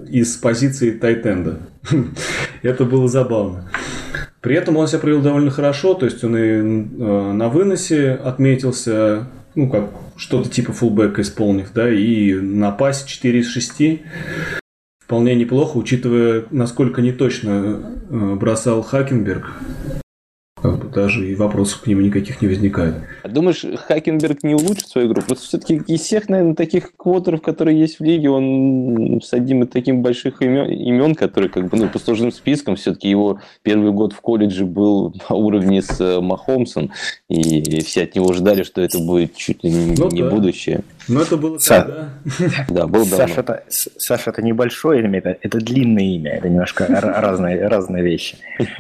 из 0.09 0.37
позиции 0.37 0.91
тайтенда. 0.91 1.61
это 2.63 2.85
было 2.85 3.09
забавно. 3.09 3.69
При 4.41 4.57
этом 4.57 4.77
он 4.77 4.89
себя 4.89 4.99
провел 4.99 5.23
довольно 5.23 5.51
хорошо, 5.51 5.95
то 5.95 6.05
есть 6.05 6.23
он 6.25 6.37
и 6.37 6.41
э, 6.41 7.33
на 7.33 7.49
выносе 7.49 8.11
отметился, 8.11 9.29
ну, 9.55 9.71
как 9.71 9.91
что-то 10.23 10.49
типа 10.49 10.73
фулбэка 10.73 11.23
исполнив, 11.23 11.73
да, 11.75 11.91
и 11.91 12.35
на 12.35 12.71
пасе 12.71 13.09
4 13.09 13.41
из 13.41 13.49
6 13.49 14.03
вполне 15.05 15.35
неплохо, 15.35 15.77
учитывая, 15.77 16.45
насколько 16.53 17.03
неточно 17.03 17.51
э, 18.09 18.35
бросал 18.37 18.83
Хакенберг 18.83 19.53
даже 20.93 21.29
и 21.29 21.35
вопросов 21.35 21.81
к 21.81 21.87
нему 21.87 22.01
никаких 22.01 22.41
не 22.43 22.49
возникает. 22.49 22.95
А 23.23 23.29
думаешь, 23.29 23.65
Хакенберг 23.87 24.43
не 24.43 24.55
улучшит 24.55 24.89
свою 24.89 25.09
игру? 25.09 25.23
Просто 25.23 25.47
все-таки 25.47 25.83
из 25.87 26.01
всех, 26.01 26.29
наверное, 26.29 26.55
таких 26.55 26.95
квотеров, 26.97 27.43
которые 27.43 27.79
есть 27.79 27.99
в 27.99 28.05
лиге, 28.05 28.31
он 28.31 29.21
с 29.23 29.33
одним 29.33 29.63
из 29.65 29.69
таких 29.69 29.97
больших 29.97 30.43
имен, 30.43 30.71
имен 30.71 31.15
которые 31.15 31.51
как 31.51 31.69
бы, 31.69 31.77
ну, 31.77 31.89
по 31.89 31.99
сложным 31.99 32.33
спискам, 32.33 32.77
все-таки 32.77 33.09
его 33.09 33.41
первый 33.63 33.93
год 33.93 34.13
в 34.13 34.21
колледже 34.21 34.65
был 34.65 35.15
на 35.29 35.37
уровне 35.37 35.83
с 35.83 36.01
э, 36.01 36.21
Махомсом, 36.21 36.91
и 37.29 37.81
все 37.81 38.05
от 38.05 38.15
него 38.15 38.33
ждали, 38.33 38.63
что 38.63 38.81
это 38.81 38.99
будет 38.99 39.35
чуть 39.37 39.65
ли 39.65 39.71
не, 39.71 39.97
ну, 39.97 40.11
не 40.11 40.23
да. 40.23 40.31
будущее. 40.31 40.83
Но 41.09 41.23
это 41.23 41.37
было 41.37 41.59
Са... 41.59 41.83
тогда. 41.83 42.09
Да, 42.69 42.87
был 42.87 43.05
давно. 43.05 43.17
Саша, 43.27 43.41
это, 43.41 43.65
Саша, 43.69 44.31
это 44.31 44.43
небольшое 44.43 45.03
имя, 45.05 45.19
это, 45.19 45.37
это 45.41 45.59
длинное 45.59 46.05
имя, 46.05 46.33
это 46.33 46.49
немножко 46.49 46.87
разные, 46.89 47.67
разные 47.67 48.03
вещи. 48.03 48.37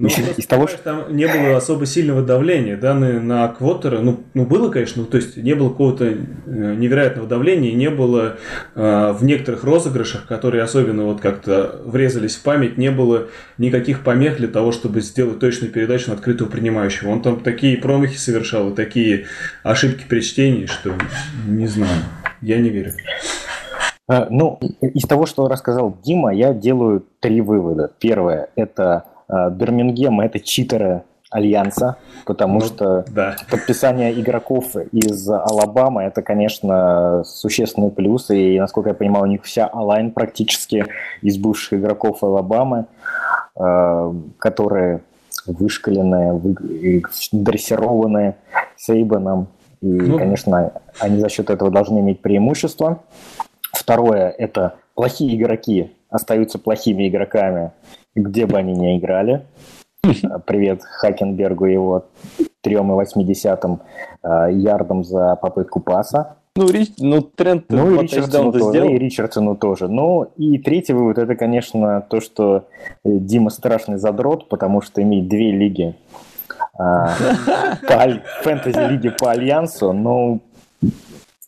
Ну, 0.00 0.06
из 0.06 0.46
того, 0.46 0.68
что 0.68 0.78
там 0.78 1.16
не 1.18 1.26
было 1.26 1.56
особо 1.56 1.84
сильного 1.84 2.22
давления, 2.22 2.76
да, 2.76 2.94
на, 2.94 3.48
квотера, 3.48 3.98
ну, 3.98 4.20
ну, 4.34 4.46
было, 4.46 4.70
конечно, 4.70 5.02
ну, 5.02 5.08
то 5.08 5.16
есть 5.16 5.36
не 5.36 5.54
было 5.54 5.68
какого-то 5.68 6.04
э, 6.04 6.14
невероятного 6.46 7.26
давления, 7.26 7.74
не 7.74 7.90
было 7.90 8.36
э, 8.74 9.12
в 9.12 9.24
некоторых 9.24 9.64
розыгрышах, 9.64 10.26
которые 10.26 10.62
особенно 10.62 11.04
вот 11.04 11.20
как-то 11.20 11.82
врезались 11.84 12.36
в 12.36 12.42
память, 12.42 12.78
не 12.78 12.92
было 12.92 13.26
никаких 13.58 14.04
помех 14.04 14.36
для 14.36 14.48
того, 14.48 14.70
чтобы 14.70 15.00
сделать 15.00 15.40
точную 15.40 15.72
передачу 15.72 16.10
на 16.10 16.14
открытого 16.14 16.48
принимающего. 16.48 17.10
Он 17.10 17.20
там 17.20 17.40
такие 17.40 17.76
промахи 17.76 18.16
совершал 18.16 18.70
и 18.70 18.74
такие 18.76 19.26
ошибки 19.64 20.04
при 20.08 20.20
чтении, 20.20 20.66
что 20.66 20.92
не 21.46 21.66
знаю. 21.66 22.02
Я 22.40 22.58
не 22.58 22.70
верю. 22.70 22.92
А, 24.06 24.28
ну, 24.30 24.60
из 24.80 25.02
того, 25.02 25.26
что 25.26 25.48
рассказал 25.48 25.98
Дима, 26.04 26.32
я 26.32 26.54
делаю 26.54 27.04
три 27.20 27.40
вывода. 27.40 27.90
Первое– 27.98 28.50
это 28.56 29.04
а, 29.28 29.50
Бирмингем– 29.50 30.20
это 30.22 30.40
читеры 30.40 31.02
Альянса, 31.30 31.96
потому 32.24 32.60
ну, 32.60 32.66
что 32.66 33.04
да. 33.08 33.36
подписание 33.50 34.18
игроков 34.18 34.76
из 34.92 35.28
Алабамы– 35.28 36.02
это, 36.04 36.22
конечно, 36.22 37.22
существенный 37.24 37.90
плюс, 37.90 38.30
и, 38.30 38.58
насколько 38.58 38.90
я 38.90 38.94
понимаю, 38.94 39.24
у 39.24 39.28
них 39.28 39.42
вся 39.44 39.66
алайн 39.66 40.10
практически 40.10 40.86
из 41.20 41.36
бывших 41.36 41.74
игроков 41.80 42.22
Алабамы, 42.22 42.86
а, 43.56 44.14
которые 44.38 45.00
вышкаленные, 45.46 46.40
дрессированные 47.32 48.36
Сейбаном, 48.76 49.48
и, 49.80 49.86
ну, 49.86 50.18
конечно, 50.18 50.72
они 50.98 51.20
за 51.20 51.28
счет 51.28 51.50
этого 51.50 51.70
должны 51.70 52.00
иметь 52.00 52.20
преимущество. 52.20 53.00
Второе– 53.72 54.30
это 54.38 54.74
плохие 54.94 55.36
игроки 55.36 55.92
остаются 56.10 56.58
плохими 56.58 57.08
игроками, 57.08 57.72
где 58.14 58.46
бы 58.46 58.56
они 58.56 58.72
ни 58.72 58.98
играли. 58.98 59.44
Привет 60.02 60.82
Хакенбергу 60.82 61.66
и 61.66 61.72
его 61.72 62.06
3,8 62.64 63.78
э, 64.22 64.52
ярдом 64.52 65.04
за 65.04 65.36
попытку 65.36 65.80
паса. 65.80 66.36
Ну, 66.56 66.68
Рич... 66.70 66.90
ну 66.98 67.20
тренд 67.20 67.64
ну, 67.68 68.00
и 68.00 68.02
Ричардсону 68.02 68.52
тоже, 68.52 68.64
сделал. 68.70 68.88
и 68.90 68.98
Ричардсону 68.98 69.56
тоже. 69.56 69.88
Ну, 69.88 70.24
и 70.36 70.58
третий 70.58 70.92
вывод, 70.92 71.18
это, 71.18 71.34
конечно, 71.36 72.00
то, 72.08 72.20
что 72.20 72.66
Дима 73.04 73.50
страшный 73.50 73.98
задрот, 73.98 74.48
потому 74.48 74.82
что 74.82 75.02
имеет 75.02 75.28
две 75.28 75.50
лиги 75.50 75.94
по 76.76 77.10
фэнтези-лиге 78.42 79.12
по 79.12 79.30
Альянсу, 79.30 79.92
ну, 79.92 80.40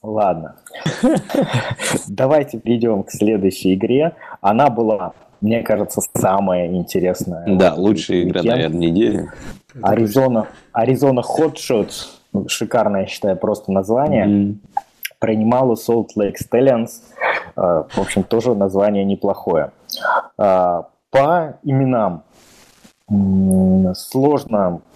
ладно. 0.03 0.57
Давайте 2.09 2.59
перейдем 2.59 3.03
к 3.05 3.11
следующей 3.11 3.75
игре. 3.75 4.15
Она 4.41 4.71
была, 4.71 5.13
мне 5.41 5.63
кажется, 5.63 6.01
самая 6.15 6.67
интересная. 6.69 7.45
Да, 7.57 7.75
лучшая 7.75 8.23
игра, 8.23 8.43
наверное, 8.43 8.79
недели. 8.79 9.31
Аризона, 9.83 10.49
Аризона 10.73 11.21
Hot 11.21 11.55
Shots, 11.55 12.49
шикарное, 12.49 13.03
я 13.03 13.07
считаю, 13.07 13.37
просто 13.37 13.73
название. 13.73 14.27
Mm-hmm. 14.27 14.55
Принимала 15.19 15.75
Salt 15.75 16.09
Lake 16.19 16.37
Stallions. 16.43 16.91
А, 17.57 17.87
в 17.91 17.99
общем, 17.99 18.23
тоже 18.23 18.55
название 18.55 19.05
неплохое. 19.05 19.71
А, 20.39 20.89
по 21.11 21.59
именам 21.63 22.23
сложно 23.95 24.81
Э, 24.81 24.90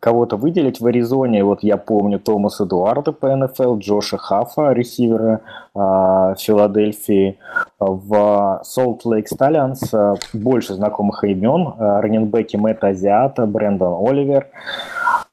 кого-то 0.00 0.36
выделить 0.36 0.80
в 0.80 0.86
Аризоне. 0.86 1.44
Вот 1.44 1.62
я 1.62 1.76
помню 1.76 2.18
Томаса 2.18 2.64
Эдуарда 2.64 3.12
по 3.12 3.34
НФЛ, 3.34 3.78
Джоша 3.78 4.16
Хафа, 4.18 4.72
ресивера 4.72 5.40
э, 5.74 6.34
Филадельфии. 6.38 7.38
В 7.78 8.60
Солт 8.64 9.04
Лейк 9.04 9.28
Сталлианс 9.28 9.92
больше 10.32 10.74
знакомых 10.74 11.24
имен. 11.24 11.74
Э, 11.78 12.00
раненбеки 12.00 12.56
Мэтта 12.56 12.88
Азиата, 12.88 13.46
Брэндон 13.46 14.06
Оливер, 14.06 14.46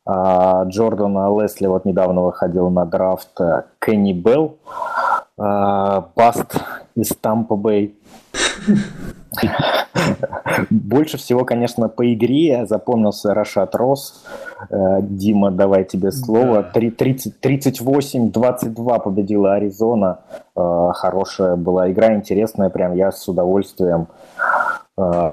э, 0.06 0.64
Джордан 0.68 1.40
Лесли 1.40 1.68
вот 1.68 1.86
недавно 1.86 2.22
выходил 2.22 2.70
на 2.70 2.86
драфт, 2.86 3.40
э, 3.40 3.64
Кенни 3.80 4.14
Белл, 4.14 4.58
э, 5.38 6.02
Баст 6.16 6.56
из 6.96 7.10
Тампа 7.10 7.56
Бэй. 7.56 7.96
Больше 10.70 11.18
всего, 11.18 11.46
конечно, 11.46 11.90
по 11.90 12.14
игре 12.14 12.66
запомнился 12.66 13.34
Рашат 13.34 13.76
Рос. 13.76 14.24
Э, 14.70 15.00
Дима, 15.02 15.52
давай 15.52 15.84
тебе 15.84 16.12
слово. 16.12 16.72
Да. 16.74 16.80
38-22 16.80 19.04
победила 19.04 19.56
Аризона. 19.56 20.20
Э, 20.56 20.92
хорошая 20.94 21.56
была 21.56 21.92
игра, 21.92 22.16
интересная. 22.16 22.70
Прям 22.70 22.96
я 22.96 23.12
с 23.12 23.28
удовольствием 23.28 24.08
э, 24.98 25.32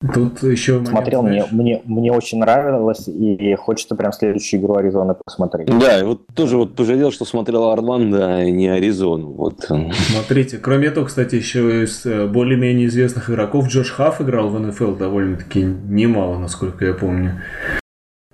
Тут 0.00 0.44
еще 0.44 0.74
момент, 0.74 0.90
смотрел, 0.90 1.22
мне, 1.22 1.44
мне, 1.50 1.82
мне 1.84 2.12
очень 2.12 2.38
нравилось, 2.38 3.08
и 3.08 3.56
хочется 3.56 3.96
прям 3.96 4.12
следующую 4.12 4.60
игру 4.60 4.76
Аризоны 4.76 5.14
посмотреть. 5.24 5.76
Да, 5.76 5.98
и 5.98 6.04
вот 6.04 6.24
тоже 6.34 6.56
вот 6.56 6.76
пожалел, 6.76 7.10
что 7.10 7.24
смотрел 7.24 7.70
Орландо, 7.70 8.36
а 8.36 8.44
не 8.44 8.68
Аризону. 8.68 9.32
Вот. 9.32 9.64
Смотрите, 9.64 10.58
кроме 10.58 10.86
этого, 10.86 11.06
кстати, 11.06 11.34
еще 11.34 11.82
из 11.82 12.06
э, 12.06 12.28
более-менее 12.28 12.86
известных 12.86 13.28
игроков 13.28 13.66
Джош 13.66 13.90
Хафф 13.90 14.20
играл 14.20 14.50
в 14.50 14.60
НФЛ 14.60 14.94
довольно-таки 14.94 15.62
немало, 15.62 16.38
насколько 16.38 16.84
я 16.84 16.94
помню. 16.94 17.42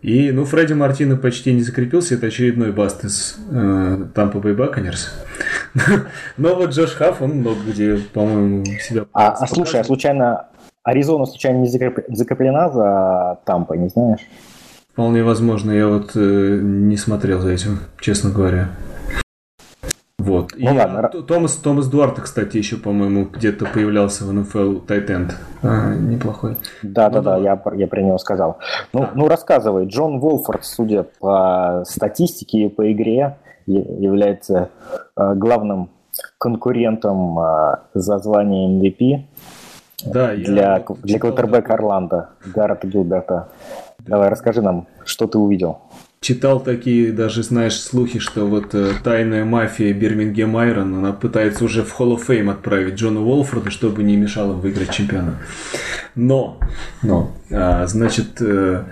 И, 0.03 0.33
ну, 0.33 0.45
Фредди 0.45 0.75
Мартина 0.75 1.17
почти 1.17 1.55
не 1.55 1.63
закрепился, 1.63 2.17
это 2.17 2.27
очередной 2.27 2.73
баст 2.73 3.07
из 3.07 3.39
Тампа 4.15 4.39
Бэй 4.39 4.53
Баконерс. 4.53 5.15
Но 6.37 6.57
вот 6.57 6.73
Джош 6.73 6.91
Хафф, 6.91 7.23
он 7.23 7.37
много 7.37 7.61
где, 7.67 7.97
по-моему, 8.13 8.67
себя... 8.83 9.07
А, 9.15 9.29
а 9.31 9.47
слушай, 9.47 9.81
а 9.81 9.85
случайно 9.85 10.49
Аризона 10.85 11.25
случайно 11.25 11.59
не 11.59 11.69
закреплена 11.69 12.69
за 12.69 13.41
Тампой, 13.45 13.79
не 13.79 13.89
знаешь? 13.89 14.21
Вполне 14.93 15.25
возможно, 15.25 15.73
я 15.73 15.89
вот 15.89 16.13
э, 16.15 16.59
не 16.63 16.97
смотрел 16.97 17.41
за 17.41 17.51
этим, 17.51 17.81
честно 17.99 18.31
говоря. 18.31 18.69
Вот. 20.19 20.53
Ну, 20.57 20.73
и 20.73 20.79
ладно. 20.79 21.09
Томас, 21.27 21.57
Томас 21.57 21.89
Дуарте, 21.89 22.23
кстати, 22.23 22.59
еще, 22.59 22.77
по-моему, 22.77 23.25
где-то 23.25 23.67
появлялся 23.67 24.25
в 24.25 24.33
НФЛ 24.33 24.81
Тайтенд. 24.81 25.35
А, 25.63 25.95
неплохой. 25.95 26.57
Да, 26.83 27.09
ну, 27.09 27.15
да, 27.15 27.21
да, 27.23 27.37
я, 27.39 27.61
я 27.75 27.87
про 27.89 28.01
него 28.01 28.19
сказал. 28.19 28.59
Ну, 28.93 29.01
да. 29.01 29.11
ну, 29.15 29.29
рассказывай. 29.29 29.87
Джон 29.87 30.21
Волфорд, 30.21 30.65
судя 30.65 31.03
по 31.19 31.83
статистике 31.87 32.67
и 32.67 32.69
по 32.69 32.93
игре, 32.93 33.37
является 33.67 34.71
э, 35.17 35.35
главным 35.35 35.91
конкурентом 36.39 37.39
э, 37.39 37.77
за 37.95 38.19
звание 38.19 38.69
MVP 38.69 39.25
да, 40.07 40.35
для, 40.35 40.85
для 41.03 41.19
квотербека 41.19 41.75
Орландо, 41.75 42.31
Гаррета 42.45 42.87
Гилберта. 42.87 43.49
Давай, 44.01 44.29
расскажи 44.29 44.61
нам, 44.63 44.87
что 45.05 45.27
ты 45.27 45.39
увидел 45.39 45.79
читал 46.25 46.59
такие 46.61 47.13
даже, 47.13 47.43
знаешь, 47.43 47.79
слухи, 47.79 48.19
что 48.19 48.47
вот 48.47 48.75
э, 48.75 48.93
тайная 49.05 49.45
мафия 49.45 49.93
Бирмингем 49.93 50.57
Айрон, 50.57 50.95
она 50.95 51.13
пытается 51.13 51.65
уже 51.65 51.83
в 51.83 52.01
Hall 52.01 52.17
of 52.17 52.27
Fame 52.27 52.51
отправить 52.51 52.95
Джона 52.95 53.21
Уолфорда, 53.21 53.71
чтобы 53.71 54.03
не 54.03 54.17
мешал 54.17 54.53
им 54.53 54.61
выиграть 54.61 54.91
чемпионат. 54.91 55.35
Но, 56.15 56.59
но, 57.03 57.37
а, 57.51 57.87
значит, 57.87 58.41
э, 58.41 58.85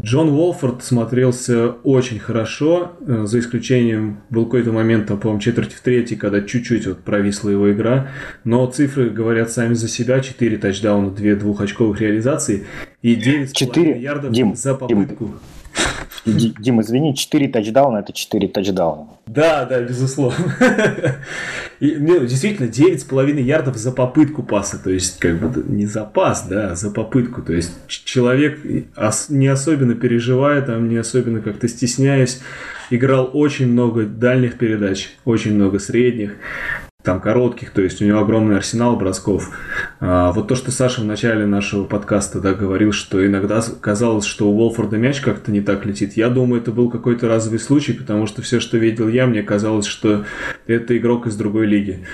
Джон 0.00 0.30
Уолфорд 0.30 0.82
смотрелся 0.82 1.68
очень 1.84 2.18
хорошо, 2.18 2.92
э, 3.06 3.26
за 3.26 3.38
исключением 3.38 4.18
был 4.28 4.46
какой-то 4.46 4.72
момент, 4.72 5.06
там, 5.06 5.20
по-моему, 5.20 5.40
четверти 5.40 5.76
в 5.76 5.80
третьей, 5.82 6.16
когда 6.16 6.40
чуть-чуть 6.40 6.88
вот 6.88 6.98
провисла 7.04 7.50
его 7.50 7.70
игра, 7.70 8.08
но 8.42 8.66
цифры 8.66 9.08
говорят 9.08 9.52
сами 9.52 9.74
за 9.74 9.86
себя, 9.86 10.18
4 10.18 10.56
тачдауна, 10.56 11.10
2 11.10 11.34
двухочковых 11.36 12.00
реализации 12.00 12.66
и 13.02 13.14
9,5 13.14 14.00
ярдов 14.00 14.32
Дим, 14.32 14.56
за 14.56 14.74
попытку. 14.74 15.26
Дим. 15.26 15.34
Дим, 16.24 16.80
извини, 16.80 17.14
4 17.14 17.48
тачдауна– 17.48 17.98
это 17.98 18.12
4 18.12 18.48
тачдауна. 18.48 19.06
Да, 19.26 19.64
да, 19.64 19.80
безусловно. 19.80 20.54
И, 21.80 21.96
ну, 21.96 22.20
действительно, 22.20 22.68
9,5 22.68 23.40
ярдов 23.40 23.76
за 23.76 23.92
попытку 23.92 24.42
паса. 24.42 24.78
То 24.78 24.90
есть, 24.90 25.18
как 25.18 25.40
бы 25.40 25.64
не 25.68 25.86
за 25.86 26.04
пас, 26.04 26.46
да, 26.48 26.72
а 26.72 26.74
за 26.76 26.90
попытку. 26.90 27.42
То 27.42 27.52
есть, 27.52 27.72
человек 27.88 28.60
не 29.28 29.48
особенно 29.48 29.94
переживая, 29.94 30.62
там, 30.62 30.88
не 30.88 30.96
особенно 30.96 31.40
как-то 31.40 31.66
стесняясь, 31.66 32.40
играл 32.90 33.30
очень 33.32 33.66
много 33.66 34.04
дальних 34.04 34.58
передач, 34.58 35.10
очень 35.24 35.54
много 35.54 35.78
средних 35.78 36.36
там 37.02 37.20
коротких, 37.20 37.70
то 37.70 37.82
есть 37.82 38.00
у 38.00 38.04
него 38.04 38.20
огромный 38.20 38.56
арсенал 38.56 38.96
бросков. 38.96 39.50
А, 40.00 40.32
вот 40.32 40.48
то, 40.48 40.54
что 40.54 40.70
Саша 40.70 41.00
в 41.00 41.04
начале 41.04 41.46
нашего 41.46 41.84
подкаста 41.84 42.40
да, 42.40 42.54
говорил, 42.54 42.92
что 42.92 43.24
иногда 43.26 43.60
казалось, 43.80 44.24
что 44.24 44.48
у 44.48 44.56
Уолфорда 44.56 44.96
мяч 44.98 45.20
как-то 45.20 45.50
не 45.50 45.60
так 45.60 45.84
летит. 45.84 46.16
Я 46.16 46.28
думаю, 46.28 46.62
это 46.62 46.70
был 46.70 46.90
какой-то 46.90 47.28
разовый 47.28 47.58
случай, 47.58 47.92
потому 47.92 48.26
что 48.26 48.42
все, 48.42 48.60
что 48.60 48.78
видел 48.78 49.08
я, 49.08 49.26
мне 49.26 49.42
казалось, 49.42 49.86
что 49.86 50.24
это 50.66 50.96
игрок 50.96 51.26
из 51.26 51.36
другой 51.36 51.66
лиги. 51.66 52.06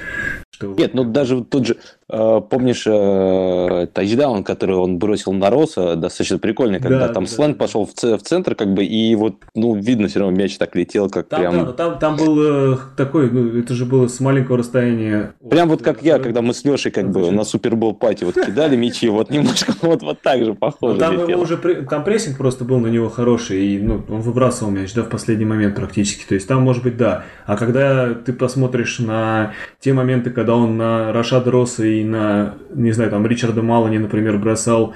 Что... 0.50 0.74
Нет, 0.74 0.94
ну 0.94 1.04
даже 1.04 1.44
тот 1.44 1.66
же, 1.66 1.76
помнишь, 2.08 2.84
э, 2.86 3.86
тачдаун, 3.92 4.42
который 4.42 4.76
он 4.76 4.98
бросил 4.98 5.32
на 5.32 5.50
Роса, 5.50 5.94
достаточно 5.94 6.38
прикольный, 6.38 6.80
когда 6.80 7.08
да, 7.08 7.12
там 7.12 7.24
да. 7.24 7.30
сленг 7.30 7.58
пошел 7.58 7.84
в, 7.84 7.92
в 7.92 8.22
центр, 8.22 8.54
как 8.54 8.72
бы, 8.72 8.82
и 8.84 9.14
вот, 9.14 9.34
ну, 9.54 9.74
видно, 9.74 10.08
все 10.08 10.20
равно 10.20 10.34
мяч 10.34 10.56
так 10.56 10.74
летел, 10.74 11.10
как 11.10 11.28
там, 11.28 11.40
прям... 11.40 11.66
Да, 11.66 11.72
там, 11.72 11.98
там 11.98 12.16
был 12.16 12.72
э, 12.72 12.78
такой, 12.96 13.30
ну, 13.30 13.58
это 13.58 13.74
же 13.74 13.84
было 13.84 14.08
с 14.08 14.20
маленького 14.20 14.56
расстояния. 14.56 15.34
Прям 15.50 15.68
вот 15.68 15.82
как 15.82 16.02
я, 16.02 16.18
когда 16.18 16.40
мы 16.40 16.54
с 16.54 16.64
Лешей 16.64 16.90
как 16.90 17.10
бы 17.10 17.30
на 17.30 17.44
Супербол 17.44 17.94
пати 17.94 18.24
вот 18.24 18.36
кидали 18.36 18.74
мячи, 18.76 19.08
вот 19.10 19.28
немножко 19.30 19.74
вот, 19.82 20.02
вот 20.02 20.22
так 20.22 20.42
же 20.42 20.54
похоже 20.54 20.98
Там 20.98 21.28
его 21.28 21.42
уже, 21.42 21.58
там 21.58 22.04
прессинг 22.04 22.38
просто 22.38 22.64
был 22.64 22.78
на 22.78 22.86
него 22.86 23.10
хороший, 23.10 23.66
и, 23.66 23.78
ну, 23.78 24.02
он 24.08 24.22
выбрасывал 24.22 24.70
мяч, 24.70 24.94
да, 24.94 25.02
в 25.02 25.10
последний 25.10 25.44
момент 25.44 25.76
практически, 25.76 26.26
то 26.26 26.34
есть 26.34 26.48
там, 26.48 26.62
может 26.62 26.82
быть, 26.82 26.96
да. 26.96 27.24
А 27.44 27.58
когда 27.58 28.14
ты 28.14 28.32
посмотришь 28.32 28.98
на 28.98 29.52
те 29.78 29.92
моменты, 29.92 30.30
когда 30.30 30.56
он 30.56 30.78
на 30.78 31.12
Рашада 31.12 31.50
Росса 31.50 31.84
и 31.84 31.97
на, 32.04 32.54
не 32.74 32.92
знаю, 32.92 33.10
там 33.10 33.26
Ричарда 33.26 33.62
Малани, 33.62 33.98
например, 33.98 34.38
бросал 34.38 34.94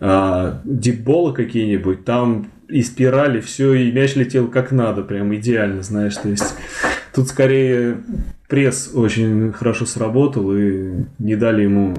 а, 0.00 0.60
дипболы 0.64 1.32
какие-нибудь, 1.32 2.04
там 2.04 2.46
и 2.68 2.82
спирали, 2.82 3.40
все, 3.40 3.74
и 3.74 3.92
мяч 3.92 4.16
летел 4.16 4.48
как 4.48 4.72
надо, 4.72 5.02
прям 5.02 5.34
идеально, 5.34 5.82
знаешь, 5.82 6.16
то 6.16 6.28
есть 6.28 6.54
тут 7.14 7.28
скорее 7.28 7.98
пресс 8.48 8.92
очень 8.94 9.52
хорошо 9.52 9.86
сработал 9.86 10.54
и 10.56 11.04
не 11.18 11.36
дали 11.36 11.62
ему. 11.62 11.94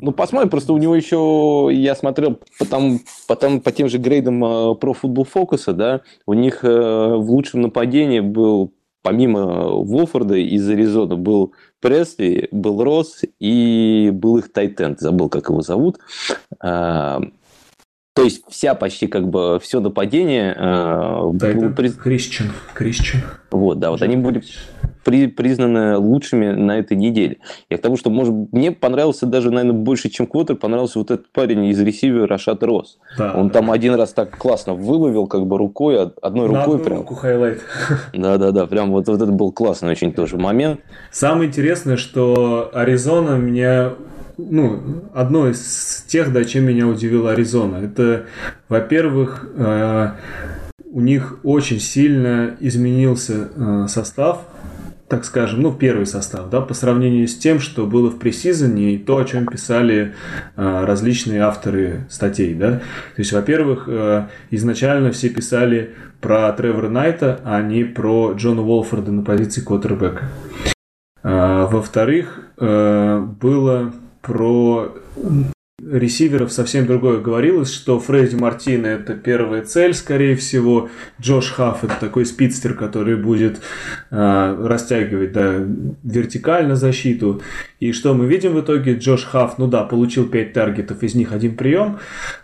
Ну, 0.00 0.10
посмотрим, 0.10 0.50
просто 0.50 0.72
у 0.72 0.78
него 0.78 0.96
еще, 0.96 1.68
я 1.72 1.94
смотрел 1.94 2.40
потом, 2.58 3.00
потом 3.28 3.60
по 3.60 3.70
тем 3.70 3.88
же 3.88 3.98
грейдам 3.98 4.44
э, 4.44 4.74
про 4.74 4.94
футбол 4.94 5.24
фокуса, 5.24 5.72
да, 5.72 6.00
у 6.26 6.34
них 6.34 6.64
э, 6.64 6.68
в 6.68 7.30
лучшем 7.30 7.60
нападении 7.60 8.18
был 8.18 8.72
помимо 9.02 9.68
Волфорда 9.84 10.36
из 10.36 10.68
Аризоны 10.68 11.16
был 11.16 11.52
Пресли, 11.80 12.48
был 12.52 12.82
Росс 12.82 13.22
и 13.38 14.10
был 14.12 14.38
их 14.38 14.52
Тайтенд, 14.52 15.00
забыл, 15.00 15.28
как 15.28 15.48
его 15.48 15.62
зовут. 15.62 15.98
То 18.14 18.24
есть 18.24 18.42
вся 18.48 18.74
почти 18.74 19.06
как 19.06 19.28
бы 19.28 19.58
все 19.60 19.80
нападение... 19.80 20.54
Tight 21.38 21.58
end, 21.58 21.74
приз... 21.74 21.94
Кристиан. 21.94 22.50
Кристиан. 22.74 23.22
Вот, 23.50 23.78
да, 23.78 23.90
вот 23.90 24.02
они 24.02 24.16
были 24.16 24.42
при, 25.04 25.26
признаны 25.26 25.96
лучшими 25.96 26.50
на 26.50 26.78
этой 26.78 26.96
неделе. 26.96 27.38
Я 27.70 27.78
к 27.78 27.80
тому, 27.80 27.96
что, 27.96 28.10
может, 28.10 28.34
мне 28.52 28.70
понравился 28.70 29.26
даже, 29.26 29.50
наверное, 29.50 29.78
больше, 29.78 30.10
чем 30.10 30.26
Квотер, 30.26 30.56
понравился 30.56 30.98
вот 30.98 31.10
этот 31.10 31.30
парень 31.32 31.64
из 31.66 31.80
ресивера 31.80 32.26
Рашад 32.26 32.62
Росс. 32.62 32.98
Да, 33.16 33.32
Он 33.34 33.48
да. 33.48 33.54
там 33.54 33.70
один 33.70 33.94
раз 33.94 34.12
так 34.12 34.36
классно 34.36 34.74
выловил, 34.74 35.26
как 35.26 35.46
бы 35.46 35.56
рукой, 35.58 35.98
одной 36.20 36.48
на 36.48 36.60
рукой 36.60 36.74
одну 36.76 36.84
прям. 36.84 36.98
руку 36.98 37.14
хайлайт. 37.14 37.60
Да-да-да, 38.12 38.66
прям 38.66 38.90
вот, 38.92 39.08
вот 39.08 39.22
это 39.22 39.32
был 39.32 39.52
классный 39.52 39.90
очень 39.90 40.12
тоже 40.12 40.36
момент. 40.36 40.80
Самое 41.10 41.48
интересное, 41.48 41.96
что 41.96 42.70
Аризона 42.74 43.36
меня 43.36 43.92
ну, 44.50 45.10
одно 45.14 45.48
из 45.48 46.04
тех, 46.08 46.32
да, 46.32 46.44
чем 46.44 46.64
меня 46.64 46.86
удивила 46.86 47.32
Аризона. 47.32 47.76
Это, 47.76 48.26
во-первых, 48.68 49.46
э, 49.54 50.10
у 50.86 51.00
них 51.00 51.38
очень 51.42 51.80
сильно 51.80 52.56
изменился 52.60 53.48
э, 53.54 53.86
состав 53.88 54.46
так 55.12 55.26
скажем, 55.26 55.60
ну, 55.60 55.74
первый 55.74 56.06
состав, 56.06 56.48
да, 56.48 56.62
по 56.62 56.72
сравнению 56.72 57.28
с 57.28 57.36
тем, 57.36 57.60
что 57.60 57.84
было 57.84 58.08
в 58.08 58.18
пресизоне 58.18 58.94
и 58.94 58.98
то, 58.98 59.18
о 59.18 59.26
чем 59.26 59.44
писали 59.44 60.14
э, 60.56 60.84
различные 60.86 61.42
авторы 61.42 62.06
статей, 62.08 62.54
да. 62.54 62.78
То 62.78 63.18
есть, 63.18 63.30
во-первых, 63.32 63.84
э, 63.88 64.28
изначально 64.50 65.12
все 65.12 65.28
писали 65.28 65.90
про 66.22 66.50
Тревора 66.52 66.88
Найта, 66.88 67.40
а 67.44 67.60
не 67.60 67.84
про 67.84 68.32
Джона 68.32 68.62
Уолфорда 68.62 69.12
на 69.12 69.22
позиции 69.22 69.60
квотербека. 69.60 70.30
Э, 71.22 71.66
во-вторых, 71.70 72.40
э, 72.56 73.26
было 73.38 73.92
про 74.22 74.94
ресиверов 75.84 76.52
совсем 76.52 76.86
другое 76.86 77.20
говорилось, 77.20 77.72
что 77.72 77.98
Фредди 77.98 78.36
Мартин 78.36 78.86
это 78.86 79.14
первая 79.14 79.62
цель, 79.62 79.94
скорее 79.94 80.36
всего. 80.36 80.88
Джош 81.20 81.50
Хафф 81.50 81.84
это 81.84 81.96
такой 81.98 82.24
спидстер, 82.24 82.74
который 82.74 83.16
будет 83.16 83.60
э, 84.10 84.66
растягивать 84.66 85.32
да, 85.32 85.56
вертикально 86.04 86.76
защиту. 86.76 87.42
И 87.82 87.90
что 87.90 88.14
мы 88.14 88.26
видим 88.26 88.52
в 88.52 88.60
итоге? 88.60 88.94
Джош 88.94 89.24
Хафф, 89.24 89.58
ну 89.58 89.66
да, 89.66 89.82
получил 89.82 90.28
5 90.28 90.52
таргетов, 90.52 91.02
из 91.02 91.16
них 91.16 91.32
один 91.32 91.56
прием, 91.56 91.98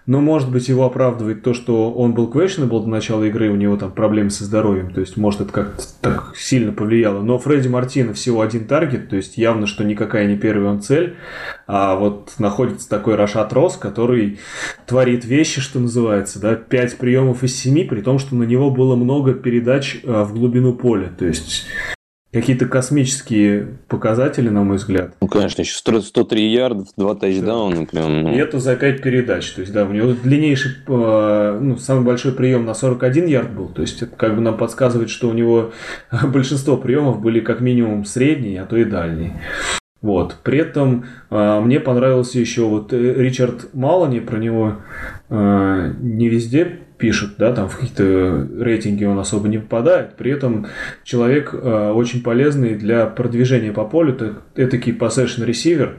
но 0.05 0.20
может 0.20 0.51
быть 0.51 0.68
его 0.68 0.84
оправдывает 0.84 1.45
то, 1.45 1.55
что 1.55 1.93
он 1.93 2.12
был 2.12 2.28
questionable 2.28 2.82
до 2.82 2.89
начала 2.89 3.22
игры, 3.22 3.49
у 3.49 3.55
него 3.55 3.76
там 3.76 3.93
проблемы 3.93 4.30
со 4.30 4.45
здоровьем, 4.45 4.93
то 4.93 4.99
есть 5.01 5.16
может 5.16 5.43
это 5.43 5.53
как-то 5.53 5.84
так 6.01 6.32
сильно 6.34 6.72
повлияло. 6.72 7.22
Но 7.22 7.39
Фредди 7.39 7.68
Мартина 7.68 8.14
всего 8.14 8.41
один 8.41 8.64
таргет, 8.64 9.11
то 9.11 9.14
есть 9.14 9.39
явно, 9.39 9.68
что 9.68 9.84
никакая 9.84 10.26
не 10.26 10.36
первая 10.36 10.72
он 10.72 10.82
цель, 10.82 11.14
а 11.68 11.95
вот 11.95 12.32
находится 12.41 12.89
такой 12.89 13.14
Рашат 13.14 13.53
Рос, 13.53 13.76
который 13.76 14.41
творит 14.86 15.24
вещи, 15.24 15.61
что 15.61 15.78
называется, 15.78 16.41
да, 16.41 16.57
5 16.57 16.99
приемов 16.99 17.45
из 17.45 17.55
7, 17.55 17.86
при 17.86 18.01
том, 18.01 18.18
что 18.18 18.34
на 18.34 18.43
него 18.43 18.72
было 18.72 18.97
много 18.97 19.34
передач 19.34 20.01
а, 20.03 20.24
в 20.24 20.34
глубину 20.34 20.74
поля, 20.74 21.12
то 21.16 21.26
есть 21.26 21.68
какие-то 22.33 22.66
космические 22.66 23.79
показатели, 23.89 24.49
на 24.49 24.62
мой 24.62 24.76
взгляд. 24.76 25.14
Ну, 25.20 25.29
конечно, 25.29 25.62
еще 25.62 25.74
103 25.74 26.53
ярдов, 26.53 26.89
2 26.97 27.14
тачдауна. 27.14 27.81
Да. 27.81 27.87
Прям, 27.87 28.22
ну. 28.22 28.35
И 28.35 28.37
это 28.37 28.61
за 28.61 28.76
5 28.76 29.03
передач. 29.03 29.51
То 29.53 29.62
есть, 29.62 29.72
да, 29.72 29.85
у 29.85 29.93
него 29.93 30.12
длиннейший, 30.12 30.72
а, 30.87 31.59
ну, 31.59 31.79
самый 31.79 32.05
большой 32.05 32.33
прием 32.33 32.66
на 32.66 32.74
41 32.74 33.26
ярд 33.26 33.51
был. 33.53 33.68
То 33.68 33.83
есть, 33.83 34.03
это 34.03 34.14
как 34.14 34.35
бы 34.35 34.43
нам 34.43 34.57
подсказывает, 34.57 35.11
что 35.11 35.29
у 35.29 35.33
него 35.33 35.72
большинство 36.24 36.76
приемов 36.76 37.20
были 37.20 37.41
как 37.41 37.61
минимум 37.61 38.05
средние, 38.05 38.62
а 38.62 38.66
то 38.66 38.76
и 38.76 38.85
дальние. 38.85 39.41
Вот. 40.01 40.37
При 40.45 40.59
этом 40.59 41.07
э, 41.31 41.61
мне 41.61 41.81
понравился 41.81 42.39
еще 42.39 42.62
вот 42.62 42.93
э, 42.93 43.14
Ричард 43.14 43.74
Малани, 43.74 44.20
про 44.20 44.39
него 44.39 44.76
э, 45.29 45.95
не 46.01 46.29
везде 46.29 46.79
пишет, 46.99 47.31
да, 47.39 47.53
там 47.53 47.69
в 47.69 47.77
какие-то 47.77 48.47
рейтинги 48.59 49.05
он 49.05 49.19
особо 49.19 49.49
не 49.49 49.59
попадает. 49.59 50.17
При 50.17 50.33
этом 50.33 50.67
человек 51.05 51.55
э, 51.55 51.91
очень 51.91 52.23
полезный 52.23 52.75
для 52.75 53.07
продвижения 53.07 53.73
по 53.73 53.85
полю. 53.85 54.15
Это 54.15 54.35
этакий 54.57 54.93
possession 54.93 55.47
receiver, 55.47 55.95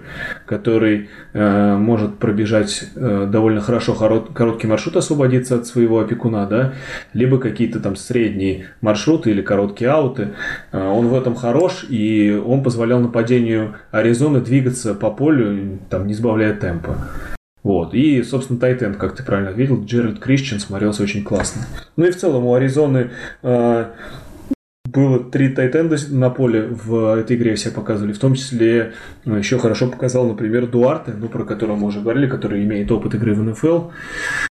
который 0.45 1.09
э, 1.33 1.75
может 1.77 2.17
пробежать 2.17 2.83
э, 2.95 3.27
довольно 3.31 3.61
хорошо 3.61 3.93
корот, 3.93 4.31
короткий 4.33 4.67
маршрут, 4.67 4.97
освободиться 4.97 5.55
от 5.55 5.65
своего 5.65 5.99
опекуна, 5.99 6.45
да, 6.45 6.73
либо 7.13 7.39
какие-то 7.39 7.79
там 7.79 7.95
средние 7.95 8.65
маршруты 8.81 9.31
или 9.31 9.41
короткие 9.41 9.91
ауты. 9.91 10.33
Э, 10.71 10.87
он 10.87 11.07
в 11.07 11.15
этом 11.15 11.35
хорош, 11.35 11.85
и 11.89 12.41
он 12.45 12.61
позволял 12.61 12.99
нападению 12.99 13.75
Аризоны 13.91 14.41
двигаться 14.41 14.93
по 14.93 15.11
полю, 15.11 15.79
там, 15.89 16.07
не 16.07 16.13
сбавляя 16.13 16.53
темпа. 16.53 16.97
Вот. 17.63 17.93
И, 17.93 18.23
собственно, 18.23 18.59
Тайтенд, 18.59 18.97
как 18.97 19.15
ты 19.15 19.23
правильно 19.23 19.51
ответил, 19.51 19.83
Джеральд 19.83 20.19
Крищен 20.19 20.59
смотрелся 20.59 21.03
очень 21.03 21.23
классно. 21.23 21.63
Ну 21.97 22.05
и 22.05 22.11
в 22.11 22.17
целом 22.17 22.45
у 22.45 22.53
Аризоны 22.53 23.11
э, 23.43 23.85
было 24.85 25.19
три 25.19 25.49
тайтенда 25.49 25.97
на 26.09 26.29
поле 26.29 26.67
в 26.67 27.17
этой 27.17 27.37
игре 27.37 27.55
все 27.55 27.71
показывали. 27.71 28.13
В 28.13 28.19
том 28.19 28.33
числе 28.35 28.93
э, 29.25 29.37
еще 29.37 29.59
хорошо 29.59 29.87
показал, 29.87 30.27
например, 30.27 30.67
Дуарте, 30.67 31.13
ну, 31.17 31.27
про 31.27 31.43
которого 31.43 31.75
мы 31.75 31.87
уже 31.87 32.01
говорили, 32.01 32.27
который 32.27 32.63
имеет 32.63 32.91
опыт 32.91 33.15
игры 33.15 33.33
в 33.33 33.43
НФЛ. 33.43 33.89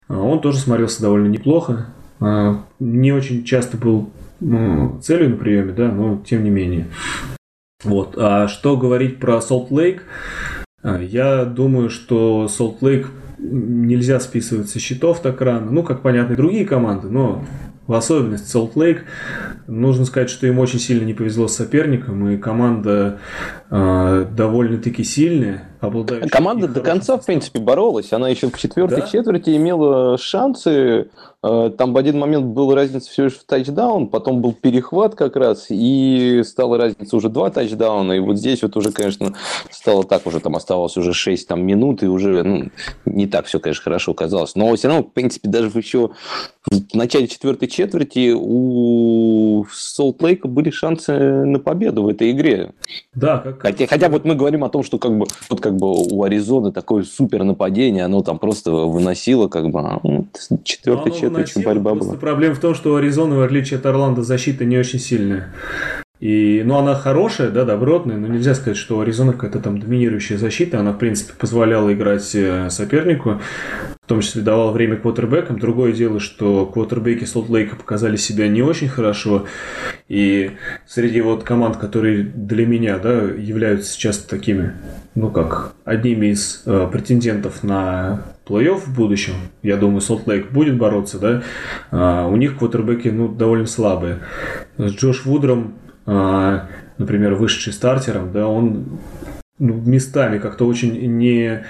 А 0.08 0.20
он 0.20 0.40
тоже 0.40 0.58
смотрелся 0.58 1.02
довольно 1.02 1.28
неплохо. 1.28 1.86
Э, 2.20 2.54
не 2.80 3.12
очень 3.12 3.44
часто 3.44 3.76
был 3.76 4.10
ну, 4.40 4.98
целью 5.00 5.30
на 5.30 5.36
приеме, 5.36 5.72
да, 5.72 5.90
но 5.90 6.22
тем 6.24 6.42
не 6.42 6.50
менее. 6.50 6.86
Вот. 7.82 8.14
А 8.18 8.48
что 8.48 8.76
говорить 8.76 9.20
про 9.20 9.40
Солт 9.40 9.70
Лейк? 9.70 10.04
А, 10.84 11.00
я 11.00 11.46
думаю, 11.46 11.88
что 11.88 12.46
Salt 12.46 12.80
Lake 12.80 13.06
нельзя 13.38 14.20
списывать 14.20 14.68
со 14.68 14.78
счетов 14.78 15.20
так 15.20 15.40
рано. 15.40 15.70
Ну, 15.70 15.82
как 15.82 16.02
понятно, 16.02 16.36
другие 16.36 16.66
команды, 16.66 17.08
но 17.08 17.42
в 17.86 17.92
особенности 17.92 18.56
Salt 18.56 18.74
Lake. 18.74 19.00
Нужно 19.66 20.04
сказать, 20.04 20.30
что 20.30 20.46
им 20.46 20.58
очень 20.58 20.78
сильно 20.78 21.04
не 21.04 21.14
повезло 21.14 21.48
с 21.48 21.54
соперником, 21.54 22.28
и 22.28 22.36
команда 22.36 23.18
э, 23.70 24.26
довольно-таки 24.30 25.04
сильная, 25.04 25.68
обладающая... 25.80 26.28
Команда 26.28 26.68
до 26.68 26.80
конца, 26.80 27.18
в 27.18 27.26
принципе, 27.26 27.60
боролась. 27.60 28.12
Она 28.12 28.28
еще 28.28 28.50
в 28.50 28.58
четвертой 28.58 29.02
да? 29.02 29.06
четверти 29.06 29.56
имела 29.56 30.18
шансы 30.18 31.08
Э, 31.46 31.70
там 31.76 31.92
в 31.92 31.98
один 31.98 32.18
момент 32.18 32.46
была 32.46 32.74
разница 32.74 33.10
всего 33.10 33.24
лишь 33.24 33.36
в 33.36 33.44
тачдаун, 33.44 34.08
потом 34.08 34.40
был 34.40 34.54
перехват 34.54 35.14
как 35.14 35.36
раз, 35.36 35.66
и 35.68 36.42
стала 36.42 36.78
разница 36.78 37.14
уже 37.16 37.28
два 37.28 37.50
тачдауна, 37.50 38.12
и 38.12 38.18
вот 38.18 38.38
здесь 38.38 38.62
вот 38.62 38.78
уже, 38.78 38.92
конечно, 38.92 39.34
стало 39.70 40.04
так, 40.04 40.26
уже 40.26 40.40
там 40.40 40.56
оставалось 40.56 40.96
уже 40.96 41.12
6 41.12 41.46
там, 41.46 41.62
минут, 41.62 42.02
и 42.02 42.06
уже 42.06 42.42
ну, 42.42 42.70
не 43.04 43.26
так 43.26 43.44
все, 43.44 43.60
конечно, 43.60 43.84
хорошо 43.84 44.14
казалось. 44.14 44.54
Но 44.54 44.74
все 44.74 44.88
равно, 44.88 45.02
в 45.02 45.12
принципе, 45.12 45.50
даже 45.50 45.70
еще 45.74 46.12
в 46.70 46.94
начале 46.94 47.28
четвертой 47.28 47.68
четверти 47.68 48.32
у 48.34 49.66
Солт 49.70 50.22
Лейка 50.22 50.48
были 50.48 50.70
шансы 50.70 51.12
на 51.12 51.58
победу 51.58 52.02
в 52.02 52.08
этой 52.08 52.30
игре. 52.30 52.72
Да, 53.14 53.38
как... 53.38 53.60
хотя, 53.60 53.86
хотя 53.86 54.08
вот 54.08 54.24
мы 54.24 54.34
говорим 54.34 54.64
о 54.64 54.68
том, 54.68 54.82
что 54.82 54.98
как 54.98 55.16
бы, 55.16 55.26
вот 55.50 55.60
как 55.60 55.76
бы 55.76 55.92
у 55.92 56.22
Аризоны 56.22 56.72
такое 56.72 57.04
супер 57.04 57.44
нападение, 57.44 58.04
оно 58.04 58.22
там 58.22 58.38
просто 58.38 58.72
выносило 58.72 59.48
как 59.48 59.70
бы 59.70 59.80
а, 59.80 60.00
ну, 60.02 60.26
четвертая 60.64 61.12
четверть 61.12 61.50
очень 61.50 61.62
борьба 61.62 61.94
была. 61.94 62.14
Проблема 62.14 62.54
в 62.54 62.60
том, 62.60 62.74
что 62.74 62.94
у 62.94 62.96
Аризоны, 62.96 63.36
в 63.36 63.42
отличие 63.42 63.78
от 63.78 63.86
Орландо, 63.86 64.22
защита 64.22 64.64
не 64.64 64.78
очень 64.78 64.98
сильная. 64.98 65.52
И, 66.20 66.62
ну, 66.64 66.76
она 66.76 66.94
хорошая, 66.94 67.50
да, 67.50 67.64
добротная, 67.64 68.16
но 68.16 68.28
нельзя 68.28 68.54
сказать, 68.54 68.78
что 68.78 69.00
Аризона 69.00 69.32
какая-то 69.32 69.60
там 69.60 69.78
доминирующая 69.78 70.38
защита. 70.38 70.80
Она, 70.80 70.92
в 70.92 70.98
принципе, 70.98 71.34
позволяла 71.38 71.92
играть 71.92 72.34
э, 72.34 72.70
сопернику, 72.70 73.40
в 74.04 74.08
том 74.08 74.20
числе 74.20 74.42
давала 74.42 74.70
время 74.70 74.96
квотербекам. 74.96 75.58
Другое 75.58 75.92
дело, 75.92 76.20
что 76.20 76.66
квотербеки 76.66 77.24
Солт 77.24 77.48
Лейка 77.48 77.74
показали 77.74 78.16
себя 78.16 78.48
не 78.48 78.62
очень 78.62 78.88
хорошо. 78.88 79.46
И 80.08 80.50
среди 80.86 81.22
вот 81.22 81.42
команд, 81.42 81.78
которые 81.78 82.22
для 82.22 82.66
меня, 82.66 82.98
да, 82.98 83.22
являются 83.22 83.92
сейчас 83.92 84.18
такими, 84.18 84.74
ну 85.14 85.30
как, 85.30 85.74
одними 85.84 86.26
из 86.26 86.62
э, 86.66 86.88
претендентов 86.92 87.62
на 87.62 88.22
плей-офф 88.46 88.80
в 88.80 88.94
будущем, 88.94 89.34
я 89.62 89.78
думаю, 89.78 90.02
Солт 90.02 90.26
Лейк 90.26 90.50
будет 90.52 90.76
бороться, 90.76 91.18
да, 91.18 91.42
э, 91.90 92.28
у 92.28 92.36
них 92.36 92.58
квотербеки, 92.58 93.08
ну, 93.08 93.28
довольно 93.28 93.66
слабые. 93.66 94.18
С 94.76 94.92
Джош 94.92 95.24
Вудром 95.24 95.74
а, 96.06 96.66
например, 96.98 97.34
вышедший 97.34 97.72
стартером, 97.72 98.32
да, 98.32 98.46
он 98.46 98.98
ну, 99.58 99.74
местами 99.74 100.38
как-то 100.38 100.66
очень 100.66 101.16
не, 101.16 101.64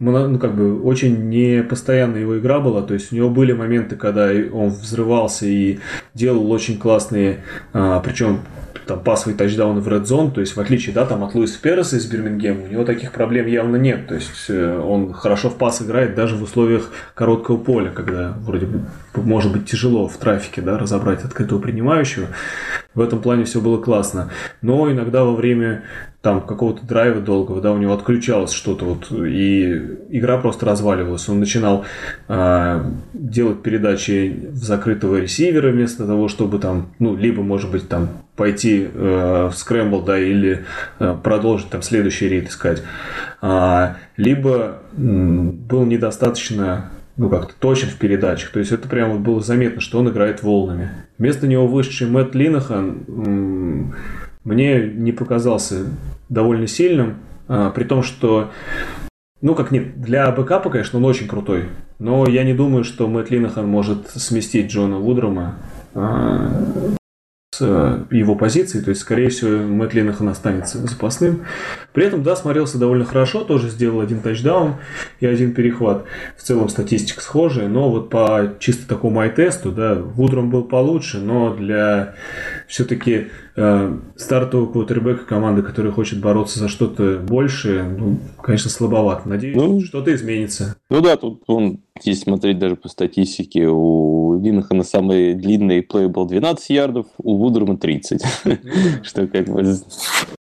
ну, 0.00 0.38
как 0.38 0.56
бы, 0.56 0.82
очень 0.82 1.28
не 1.28 1.62
постоянная 1.62 2.20
его 2.20 2.38
игра 2.38 2.58
была, 2.58 2.82
то 2.82 2.94
есть 2.94 3.12
у 3.12 3.16
него 3.16 3.30
были 3.30 3.52
моменты, 3.52 3.94
когда 3.94 4.30
он 4.52 4.70
взрывался 4.70 5.46
и 5.46 5.78
делал 6.14 6.50
очень 6.50 6.78
классные, 6.78 7.44
а, 7.72 8.00
причем 8.00 8.40
там 8.88 9.00
пасовый 9.00 9.36
тачдаун 9.36 9.78
в 9.80 9.86
Red 9.86 10.04
Zone, 10.04 10.32
то 10.32 10.40
есть 10.40 10.56
в 10.56 10.60
отличие, 10.60 10.94
да, 10.94 11.04
там 11.04 11.22
от 11.22 11.34
Луиса 11.34 11.60
Переса 11.60 11.96
из 11.96 12.06
Бирмингема, 12.06 12.64
у 12.64 12.66
него 12.66 12.84
таких 12.84 13.12
проблем 13.12 13.46
явно 13.46 13.76
нет, 13.76 14.08
то 14.08 14.14
есть 14.14 14.46
э, 14.48 14.78
он 14.78 15.12
хорошо 15.12 15.50
в 15.50 15.58
пас 15.58 15.82
играет 15.82 16.14
даже 16.14 16.34
в 16.36 16.42
условиях 16.42 16.90
короткого 17.14 17.58
поля, 17.58 17.90
когда 17.90 18.34
вроде 18.40 18.66
бы 18.66 18.80
может 19.14 19.52
быть 19.52 19.66
тяжело 19.70 20.08
в 20.08 20.16
трафике, 20.16 20.62
да, 20.62 20.78
разобрать 20.78 21.22
открытого 21.22 21.60
принимающего, 21.60 22.28
в 22.94 23.00
этом 23.00 23.20
плане 23.20 23.44
все 23.44 23.60
было 23.60 23.78
классно, 23.80 24.30
но 24.62 24.90
иногда 24.90 25.24
во 25.24 25.34
время 25.34 25.84
там 26.20 26.40
какого-то 26.40 26.84
драйва 26.84 27.20
долгого, 27.20 27.60
да, 27.60 27.72
у 27.72 27.78
него 27.78 27.92
отключалось 27.92 28.52
что-то 28.52 28.84
вот, 28.84 29.12
и 29.12 29.72
игра 30.10 30.36
просто 30.38 30.66
разваливалась. 30.66 31.28
Он 31.28 31.38
начинал 31.38 31.84
э, 32.26 32.84
делать 33.12 33.62
передачи 33.62 34.48
в 34.50 34.56
закрытого 34.56 35.20
ресивера 35.20 35.70
вместо 35.70 36.06
того, 36.06 36.26
чтобы 36.28 36.58
там, 36.58 36.88
ну, 36.98 37.14
либо, 37.14 37.42
может 37.42 37.70
быть, 37.70 37.88
там 37.88 38.08
пойти 38.34 38.88
э, 38.92 39.50
в 39.52 39.56
скрэмбл, 39.56 40.02
да, 40.02 40.18
или 40.18 40.64
э, 40.98 41.16
продолжить 41.22 41.70
там 41.70 41.82
следующий 41.82 42.28
рейд 42.28 42.48
искать. 42.48 42.82
А, 43.40 43.96
либо 44.16 44.78
м, 44.96 45.52
был 45.52 45.84
недостаточно 45.84 46.90
ну, 47.18 47.28
как-то 47.28 47.52
точен 47.58 47.88
в 47.88 47.96
передачах. 47.96 48.50
То 48.50 48.60
есть 48.60 48.72
это 48.72 48.88
прямо 48.88 49.16
было 49.16 49.40
заметно, 49.40 49.80
что 49.80 49.98
он 49.98 50.08
играет 50.08 50.42
волнами. 50.42 50.90
Вместо 51.18 51.46
него 51.46 51.66
вышедший 51.66 52.08
Мэтт 52.08 52.34
Линахан 52.34 53.92
мне 54.44 54.86
не 54.86 55.12
показался 55.12 55.86
довольно 56.28 56.66
сильным, 56.66 57.16
а, 57.48 57.70
при 57.70 57.84
том, 57.84 58.02
что 58.02 58.50
ну, 59.40 59.54
как 59.54 59.70
нет, 59.70 60.00
для 60.00 60.30
бэкапа, 60.30 60.70
конечно, 60.70 60.98
он 60.98 61.04
очень 61.04 61.28
крутой. 61.28 61.66
Но 61.98 62.26
я 62.26 62.44
не 62.44 62.54
думаю, 62.54 62.84
что 62.84 63.06
Мэтт 63.08 63.30
Линахан 63.30 63.68
может 63.68 64.08
сместить 64.10 64.70
Джона 64.70 64.98
Вудрома 64.98 65.56
а, 65.94 66.50
его 67.64 68.34
позиции, 68.34 68.80
то 68.80 68.90
есть, 68.90 69.00
скорее 69.02 69.28
всего, 69.28 69.50
Мэтт 69.50 69.94
Линахан 69.94 70.28
останется 70.28 70.78
запасным. 70.78 71.44
При 71.92 72.04
этом, 72.04 72.22
да, 72.22 72.36
смотрелся 72.36 72.78
довольно 72.78 73.04
хорошо, 73.04 73.44
тоже 73.44 73.68
сделал 73.68 74.00
один 74.00 74.20
тачдаун 74.20 74.76
и 75.20 75.26
один 75.26 75.54
перехват. 75.54 76.04
В 76.36 76.42
целом 76.42 76.68
статистика 76.68 77.20
схожая, 77.20 77.68
но 77.68 77.90
вот 77.90 78.10
по 78.10 78.54
чисто 78.58 78.86
такому 78.88 79.20
ай-тесту, 79.20 79.72
да, 79.72 79.94
Вудром 79.94 80.50
был 80.50 80.64
получше, 80.64 81.18
но 81.18 81.54
для 81.54 82.14
все-таки 82.66 83.12
э, 83.12 83.28
стартового 84.16 84.70
квотербека 84.70 85.24
команды, 85.24 85.62
которая 85.62 85.92
хочет 85.92 86.20
бороться 86.20 86.58
за 86.58 86.68
что-то 86.68 87.18
большее, 87.18 87.82
ну, 87.82 88.18
конечно, 88.40 88.70
слабовато. 88.70 89.28
Надеюсь, 89.28 89.56
ну, 89.56 89.80
что-то 89.80 90.14
изменится. 90.14 90.76
Ну 90.90 91.00
да, 91.00 91.16
тут 91.16 91.42
он, 91.46 91.80
если 92.02 92.24
смотреть 92.24 92.58
даже 92.58 92.76
по 92.76 92.88
статистике, 92.88 93.66
у 93.68 94.40
Линахана 94.40 94.84
самый 94.84 95.34
длинный 95.34 95.82
плей 95.82 96.06
был 96.06 96.26
12 96.26 96.70
ярдов, 96.70 97.06
у 97.18 97.36
Вудерма 97.36 97.76
30. 97.76 98.22
Что 99.02 99.26
как 99.26 99.46
бы 99.46 99.64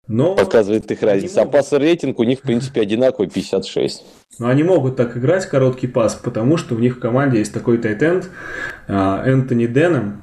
но 0.08 0.36
показывает 0.36 0.90
их 0.92 1.04
разницу. 1.04 1.40
А 1.40 1.46
пас 1.46 1.72
рейтинг 1.72 2.18
у 2.20 2.24
них, 2.24 2.40
в 2.40 2.42
принципе, 2.42 2.82
одинаковый 2.82 3.30
56. 3.30 4.04
Но 4.40 4.48
они 4.48 4.64
могут 4.64 4.96
так 4.96 5.16
играть, 5.16 5.46
короткий 5.46 5.86
пас, 5.86 6.16
потому 6.16 6.58
что 6.58 6.74
у 6.74 6.80
них 6.80 6.98
в 6.98 7.00
команде 7.00 7.38
есть 7.38 7.54
такой 7.54 7.78
тайтенд 7.78 8.28
а, 8.88 9.24
Энтони 9.24 9.68
Денем, 9.68 10.22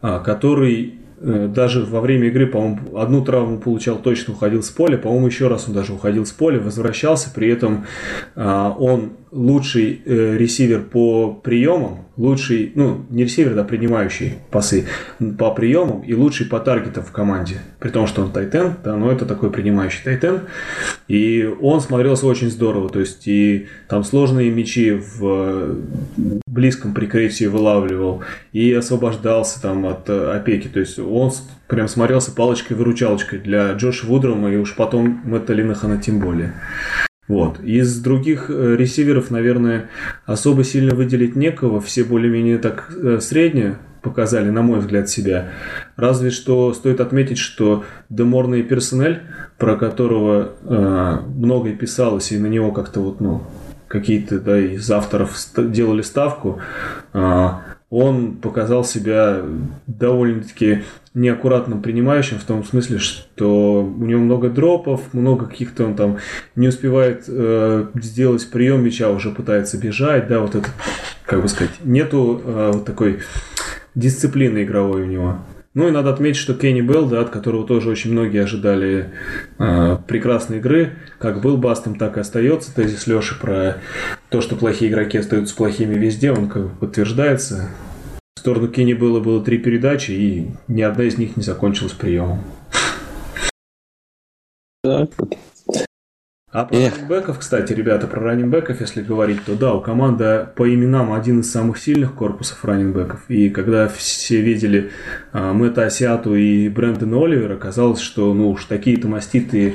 а, 0.00 0.20
который 0.20 1.00
Э, 1.00 1.05
даже 1.20 1.84
во 1.84 2.00
время 2.00 2.28
игры, 2.28 2.46
по-моему, 2.46 2.98
одну 2.98 3.24
травму 3.24 3.58
получал, 3.58 3.96
точно 3.96 4.34
уходил 4.34 4.62
с 4.62 4.70
поля, 4.70 4.98
по-моему, 4.98 5.26
еще 5.26 5.48
раз 5.48 5.66
он 5.68 5.74
даже 5.74 5.92
уходил 5.92 6.26
с 6.26 6.32
поля, 6.32 6.60
возвращался, 6.60 7.30
при 7.34 7.48
этом 7.48 7.86
а, 8.34 8.74
он 8.78 9.12
лучший 9.30 10.02
э, 10.04 10.36
ресивер 10.36 10.82
по 10.82 11.32
приемам, 11.32 12.05
лучший, 12.16 12.72
ну, 12.74 13.04
не 13.10 13.24
ресивер, 13.24 13.54
да, 13.54 13.64
принимающий 13.64 14.34
пасы 14.50 14.86
по 15.38 15.50
приемам 15.50 16.00
и 16.00 16.14
лучший 16.14 16.46
по 16.46 16.60
таргетам 16.60 17.04
в 17.04 17.12
команде. 17.12 17.56
При 17.78 17.90
том, 17.90 18.06
что 18.06 18.22
он 18.22 18.32
тайтен, 18.32 18.74
да, 18.84 18.96
но 18.96 19.12
это 19.12 19.26
такой 19.26 19.50
принимающий 19.50 20.02
тайтен. 20.04 20.42
И 21.08 21.48
он 21.60 21.80
смотрелся 21.80 22.26
очень 22.26 22.50
здорово. 22.50 22.88
То 22.88 23.00
есть, 23.00 23.26
и 23.26 23.66
там 23.88 24.04
сложные 24.04 24.50
мячи 24.50 24.92
в 24.92 25.76
близком 26.46 26.94
прикрытии 26.94 27.46
вылавливал 27.46 28.22
и 28.52 28.72
освобождался 28.72 29.60
там 29.60 29.86
от 29.86 30.08
э, 30.08 30.32
опеки. 30.32 30.68
То 30.68 30.80
есть, 30.80 30.98
он 30.98 31.32
прям 31.68 31.88
смотрелся 31.88 32.32
палочкой-выручалочкой 32.32 33.40
для 33.40 33.72
Джоша 33.72 34.06
Вудрома 34.06 34.50
и 34.50 34.56
уж 34.56 34.74
потом 34.74 35.20
Мэтта 35.24 35.52
Линахана 35.52 36.00
тем 36.00 36.20
более. 36.20 36.54
Вот. 37.28 37.60
Из 37.60 38.00
других 38.00 38.50
э, 38.50 38.76
ресиверов, 38.76 39.30
наверное, 39.30 39.88
особо 40.24 40.62
сильно 40.62 40.94
выделить 40.94 41.34
некого. 41.34 41.80
Все 41.80 42.04
более-менее 42.04 42.58
так 42.58 42.90
э, 42.90 43.18
средние 43.20 43.78
показали, 44.02 44.50
на 44.50 44.62
мой 44.62 44.78
взгляд, 44.78 45.08
себя. 45.08 45.48
Разве 45.96 46.30
что 46.30 46.72
стоит 46.72 47.00
отметить, 47.00 47.38
что 47.38 47.84
Деморный 48.08 48.62
персонель, 48.62 49.22
про 49.58 49.76
которого 49.76 50.52
э, 50.62 51.18
многое 51.34 51.74
писалось, 51.74 52.30
и 52.30 52.38
на 52.38 52.46
него 52.46 52.70
как-то 52.70 53.00
вот, 53.00 53.20
ну, 53.20 53.42
какие-то 53.88 54.38
да, 54.38 54.58
из 54.58 54.88
авторов 54.90 55.36
делали 55.56 56.02
ставку, 56.02 56.60
э, 57.12 57.48
он 57.88 58.36
показал 58.36 58.84
себя 58.84 59.42
довольно-таки 59.86 60.82
неаккуратным 61.14 61.82
принимающим 61.82 62.38
в 62.38 62.44
том 62.44 62.64
смысле, 62.64 62.98
что 62.98 63.84
у 63.84 64.04
него 64.04 64.20
много 64.20 64.50
дропов, 64.50 65.14
много 65.14 65.46
каких-то 65.46 65.84
он 65.84 65.94
там 65.94 66.18
не 66.56 66.68
успевает 66.68 67.24
э, 67.28 67.86
сделать 67.94 68.50
прием 68.50 68.84
мяча, 68.84 69.08
уже 69.10 69.30
пытается 69.30 69.78
бежать, 69.78 70.28
да, 70.28 70.40
вот 70.40 70.54
это, 70.56 70.68
как 71.24 71.42
бы 71.42 71.48
сказать, 71.48 71.72
нету 71.84 72.42
э, 72.44 72.70
вот 72.74 72.84
такой 72.84 73.20
дисциплины 73.94 74.64
игровой 74.64 75.02
у 75.02 75.06
него. 75.06 75.38
Ну 75.76 75.88
и 75.88 75.90
надо 75.90 76.08
отметить, 76.08 76.40
что 76.40 76.54
Кенни 76.54 76.80
Белл, 76.80 77.06
да, 77.06 77.20
от 77.20 77.28
которого 77.28 77.66
тоже 77.66 77.90
очень 77.90 78.10
многие 78.10 78.42
ожидали 78.42 79.10
э, 79.58 79.98
прекрасной 80.08 80.56
игры, 80.56 80.94
как 81.18 81.42
был 81.42 81.58
бастом, 81.58 81.96
так 81.96 82.16
и 82.16 82.20
остается. 82.20 82.74
Тезис 82.74 83.06
Леши 83.06 83.38
про 83.38 83.76
то, 84.30 84.40
что 84.40 84.56
плохие 84.56 84.90
игроки 84.90 85.18
остаются 85.18 85.54
плохими 85.54 85.92
везде, 85.92 86.32
он 86.32 86.48
как 86.48 86.62
бы 86.62 86.68
подтверждается. 86.70 87.68
В 88.36 88.40
сторону 88.40 88.68
Кенни 88.68 88.94
Белла 88.94 89.20
было 89.20 89.44
три 89.44 89.58
передачи, 89.58 90.12
и 90.12 90.50
ни 90.66 90.80
одна 90.80 91.04
из 91.04 91.18
них 91.18 91.36
не 91.36 91.42
закончилась 91.42 91.92
приемом. 91.92 92.42
Так, 94.82 95.10
а 96.56 96.64
про 96.64 96.74
Эх. 96.78 96.94
раннинбеков, 96.94 97.38
кстати, 97.40 97.74
ребята, 97.74 98.06
про 98.06 98.18
раннинбеков, 98.22 98.80
если 98.80 99.02
говорить, 99.02 99.44
то 99.44 99.56
да, 99.56 99.74
у 99.74 99.82
команды 99.82 100.48
по 100.54 100.66
именам 100.66 101.12
один 101.12 101.40
из 101.40 101.52
самых 101.52 101.76
сильных 101.76 102.14
корпусов 102.14 102.64
раннинбеков. 102.64 103.20
И 103.28 103.50
когда 103.50 103.88
все 103.88 104.40
видели 104.40 104.90
а, 105.34 105.52
Мэтта 105.52 105.84
Асиату 105.84 106.34
и 106.34 106.70
Брэндона 106.70 107.22
Оливера, 107.22 107.56
казалось, 107.56 108.00
что 108.00 108.32
ну 108.32 108.48
уж 108.48 108.64
такие-то 108.64 109.06
маститые 109.06 109.74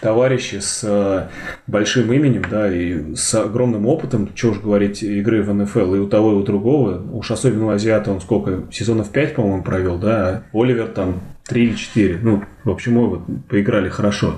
товарищи 0.00 0.60
с 0.60 0.82
а, 0.84 1.28
большим 1.66 2.10
именем, 2.10 2.46
да, 2.50 2.74
и 2.74 3.14
с 3.14 3.34
огромным 3.34 3.86
опытом, 3.86 4.30
что 4.34 4.52
уж 4.52 4.60
говорить, 4.60 5.02
игры 5.02 5.42
в 5.42 5.52
НФЛ, 5.52 5.96
и 5.96 5.98
у 5.98 6.08
того, 6.08 6.32
и 6.32 6.36
у 6.36 6.42
другого, 6.42 7.02
уж 7.12 7.30
особенно 7.30 7.66
у 7.66 7.68
Азиата 7.68 8.10
он 8.10 8.22
сколько, 8.22 8.62
сезонов 8.72 9.10
5, 9.10 9.34
по-моему, 9.34 9.62
провел, 9.62 9.98
да, 9.98 10.44
а 10.50 10.58
Оливер 10.58 10.86
там 10.86 11.20
3 11.46 11.62
или 11.62 11.74
4, 11.74 12.20
ну, 12.22 12.42
в 12.64 12.70
общем, 12.70 12.94
вот, 13.06 13.20
поиграли 13.50 13.90
хорошо. 13.90 14.36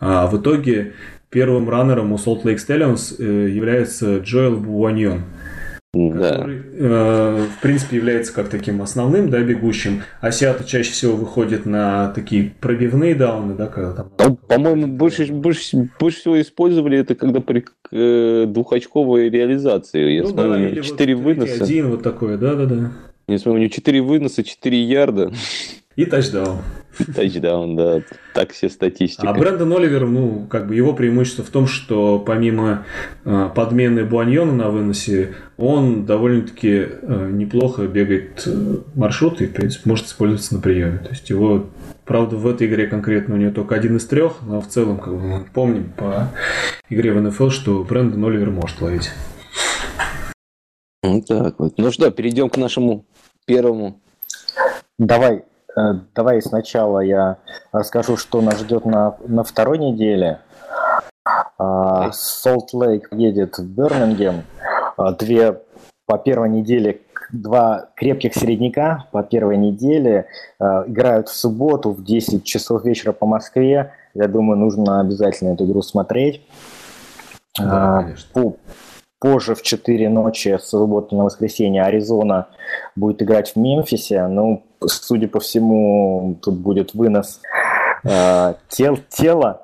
А 0.00 0.26
в 0.26 0.40
итоге 0.40 0.92
первым 1.30 1.68
раннером 1.68 2.12
у 2.12 2.16
Salt 2.16 2.42
Lake 2.44 2.56
Stallions 2.56 3.16
э, 3.18 3.50
является 3.50 4.18
Джоэл 4.18 4.56
Буаньон. 4.56 5.22
Да. 5.94 6.30
Который, 6.30 6.62
э, 6.74 7.46
в 7.56 7.62
принципе, 7.62 7.96
является 7.96 8.34
как 8.34 8.50
таким 8.50 8.82
основным, 8.82 9.30
да, 9.30 9.40
бегущим. 9.40 10.02
А 10.20 10.30
Сиата 10.30 10.62
чаще 10.64 10.92
всего 10.92 11.16
выходит 11.16 11.64
на 11.64 12.08
такие 12.08 12.52
пробивные 12.60 13.14
дауны, 13.14 13.54
да, 13.54 13.68
когда 13.68 13.92
там... 13.92 14.12
Ну, 14.18 14.36
по-моему, 14.36 14.86
больше, 14.86 15.26
больше, 15.32 15.88
больше 15.98 16.20
всего 16.20 16.40
использовали 16.40 16.98
это 16.98 17.14
когда 17.14 17.40
при 17.40 17.64
э, 17.90 18.44
двухочковой 18.46 19.30
реализации. 19.30 20.16
Я 20.16 20.22
ну, 20.24 20.28
смотрю, 20.28 20.74
да, 20.74 20.82
4 20.82 21.14
вот 21.14 21.24
выноса. 21.24 21.64
Один 21.64 21.88
вот 21.88 22.02
такой, 22.02 22.36
да-да-да. 22.36 22.92
Я 23.26 23.38
смотрю, 23.38 23.54
у 23.54 23.58
него 23.64 23.70
4 23.70 24.02
выноса, 24.02 24.44
4 24.44 24.82
ярда. 24.84 25.32
И 25.96 26.04
тачдаун. 26.04 26.58
Тачдаун, 27.14 27.76
да. 27.76 28.02
Так 28.34 28.52
все 28.52 28.68
статистика. 28.68 29.28
А 29.28 29.32
Брэндон 29.32 29.72
Оливер, 29.72 30.06
ну, 30.06 30.46
как 30.48 30.66
бы 30.66 30.74
его 30.74 30.92
преимущество 30.92 31.44
в 31.44 31.50
том, 31.50 31.66
что 31.66 32.18
помимо 32.18 32.84
э, 33.24 33.50
подмены 33.54 34.04
Буаньона 34.04 34.52
на 34.52 34.70
выносе, 34.70 35.34
он 35.56 36.06
довольно-таки 36.06 36.86
э, 37.02 37.30
неплохо 37.32 37.86
бегает 37.86 38.42
э, 38.46 38.78
маршрут 38.94 39.40
и, 39.40 39.46
в 39.46 39.52
принципе, 39.52 39.88
может 39.88 40.06
использоваться 40.06 40.54
на 40.54 40.60
приеме. 40.60 40.98
То 40.98 41.10
есть 41.10 41.28
его, 41.30 41.66
правда, 42.04 42.36
в 42.36 42.46
этой 42.46 42.66
игре 42.66 42.86
конкретно 42.86 43.34
у 43.34 43.38
него 43.38 43.52
только 43.52 43.74
один 43.74 43.96
из 43.96 44.06
трех, 44.06 44.42
но 44.42 44.60
в 44.60 44.68
целом, 44.68 44.98
как 44.98 45.14
бы 45.14 45.20
мы 45.20 45.44
помним 45.44 45.92
по 45.96 46.32
игре 46.90 47.12
в 47.12 47.20
НФЛ, 47.20 47.50
что 47.50 47.84
Брэндон 47.84 48.24
Оливер 48.24 48.50
может 48.50 48.80
ловить. 48.80 49.10
Вот 51.02 51.26
так 51.26 51.58
вот. 51.58 51.74
Ну 51.78 51.92
что, 51.92 52.10
перейдем 52.10 52.50
к 52.50 52.56
нашему 52.56 53.04
первому. 53.46 54.00
Давай 54.98 55.44
давай 56.14 56.42
сначала 56.42 57.00
я 57.00 57.38
расскажу, 57.72 58.16
что 58.16 58.40
нас 58.40 58.58
ждет 58.60 58.84
на, 58.84 59.16
на 59.26 59.44
второй 59.44 59.78
неделе. 59.78 60.40
Солт 62.12 62.70
а, 62.72 62.76
Лейк 62.76 63.08
едет 63.12 63.58
в 63.58 63.64
Бирмингем. 63.64 64.44
А, 64.96 65.12
две 65.12 65.60
по 66.06 66.18
первой 66.18 66.48
неделе 66.48 67.00
два 67.32 67.90
крепких 67.94 68.34
середняка 68.34 69.06
по 69.12 69.22
первой 69.22 69.56
неделе 69.56 70.26
а, 70.58 70.84
играют 70.86 71.28
в 71.28 71.36
субботу 71.36 71.90
в 71.90 72.04
10 72.04 72.44
часов 72.44 72.84
вечера 72.84 73.12
по 73.12 73.26
Москве. 73.26 73.92
Я 74.14 74.28
думаю, 74.28 74.58
нужно 74.58 75.00
обязательно 75.00 75.54
эту 75.54 75.64
игру 75.66 75.82
смотреть. 75.82 76.42
Да, 77.58 78.10
по, 78.32 78.56
позже 79.18 79.54
в 79.54 79.62
4 79.62 80.08
ночи 80.08 80.56
субботы 80.60 81.16
на 81.16 81.24
воскресенье 81.24 81.82
Аризона 81.82 82.48
будет 82.94 83.20
играть 83.22 83.52
в 83.52 83.56
Мемфисе. 83.56 84.26
Ну, 84.28 84.64
судя 84.86 85.28
по 85.28 85.40
всему, 85.40 86.38
тут 86.42 86.54
будет 86.54 86.94
вынос 86.94 87.40
э, 88.04 88.54
тел, 88.68 88.98
тела. 89.08 89.62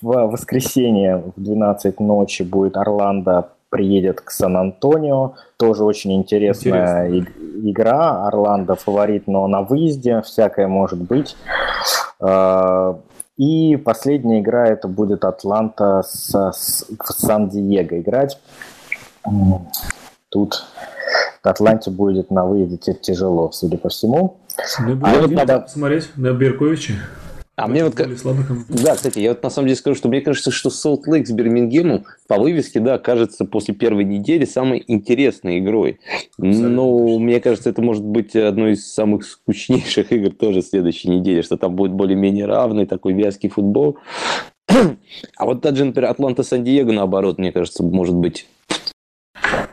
В 0.00 0.26
воскресенье 0.26 1.22
в 1.36 1.40
12 1.40 2.00
ночи 2.00 2.42
будет 2.42 2.76
Орландо 2.76 3.50
приедет 3.68 4.20
к 4.20 4.30
Сан-Антонио. 4.30 5.34
Тоже 5.56 5.84
очень 5.84 6.14
интересная 6.14 7.08
Интересно. 7.08 7.70
игра. 7.70 8.26
Орландо 8.26 8.74
фаворит, 8.74 9.26
но 9.26 9.46
на 9.46 9.62
выезде. 9.62 10.22
Всякое 10.22 10.66
может 10.68 11.00
быть. 11.00 11.36
Э, 12.20 12.94
и 13.36 13.76
последняя 13.76 14.40
игра 14.40 14.66
это 14.66 14.88
будет 14.88 15.24
Атланта 15.24 16.02
с, 16.06 16.32
с, 16.52 16.86
в 16.98 17.12
Сан-Диего 17.12 18.00
играть. 18.00 18.38
Тут 20.28 20.64
Атланте 21.42 21.90
будет 21.90 22.30
на 22.30 22.46
выезде 22.46 22.94
тяжело, 22.94 23.50
судя 23.52 23.78
по 23.78 23.88
всему. 23.88 24.38
Будем 24.80 25.04
а 25.04 25.14
вот 25.20 25.30
надо 25.30 25.60
посмотреть 25.60 26.10
на 26.16 26.32
Берковича. 26.32 26.94
А 27.54 27.66
мне 27.66 27.84
вот... 27.84 27.94
Да, 27.94 28.94
кстати, 28.94 29.18
я 29.18 29.30
вот 29.30 29.42
на 29.42 29.50
самом 29.50 29.68
деле 29.68 29.76
скажу, 29.76 29.94
что 29.94 30.08
мне 30.08 30.22
кажется, 30.22 30.50
что 30.50 30.70
Солт 30.70 31.06
Лейк 31.06 31.26
с 31.26 31.30
Бирмингемом 31.30 32.06
по 32.26 32.38
вывеске, 32.38 32.80
да, 32.80 32.98
кажется 32.98 33.44
после 33.44 33.74
первой 33.74 34.04
недели 34.04 34.46
самой 34.46 34.82
интересной 34.86 35.58
игрой. 35.58 36.00
Абсолютно. 36.38 36.68
Но 36.70 37.18
мне 37.18 37.40
кажется, 37.40 37.68
это 37.68 37.82
может 37.82 38.04
быть 38.04 38.34
одной 38.34 38.72
из 38.72 38.90
самых 38.90 39.24
скучнейших 39.24 40.12
игр 40.12 40.30
тоже 40.30 40.62
следующей 40.62 41.10
недели, 41.10 41.42
что 41.42 41.58
там 41.58 41.76
будет 41.76 41.92
более-менее 41.92 42.46
равный 42.46 42.86
такой 42.86 43.12
вязкий 43.12 43.50
футбол. 43.50 43.98
А 45.36 45.44
вот 45.44 45.60
даже, 45.60 45.84
например, 45.84 46.10
Атланта 46.10 46.42
Сан-Диего, 46.42 46.90
наоборот, 46.90 47.38
мне 47.38 47.52
кажется, 47.52 47.82
может 47.82 48.14
быть 48.14 48.46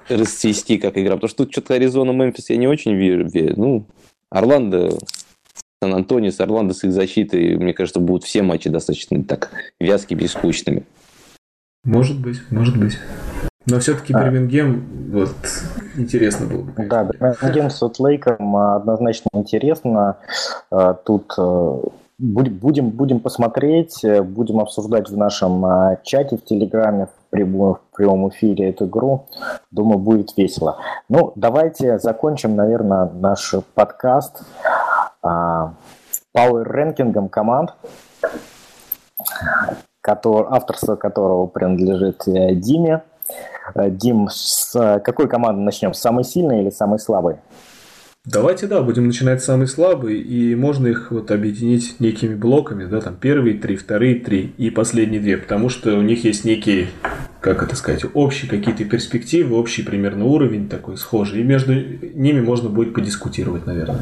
расцвести 0.10 0.78
как 0.78 0.97
игра. 0.97 1.16
Потому 1.16 1.30
что 1.30 1.45
тут 1.45 1.51
что-то 1.51 1.76
Аризона, 1.76 2.12
Мемфис 2.12 2.49
я 2.49 2.57
не 2.57 2.68
очень 2.68 2.95
верю. 2.95 3.30
Ну, 3.55 3.86
Орландо, 4.30 4.97
Сан-Антонио 5.82 6.32
с 6.32 6.39
Орландо 6.39 6.74
с 6.74 6.84
их 6.84 6.91
защитой, 6.91 7.55
мне 7.57 7.74
кажется, 7.74 7.99
будут 7.99 8.24
все 8.24 8.41
матчи 8.41 8.70
достаточно 8.70 9.24
так 9.24 9.51
вязкими 9.80 10.24
и 10.24 10.28
скучными. 10.28 10.84
Может 11.84 12.20
быть, 12.20 12.39
может 12.51 12.78
быть. 12.78 12.97
Но 13.66 13.80
все-таки 13.80 14.14
а. 14.14 14.24
Бирмингем, 14.24 14.86
вот, 15.12 15.36
интересно 15.95 16.47
было 16.47 16.62
бы. 16.64 16.74
Да, 16.88 17.03
Бирмингем 17.03 17.70
с 17.70 17.82
Утлейком 17.82 18.55
однозначно 18.55 19.30
интересно. 19.34 20.18
А, 20.72 20.93
тут 20.93 21.34
э, 21.38 21.82
будем, 22.18 22.89
будем 22.89 23.20
посмотреть, 23.20 24.03
э, 24.03 24.22
будем 24.22 24.60
обсуждать 24.60 25.10
в 25.10 25.18
нашем 25.18 25.66
а, 25.66 25.97
чате 26.03 26.38
в 26.38 26.43
Телеграме, 26.43 27.07
в 27.07 27.18
прямом, 27.30 27.76
в 27.76 27.96
прямом 27.96 28.30
эфире 28.30 28.70
эту 28.70 28.86
игру. 28.86 29.28
Думаю, 29.72 30.00
будет 30.00 30.36
весело. 30.38 30.78
Ну, 31.10 31.34
давайте 31.36 32.00
закончим, 32.00 32.56
наверное, 32.56 33.10
наш 33.14 33.54
подкаст 33.74 34.44
пауэр-рэнкингом 35.22 37.30
команд, 37.30 37.74
который, 40.02 40.48
авторство 40.50 40.96
которого 40.96 41.48
принадлежит 41.48 42.28
э, 42.28 42.56
Диме. 42.56 43.04
Э, 43.76 43.90
Дим, 43.90 44.30
с 44.30 45.00
какой 45.04 45.28
команды 45.28 45.62
начнем? 45.62 45.94
С 45.94 46.00
самой 46.00 46.24
сильной 46.24 46.62
или 46.62 46.70
самой 46.70 47.00
слабой? 47.00 47.38
Давайте, 48.32 48.68
да, 48.68 48.84
будем 48.84 49.08
начинать 49.08 49.42
с 49.42 49.46
самой 49.46 49.66
слабой, 49.68 50.20
и 50.20 50.54
можно 50.54 50.86
их 50.86 51.10
вот 51.10 51.32
объединить 51.32 52.00
некими 52.00 52.36
блоками, 52.36 52.86
да, 52.86 53.02
там 53.02 53.16
первые 53.16 53.58
три, 53.58 53.76
вторые 53.76 54.20
три 54.20 54.54
и 54.58 54.70
последние 54.70 55.20
две, 55.20 55.36
потому 55.38 55.70
что 55.70 55.98
у 55.98 56.02
них 56.04 56.24
есть 56.26 56.46
некие, 56.46 56.90
как 57.42 57.64
это 57.64 57.76
сказать, 57.76 58.06
общие 58.14 58.48
какие-то 58.48 58.86
перспективы, 58.86 59.58
общий 59.58 59.82
примерно 59.82 60.26
уровень 60.26 60.70
такой 60.70 60.98
схожий, 60.98 61.42
и 61.42 61.44
между 61.44 61.74
ними 61.74 62.40
можно 62.40 62.70
будет 62.70 62.94
подискутировать, 62.94 63.66
наверное. 63.66 64.02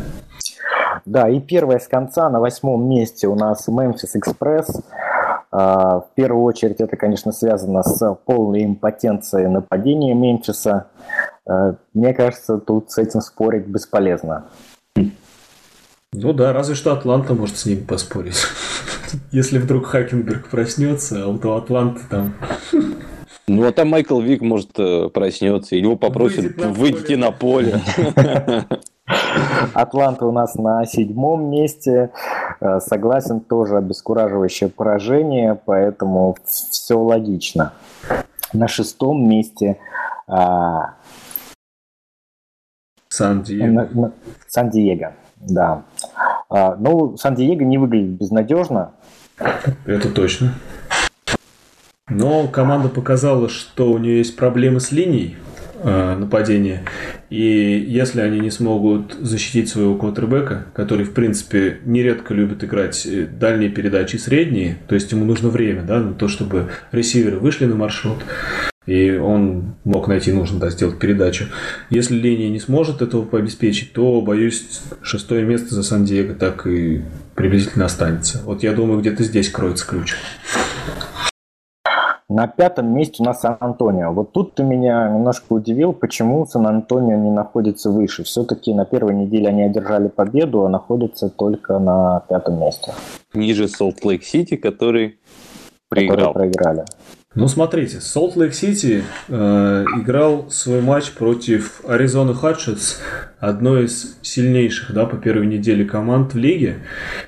Да, 1.06 1.30
и 1.30 1.40
первая 1.40 1.80
с 1.80 1.88
конца 1.88 2.30
на 2.30 2.42
восьмом 2.42 2.90
месте 2.90 3.28
у 3.30 3.36
нас 3.36 3.70
Memphis 3.70 4.14
Express. 4.22 4.84
В 5.50 6.08
первую 6.16 6.44
очередь 6.44 6.82
это, 6.82 6.98
конечно, 6.98 7.32
связано 7.32 7.82
с 7.82 8.18
полной 8.26 8.66
импотенцией 8.66 9.48
нападения 9.48 10.14
Мемфиса. 10.14 10.88
Мне 11.94 12.14
кажется, 12.14 12.58
тут 12.58 12.92
с 12.92 12.98
этим 12.98 13.22
спорить 13.22 13.68
бесполезно. 13.68 14.46
Ну 16.14 16.34
да, 16.34 16.54
разве 16.54 16.76
что 16.76 16.94
Атланта 16.94 17.34
может 17.34 17.58
с 17.58 17.66
ним 17.66 17.86
поспорить. 17.86 18.42
Если 19.32 19.60
вдруг 19.60 19.88
Хакенберг 19.88 20.48
проснется, 20.50 21.24
а 21.24 21.28
вот 21.28 21.46
у 21.46 21.52
Атланты 21.54 22.02
там... 22.10 22.34
Ну, 23.48 23.66
а 23.66 23.72
там 23.72 23.90
Майкл 23.90 24.20
Вик, 24.20 24.42
может, 24.42 24.72
э, 24.78 25.10
проснется, 25.10 25.76
или 25.76 25.84
его 25.84 25.96
попросят 25.96 26.58
выйти 26.58 27.14
на 27.14 27.32
поле. 27.32 27.80
Атланта 29.74 30.26
у 30.26 30.32
нас 30.34 30.56
на 30.56 30.86
седьмом 30.86 31.50
месте. 31.50 32.10
Э, 32.60 32.80
согласен, 32.82 33.40
тоже 33.40 33.78
обескураживающее 33.78 34.70
поражение, 34.70 35.58
поэтому 35.66 36.36
все 36.46 37.00
логично. 37.00 37.74
На 38.52 38.68
шестом 38.68 39.30
месте 39.30 39.78
а, 40.28 40.96
Сан-Диего. 43.18 44.14
Сан-Диего, 44.48 45.14
да. 45.38 45.84
А, 46.50 46.76
ну, 46.76 47.18
Сан-Диего 47.18 47.64
не 47.64 47.78
выглядит 47.78 48.12
безнадежно. 48.12 48.92
Это 49.86 50.10
точно. 50.10 50.54
Но 52.10 52.48
команда 52.48 52.90
показала, 52.90 53.50
что 53.50 53.92
у 53.92 53.98
нее 53.98 54.20
есть 54.20 54.38
проблемы 54.38 54.80
с 54.80 54.92
линией 54.92 55.36
э, 55.84 56.16
нападения. 56.16 56.84
И 57.30 57.86
если 57.88 58.22
они 58.22 58.40
не 58.40 58.50
смогут 58.50 59.18
защитить 59.20 59.68
своего 59.68 59.96
квотербека, 59.96 60.68
который, 60.74 61.06
в 61.06 61.14
принципе, 61.14 61.80
нередко 61.84 62.34
любит 62.34 62.64
играть 62.64 63.06
э, 63.06 63.26
дальние 63.26 63.70
передачи 63.70 64.16
средние, 64.16 64.78
то 64.88 64.96
есть 64.96 65.12
ему 65.12 65.26
нужно 65.26 65.50
время 65.50 65.82
да, 65.82 66.00
на 66.00 66.14
то, 66.14 66.30
чтобы 66.30 66.70
ресиверы 66.94 67.40
вышли 67.40 67.66
на 67.66 67.76
маршрут, 67.76 68.20
и 68.88 69.18
он 69.18 69.76
мог 69.84 70.08
найти 70.08 70.32
нужно 70.32 70.60
да, 70.60 70.70
сделать 70.70 70.98
передачу. 70.98 71.46
Если 71.92 72.16
линия 72.16 72.50
не 72.50 72.60
сможет 72.60 73.02
этого 73.02 73.28
обеспечить, 73.38 73.94
то, 73.94 74.22
боюсь, 74.22 74.82
шестое 75.02 75.46
место 75.46 75.76
за 75.76 75.84
Сан-Диего 75.84 76.34
так 76.34 76.66
и 76.66 77.04
приблизительно 77.36 77.86
останется. 77.86 78.42
Вот 78.46 78.64
я 78.64 78.74
думаю, 78.74 79.02
где-то 79.02 79.24
здесь 79.24 79.50
кроется 79.50 79.86
ключ. 79.86 80.16
На 82.30 82.48
пятом 82.48 82.94
месте 82.94 83.18
у 83.20 83.26
нас 83.26 83.42
Сан-Антонио. 83.42 84.12
Вот 84.12 84.34
тут 84.34 84.56
ты 84.56 84.64
меня 84.64 85.10
немножко 85.10 85.54
удивил, 85.54 85.94
почему 85.94 86.46
Сан-Антонио 86.46 87.18
не 87.18 87.32
находится 87.32 87.90
выше. 87.90 88.24
Все-таки 88.24 88.74
на 88.74 88.86
первой 88.86 89.16
неделе 89.16 89.48
они 89.48 89.64
одержали 89.64 90.08
победу, 90.08 90.66
а 90.66 90.70
находятся 90.70 91.30
только 91.30 91.80
на 91.80 92.22
пятом 92.28 92.60
месте. 92.60 92.94
Ниже 93.34 93.68
Солт-Лейк-Сити, 93.68 94.56
который 94.56 95.20
проиграл. 95.90 96.34
Которые 96.34 96.52
проиграли. 96.52 96.86
Ну, 97.38 97.48
смотрите, 97.48 98.02
Солт-Лейк-Сити 98.02 99.04
э, 99.28 99.86
играл 100.02 100.50
свой 100.50 100.82
матч 100.82 101.12
против 101.12 101.82
Аризоны 101.88 102.34
Hotshots, 102.34 102.96
одной 103.38 103.86
из 103.86 104.18
сильнейших 104.24 104.92
да, 104.92 105.06
по 105.06 105.18
первой 105.18 105.46
неделе 105.46 105.86
команд 105.86 106.34
в 106.34 106.38
лиге. 106.38 106.78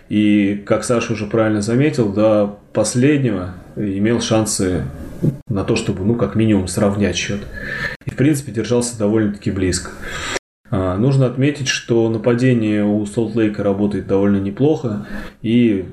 И, 0.09 0.63
как 0.65 0.83
Саша 0.83 1.13
уже 1.13 1.27
правильно 1.27 1.61
заметил, 1.61 2.11
до 2.11 2.57
последнего 2.73 3.53
имел 3.75 4.19
шансы 4.19 4.83
на 5.47 5.63
то, 5.63 5.75
чтобы, 5.75 6.03
ну, 6.03 6.15
как 6.15 6.33
минимум, 6.33 6.67
сравнять 6.67 7.15
счет. 7.15 7.41
И, 8.05 8.09
в 8.09 8.15
принципе, 8.15 8.51
держался 8.51 8.97
довольно-таки 8.97 9.51
близко. 9.51 9.91
А, 10.71 10.97
нужно 10.97 11.25
отметить, 11.25 11.67
что 11.67 12.09
нападение 12.09 12.83
у 12.85 13.05
Солт-Лейка 13.05 13.63
работает 13.63 14.07
довольно 14.07 14.37
неплохо, 14.37 15.07
и 15.41 15.85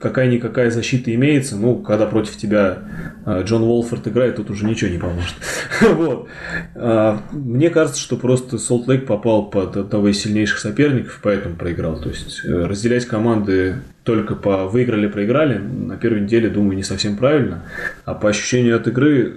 какая-никакая 0.00 0.70
защита 0.70 1.14
имеется, 1.14 1.56
ну, 1.56 1.76
когда 1.76 2.06
против 2.06 2.36
тебя 2.36 2.78
а, 3.24 3.42
Джон 3.42 3.62
Уолфорд 3.62 4.08
играет, 4.08 4.36
тут 4.36 4.50
уже 4.50 4.66
ничего 4.66 4.90
не 4.90 4.98
поможет. 4.98 5.34
вот. 5.80 6.28
А, 6.74 7.20
мне 7.32 7.70
кажется, 7.70 8.00
что 8.00 8.16
просто 8.16 8.58
Солт 8.58 8.88
Лейк 8.88 9.06
попал 9.06 9.46
под 9.46 9.76
одного 9.76 10.08
из 10.08 10.20
сильнейших 10.20 10.58
соперников, 10.58 11.20
поэтому 11.22 11.54
проиграл. 11.54 12.00
То 12.00 12.08
есть 12.08 12.44
э, 12.44 12.66
разделять 12.66 13.06
команды 13.06 13.76
только 14.02 14.34
по 14.34 14.66
выиграли-проиграли 14.66 15.58
на 15.58 15.96
первой 15.96 16.22
неделе, 16.22 16.50
думаю, 16.50 16.76
не 16.76 16.82
совсем 16.82 17.16
правильно. 17.16 17.62
А 18.04 18.14
по 18.14 18.28
ощущению 18.28 18.76
от 18.76 18.88
игры 18.88 19.36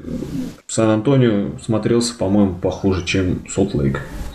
Сан-Антонио 0.67 1.59
смотрелся, 1.59 2.17
по-моему, 2.17 2.55
похуже, 2.55 3.05
чем 3.05 3.47
Солт 3.47 3.73
Лейк. 3.75 3.97
Э, 3.97 4.26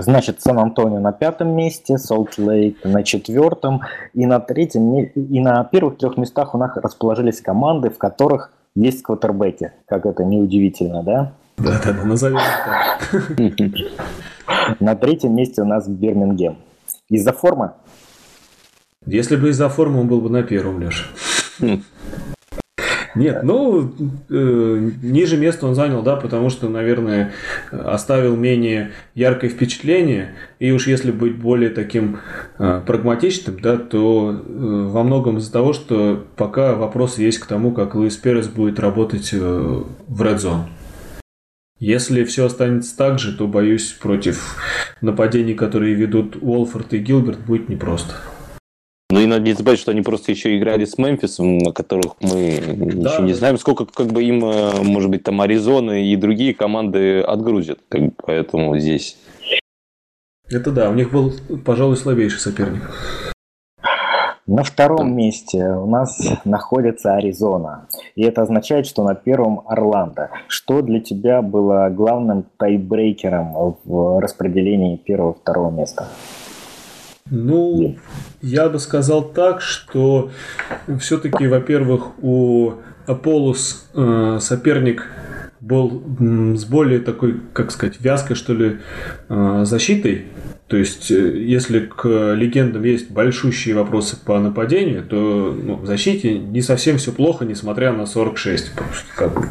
значит, 0.00 0.40
Сан-Антонио 0.42 0.98
на 1.00 1.12
пятом 1.12 1.50
месте, 1.54 1.98
Солт-Лейк 1.98 2.84
на 2.84 3.02
четвертом, 3.04 3.82
и 4.14 4.26
на 4.26 4.40
третьем, 4.40 4.94
и 4.96 5.40
на 5.40 5.62
первых 5.64 5.98
трех 5.98 6.16
местах 6.16 6.54
у 6.54 6.58
нас 6.58 6.76
расположились 6.76 7.40
команды, 7.40 7.90
в 7.90 7.98
которых 7.98 8.52
есть 8.74 9.02
квотербеки, 9.02 9.72
как 9.86 10.06
это 10.06 10.24
неудивительно, 10.24 11.02
да? 11.02 11.32
Да, 11.58 11.80
да, 11.84 11.92
да, 11.92 12.04
назовем 12.04 12.38
так. 12.38 13.26
На 14.80 14.94
третьем 14.94 15.34
месте 15.34 15.62
у 15.62 15.64
нас 15.64 15.88
Бирмингем. 15.88 16.56
Из-за 17.08 17.32
формы? 17.32 17.72
Если 19.06 19.36
бы 19.36 19.50
из-за 19.50 19.68
формы, 19.68 20.00
он 20.00 20.08
был 20.08 20.20
бы 20.20 20.28
на 20.28 20.42
первом, 20.42 20.80
Леша. 20.80 21.04
Нет, 23.14 23.42
ну, 23.42 23.92
э, 24.28 24.90
ниже 25.02 25.36
места 25.36 25.66
он 25.66 25.74
занял, 25.74 26.02
да, 26.02 26.16
потому 26.16 26.50
что, 26.50 26.68
наверное, 26.68 27.32
оставил 27.70 28.36
менее 28.36 28.92
яркое 29.14 29.50
впечатление. 29.50 30.34
И 30.58 30.70
уж 30.72 30.86
если 30.86 31.10
быть 31.10 31.36
более 31.36 31.70
таким 31.70 32.18
э, 32.58 32.82
прагматичным, 32.86 33.60
да, 33.60 33.76
то 33.76 34.30
э, 34.32 34.86
во 34.90 35.02
многом 35.02 35.38
из-за 35.38 35.52
того, 35.52 35.72
что 35.72 36.24
пока 36.36 36.74
вопрос 36.74 37.18
есть 37.18 37.38
к 37.38 37.46
тому, 37.46 37.72
как 37.72 37.94
Луис 37.94 38.16
Перес 38.16 38.48
будет 38.48 38.78
работать 38.78 39.30
э, 39.32 39.38
в 39.38 40.22
Red 40.22 40.36
Zone. 40.36 40.62
Если 41.80 42.24
все 42.24 42.46
останется 42.46 42.96
так 42.96 43.20
же, 43.20 43.36
то, 43.36 43.46
боюсь, 43.46 43.92
против 43.92 44.56
нападений, 45.00 45.54
которые 45.54 45.94
ведут 45.94 46.36
Уолфорд 46.40 46.92
и 46.92 46.98
Гилберт, 46.98 47.38
будет 47.38 47.68
непросто. 47.68 48.14
Ну 49.10 49.20
и 49.20 49.26
надо 49.26 49.42
не 49.42 49.54
забывать, 49.54 49.78
что 49.78 49.92
они 49.92 50.02
просто 50.02 50.32
еще 50.32 50.58
играли 50.58 50.84
с 50.84 50.98
Мемфисом, 50.98 51.56
на 51.58 51.72
которых 51.72 52.16
мы 52.20 52.60
да, 52.60 53.10
еще 53.10 53.22
не 53.22 53.32
знаем, 53.32 53.56
сколько 53.56 53.86
как 53.86 54.08
бы 54.08 54.22
им, 54.22 54.44
э, 54.44 54.82
может 54.82 55.10
быть, 55.10 55.22
там 55.22 55.40
Аризона 55.40 56.04
и 56.04 56.14
другие 56.16 56.52
команды 56.52 57.22
отгрузят. 57.22 57.78
Как 57.88 58.02
бы, 58.02 58.12
поэтому 58.22 58.78
здесь. 58.78 59.16
Это 60.50 60.70
да, 60.72 60.90
у 60.90 60.94
них 60.94 61.10
был, 61.10 61.32
пожалуй, 61.64 61.96
слабейший 61.96 62.40
соперник. 62.40 62.82
На 64.46 64.62
втором 64.62 65.14
месте 65.14 65.72
у 65.72 65.86
нас 65.86 66.18
находится 66.44 67.14
Аризона. 67.14 67.86
И 68.14 68.22
это 68.22 68.42
означает, 68.42 68.86
что 68.86 69.04
на 69.04 69.14
первом 69.14 69.62
Орландо. 69.66 70.30
Что 70.48 70.80
для 70.80 71.00
тебя 71.00 71.42
было 71.42 71.88
главным 71.90 72.44
тайбрейкером 72.58 73.76
в 73.84 74.20
распределении 74.20 74.96
первого-второго 74.96 75.70
места? 75.70 76.08
Ну, 77.30 77.96
я 78.40 78.68
бы 78.68 78.78
сказал 78.78 79.22
так, 79.22 79.60
что 79.60 80.30
все-таки, 80.98 81.46
во-первых, 81.46 82.22
у 82.22 82.74
Аполлос 83.06 83.88
э, 83.94 84.38
соперник 84.40 85.06
был 85.60 86.02
с 86.56 86.64
более 86.64 87.00
такой, 87.00 87.40
как 87.52 87.70
сказать, 87.70 87.96
вязкой, 88.00 88.36
что 88.36 88.54
ли, 88.54 88.78
э, 89.28 89.62
защитой. 89.64 90.26
То 90.68 90.76
есть, 90.76 91.10
э, 91.10 91.38
если 91.38 91.80
к 91.80 92.06
легендам 92.34 92.84
есть 92.84 93.10
большущие 93.10 93.74
вопросы 93.74 94.16
по 94.22 94.38
нападению, 94.38 95.02
то 95.02 95.56
ну, 95.60 95.76
в 95.76 95.86
защите 95.86 96.38
не 96.38 96.62
совсем 96.62 96.98
все 96.98 97.12
плохо, 97.12 97.44
несмотря 97.44 97.92
на 97.92 98.06
46. 98.06 98.72
Как. 99.16 99.48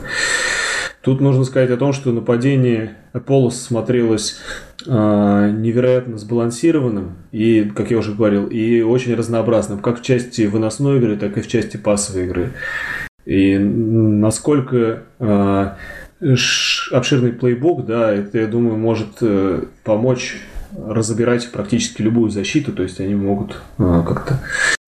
Тут 1.02 1.22
нужно 1.22 1.44
сказать 1.44 1.72
о 1.72 1.78
том, 1.78 1.94
что 1.94 2.12
нападение 2.12 2.98
Аполлос 3.14 3.62
смотрелось 3.62 4.38
невероятно 4.88 6.18
сбалансированным 6.18 7.16
и, 7.32 7.64
как 7.76 7.92
я 7.92 7.98
уже 7.98 8.14
говорил, 8.14 8.48
и 8.48 8.82
очень 8.82 9.14
разнообразным, 9.16 9.80
как 9.80 10.00
в 10.00 10.04
части 10.04 10.44
выносной 10.44 10.98
игры, 10.98 11.18
так 11.18 11.38
и 11.38 11.42
в 11.42 11.48
части 11.48 11.78
пассовой 11.78 12.26
игры. 12.26 12.54
И 13.26 13.58
насколько 13.58 15.04
э, 15.20 15.72
обширный 16.92 17.34
плейбук, 17.34 17.86
да, 17.86 18.14
это, 18.14 18.40
я 18.40 18.48
думаю, 18.48 18.78
может 18.78 19.18
э, 19.22 19.66
помочь 19.84 20.38
разобирать 20.78 21.52
практически 21.52 22.02
любую 22.02 22.30
защиту, 22.30 22.72
то 22.72 22.84
есть 22.84 23.02
они 23.02 23.16
могут 23.16 23.58
э, 23.78 24.04
как-то 24.08 24.40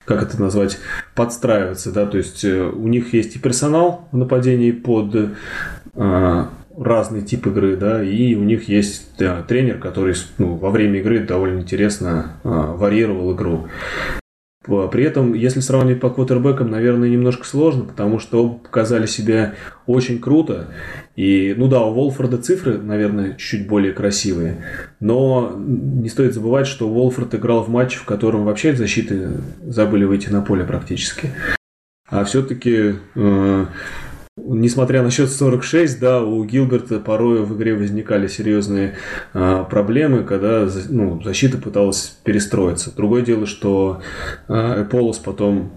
как 0.06 0.24
это 0.24 0.42
назвать, 0.42 0.80
подстраиваться, 1.16 1.92
да, 1.92 2.06
то 2.06 2.18
есть 2.18 2.44
э, 2.44 2.64
у 2.64 2.88
них 2.88 3.14
есть 3.14 3.36
и 3.36 3.40
персонал 3.40 4.08
в 4.12 4.18
нападении 4.18 4.72
под 4.72 5.16
разный 6.78 7.22
тип 7.22 7.48
игры, 7.48 7.76
да, 7.76 8.04
и 8.04 8.36
у 8.36 8.44
них 8.44 8.70
есть 8.70 9.16
тренер, 9.16 9.78
который 9.80 10.16
ну, 10.38 10.56
во 10.56 10.70
время 10.70 11.00
игры 11.00 11.20
довольно 11.20 11.60
интересно 11.60 12.34
э, 12.44 12.50
варьировал 12.50 13.36
игру. 13.36 13.68
При 14.64 15.04
этом, 15.04 15.34
если 15.34 15.60
сравнивать 15.60 16.00
по 16.00 16.12
квотербекам, 16.12 16.70
наверное, 16.70 17.10
немножко 17.10 17.48
сложно, 17.48 17.86
потому 17.86 18.20
что 18.20 18.44
оба 18.44 18.60
показали 18.60 19.08
себя 19.08 19.56
очень 19.88 20.20
круто. 20.20 20.68
И, 21.16 21.56
ну 21.58 21.68
да, 21.68 21.82
у 21.82 21.92
Волфорда 21.92 22.38
цифры, 22.38 22.78
наверное, 22.78 23.34
чуть 23.38 23.68
более 23.68 23.92
красивые. 23.92 24.64
Но 25.00 25.56
не 25.58 26.10
стоит 26.10 26.36
забывать, 26.36 26.68
что 26.68 26.88
Волфорд 26.94 27.34
играл 27.34 27.64
в 27.64 27.70
матче, 27.70 27.98
в 27.98 28.06
котором 28.06 28.46
вообще 28.46 28.76
защиты 28.76 29.32
забыли 29.64 30.04
выйти 30.04 30.30
на 30.30 30.44
поле 30.44 30.64
практически. 30.64 31.32
а 32.08 32.24
все-таки 32.24 32.96
э, 33.16 33.66
Несмотря 34.44 35.04
на 35.04 35.12
счет 35.12 35.30
46, 35.30 36.00
да, 36.00 36.24
у 36.24 36.44
Гилберта 36.44 37.00
порой 37.00 37.44
в 37.44 37.56
игре 37.56 37.76
возникали 37.76 38.28
серьезные 38.28 38.96
а, 39.34 39.64
проблемы, 39.66 40.24
когда 40.24 40.68
ну, 40.90 41.22
защита 41.24 41.58
пыталась 41.58 42.18
перестроиться. 42.24 42.96
Другое 42.96 43.22
дело, 43.22 43.46
что 43.46 44.02
а, 44.48 44.82
Эполос 44.82 45.20
потом 45.20 45.72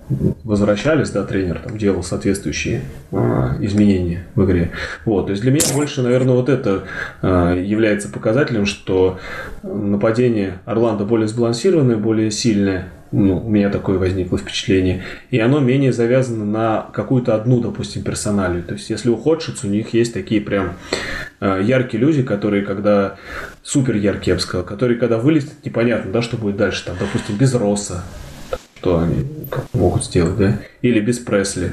возвращались, 0.45 1.11
да, 1.11 1.25
тренер 1.25 1.61
там 1.63 1.77
делал 1.77 2.03
соответствующие 2.03 2.83
а, 3.13 3.57
изменения 3.61 4.27
в 4.35 4.45
игре. 4.45 4.71
Вот, 5.05 5.27
то 5.27 5.31
есть 5.33 5.43
для 5.43 5.53
меня 5.53 5.67
больше, 5.75 6.03
наверное, 6.03 6.35
вот 6.35 6.49
это 6.49 6.85
а, 7.21 7.55
является 7.55 8.09
показателем, 8.09 8.65
что 8.65 9.19
нападение 9.63 10.61
Орландо 10.65 11.05
более 11.05 11.29
сбалансированное, 11.29 11.97
более 11.97 12.31
сильное, 12.31 12.89
ну, 13.15 13.39
у 13.39 13.49
меня 13.49 13.71
такое 13.71 13.97
возникло 13.99 14.39
впечатление. 14.39 15.05
И 15.31 15.39
оно 15.39 15.61
менее 15.61 15.93
завязано 15.93 16.45
на 16.45 16.87
какую-то 16.93 17.35
одну, 17.35 17.61
допустим, 17.61 18.03
персоналию. 18.03 18.65
То 18.65 18.75
есть, 18.75 18.91
если 18.91 19.09
у 19.09 19.17
Ходшиц, 19.17 19.63
у 19.63 19.69
них 19.69 19.95
есть 19.95 20.13
такие 20.13 20.41
прям 20.41 20.73
э, 21.41 21.61
яркие 21.63 22.01
люди, 22.01 22.25
которые, 22.25 22.65
когда 22.65 23.17
супер 23.63 23.95
яркие, 23.95 24.33
я 24.33 24.35
бы 24.35 24.41
сказал, 24.41 24.67
которые, 24.67 24.99
когда 24.99 25.19
вылезут, 25.19 25.65
непонятно, 25.65 26.11
да, 26.11 26.23
что 26.23 26.37
будет 26.37 26.57
дальше. 26.57 26.85
Там, 26.85 26.97
допустим, 26.99 27.37
без 27.37 27.55
Росса, 27.55 28.05
что 28.79 28.99
они 28.99 29.27
могут 29.73 30.05
сделать, 30.05 30.37
да? 30.37 30.59
Или 30.83 30.99
без 30.99 31.21
Пресли 31.21 31.73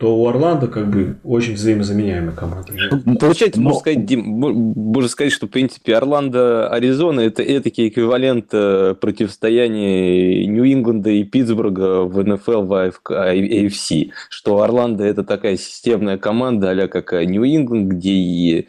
то 0.00 0.16
у 0.16 0.26
Орландо 0.26 0.66
как 0.66 0.88
бы 0.88 1.18
очень 1.24 1.52
взаимозаменяемая 1.52 2.34
команда. 2.34 2.72
Ну, 3.04 3.18
получается, 3.18 3.60
Но... 3.60 3.68
можно 3.68 3.80
сказать, 3.80 4.06
Дим, 4.06 4.22
можно 4.24 5.10
сказать, 5.10 5.30
что, 5.30 5.46
в 5.46 5.50
принципе, 5.50 5.94
Орландо, 5.94 6.70
Аризона– 6.70 7.20
это 7.20 7.42
этакий 7.42 7.88
эквивалент 7.88 8.46
э, 8.52 8.94
противостояния 8.98 10.46
Нью-Ингланда 10.46 11.10
и 11.10 11.22
Питтсбурга 11.24 12.04
в 12.04 12.24
НФЛ, 12.24 12.62
в 12.62 12.92
AFC, 13.10 14.12
что 14.30 14.62
Орландо– 14.62 15.04
это 15.06 15.22
такая 15.22 15.58
системная 15.58 16.16
команда, 16.16 16.70
а 16.70 16.88
как 16.88 17.12
Нью-Ингланд, 17.12 17.92
где 17.92 18.10
и 18.12 18.68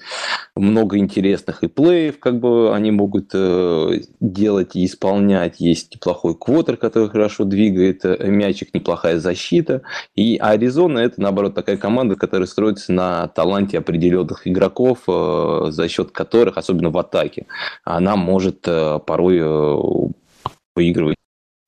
много 0.57 0.97
интересных 0.97 1.63
и 1.63 1.67
плеев, 1.67 2.19
как 2.19 2.41
бы 2.41 2.75
они 2.75 2.91
могут 2.91 3.29
э, 3.33 4.01
делать 4.19 4.75
и 4.75 4.83
исполнять. 4.83 5.61
Есть 5.61 5.95
неплохой 5.95 6.35
квотер, 6.35 6.75
который 6.75 7.07
хорошо 7.07 7.45
двигает 7.45 8.03
э, 8.03 8.17
мячик, 8.27 8.73
неплохая 8.73 9.17
защита. 9.17 9.81
И 10.13 10.35
Аризона– 10.35 10.99
это 10.99 11.20
наоборот, 11.21 11.55
такая 11.55 11.77
команда, 11.77 12.15
которая 12.15 12.47
строится 12.47 12.91
на 12.91 13.27
таланте 13.29 13.77
определенных 13.77 14.47
игроков, 14.47 14.99
э, 15.07 15.67
за 15.69 15.87
счет 15.87 16.11
которых, 16.11 16.57
особенно 16.57 16.89
в 16.89 16.97
атаке, 16.97 17.47
она 17.83 18.15
может 18.15 18.67
э, 18.67 18.99
порой 19.05 19.37
э, 19.39 20.09
выигрывать 20.75 21.17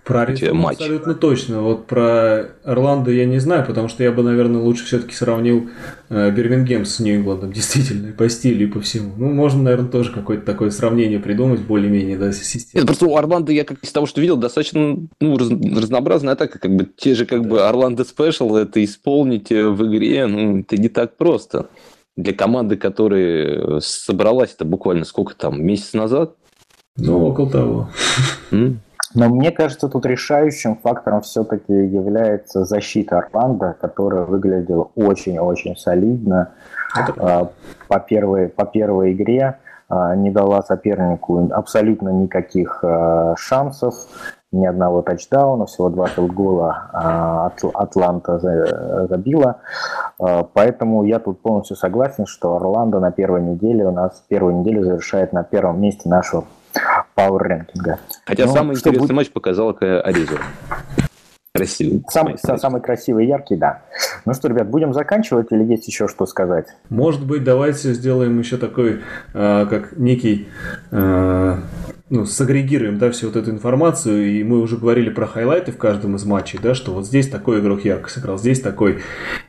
про 0.03 0.23
Аризону 0.23 0.55
матч. 0.55 0.77
абсолютно 0.77 1.13
точно. 1.13 1.61
Вот 1.61 1.87
про 1.87 2.49
Орландо 2.63 3.11
я 3.11 3.25
не 3.25 3.39
знаю, 3.39 3.65
потому 3.65 3.87
что 3.87 4.03
я 4.03 4.11
бы, 4.11 4.21
наверное, 4.21 4.61
лучше 4.61 4.85
все-таки 4.85 5.13
сравнил 5.13 5.69
э, 6.09 6.31
Бирмингем 6.31 6.85
с 6.85 6.99
Нью-Ингландом, 6.99 7.51
действительно, 7.53 8.09
и 8.09 8.11
по 8.11 8.27
стилю, 8.27 8.67
и 8.67 8.69
по 8.69 8.81
всему. 8.81 9.13
Ну, 9.17 9.31
можно, 9.31 9.63
наверное, 9.63 9.89
тоже 9.89 10.11
какое-то 10.11 10.45
такое 10.45 10.71
сравнение 10.71 11.19
придумать, 11.19 11.61
более-менее, 11.61 12.17
да, 12.17 12.31
систему. 12.33 12.81
Нет, 12.81 12.85
просто 12.85 13.05
у 13.05 13.15
Орландо, 13.15 13.51
я 13.51 13.63
как 13.63 13.81
из 13.81 13.91
того, 13.91 14.05
что 14.05 14.19
видел, 14.19 14.35
достаточно 14.35 14.97
ну, 15.21 15.37
раз, 15.37 15.49
разнообразная 15.49 16.33
атака, 16.33 16.59
как 16.59 16.75
бы 16.75 16.87
те 16.95 17.15
же, 17.15 17.25
как 17.25 17.43
да. 17.43 17.49
бы, 17.49 17.61
Орландо 17.67 18.03
Спешл, 18.03 18.55
это 18.55 18.83
исполнить 18.83 19.51
э, 19.51 19.67
в 19.67 19.87
игре, 19.87 20.27
ну, 20.27 20.59
это 20.59 20.77
не 20.77 20.89
так 20.89 21.15
просто. 21.15 21.69
Для 22.15 22.33
команды, 22.33 22.75
которая 22.75 23.79
собралась 23.79 24.53
это 24.53 24.65
буквально 24.65 25.05
сколько 25.05 25.33
там, 25.33 25.65
месяц 25.65 25.93
назад? 25.93 26.35
Ну, 26.95 27.25
около 27.25 27.49
того. 27.49 27.89
Но 29.15 29.29
мне 29.29 29.51
кажется, 29.51 29.89
тут 29.89 30.05
решающим 30.05 30.75
фактором 30.75 31.21
все-таки 31.21 31.73
является 31.73 32.65
защита 32.65 33.19
Орландо, 33.19 33.75
которая 33.79 34.23
выглядела 34.23 34.89
очень-очень 34.95 35.75
солидно 35.75 36.49
а, 37.19 37.49
по 37.87 37.99
первой, 37.99 38.49
по 38.49 38.65
первой 38.65 39.13
игре. 39.13 39.57
А, 39.89 40.15
не 40.15 40.31
дала 40.31 40.63
сопернику 40.63 41.49
абсолютно 41.51 42.09
никаких 42.09 42.79
а, 42.83 43.35
шансов, 43.37 43.95
ни 44.51 44.65
одного 44.65 45.01
тачдауна, 45.01 45.65
всего 45.65 45.89
два 45.89 46.07
филдгола 46.07 47.41
Атланта 47.73 48.37
забила. 49.09 49.57
Поэтому 50.19 51.03
я 51.05 51.17
тут 51.17 51.41
полностью 51.41 51.75
согласен, 51.75 52.27
что 52.27 52.55
Орландо 52.55 52.99
на 52.99 53.11
первой 53.11 53.41
неделе 53.41 53.87
у 53.87 53.91
нас 53.91 54.23
первую 54.27 54.57
неделю 54.57 54.83
завершает 54.83 55.33
на 55.33 55.43
первом 55.43 55.81
месте 55.81 56.07
нашего 56.07 56.45
Power 57.15 57.39
рэнкинга. 57.39 57.99
Хотя 58.25 58.45
Но 58.45 58.53
самый 58.53 58.75
интересный 58.75 58.99
будет... 58.99 59.15
матч 59.15 59.31
показал 59.31 59.77
Аризу. 59.79 60.37
Красивый. 61.55 62.03
Самый, 62.09 62.35
самый 62.39 62.81
красивый 62.81 63.25
и 63.25 63.27
яркий, 63.27 63.55
да. 63.55 63.83
Ну 64.25 64.33
что, 64.33 64.47
ребят, 64.47 64.69
будем 64.69 64.91
заканчивать 64.91 65.51
или 65.51 65.63
есть 65.63 65.87
еще 65.87 66.07
что 66.07 66.25
сказать? 66.25 66.65
Может 66.89 67.27
быть, 67.27 67.43
давайте 67.43 67.93
сделаем 67.93 68.39
еще 68.39 68.57
такой, 68.57 69.01
э, 69.35 69.67
как 69.69 69.95
некий, 69.95 70.47
э, 70.89 71.55
ну, 72.09 72.25
сагрегируем, 72.25 72.97
да, 72.97 73.11
всю 73.11 73.27
вот 73.27 73.35
эту 73.35 73.51
информацию, 73.51 74.31
и 74.31 74.43
мы 74.43 74.61
уже 74.61 74.77
говорили 74.77 75.11
про 75.11 75.27
хайлайты 75.27 75.71
в 75.71 75.77
каждом 75.77 76.15
из 76.15 76.25
матчей, 76.25 76.57
да, 76.59 76.73
что 76.73 76.91
вот 76.91 77.05
здесь 77.05 77.29
такой 77.29 77.59
игрок 77.59 77.85
ярко 77.85 78.09
сыграл, 78.09 78.39
здесь 78.39 78.59
такой. 78.59 79.03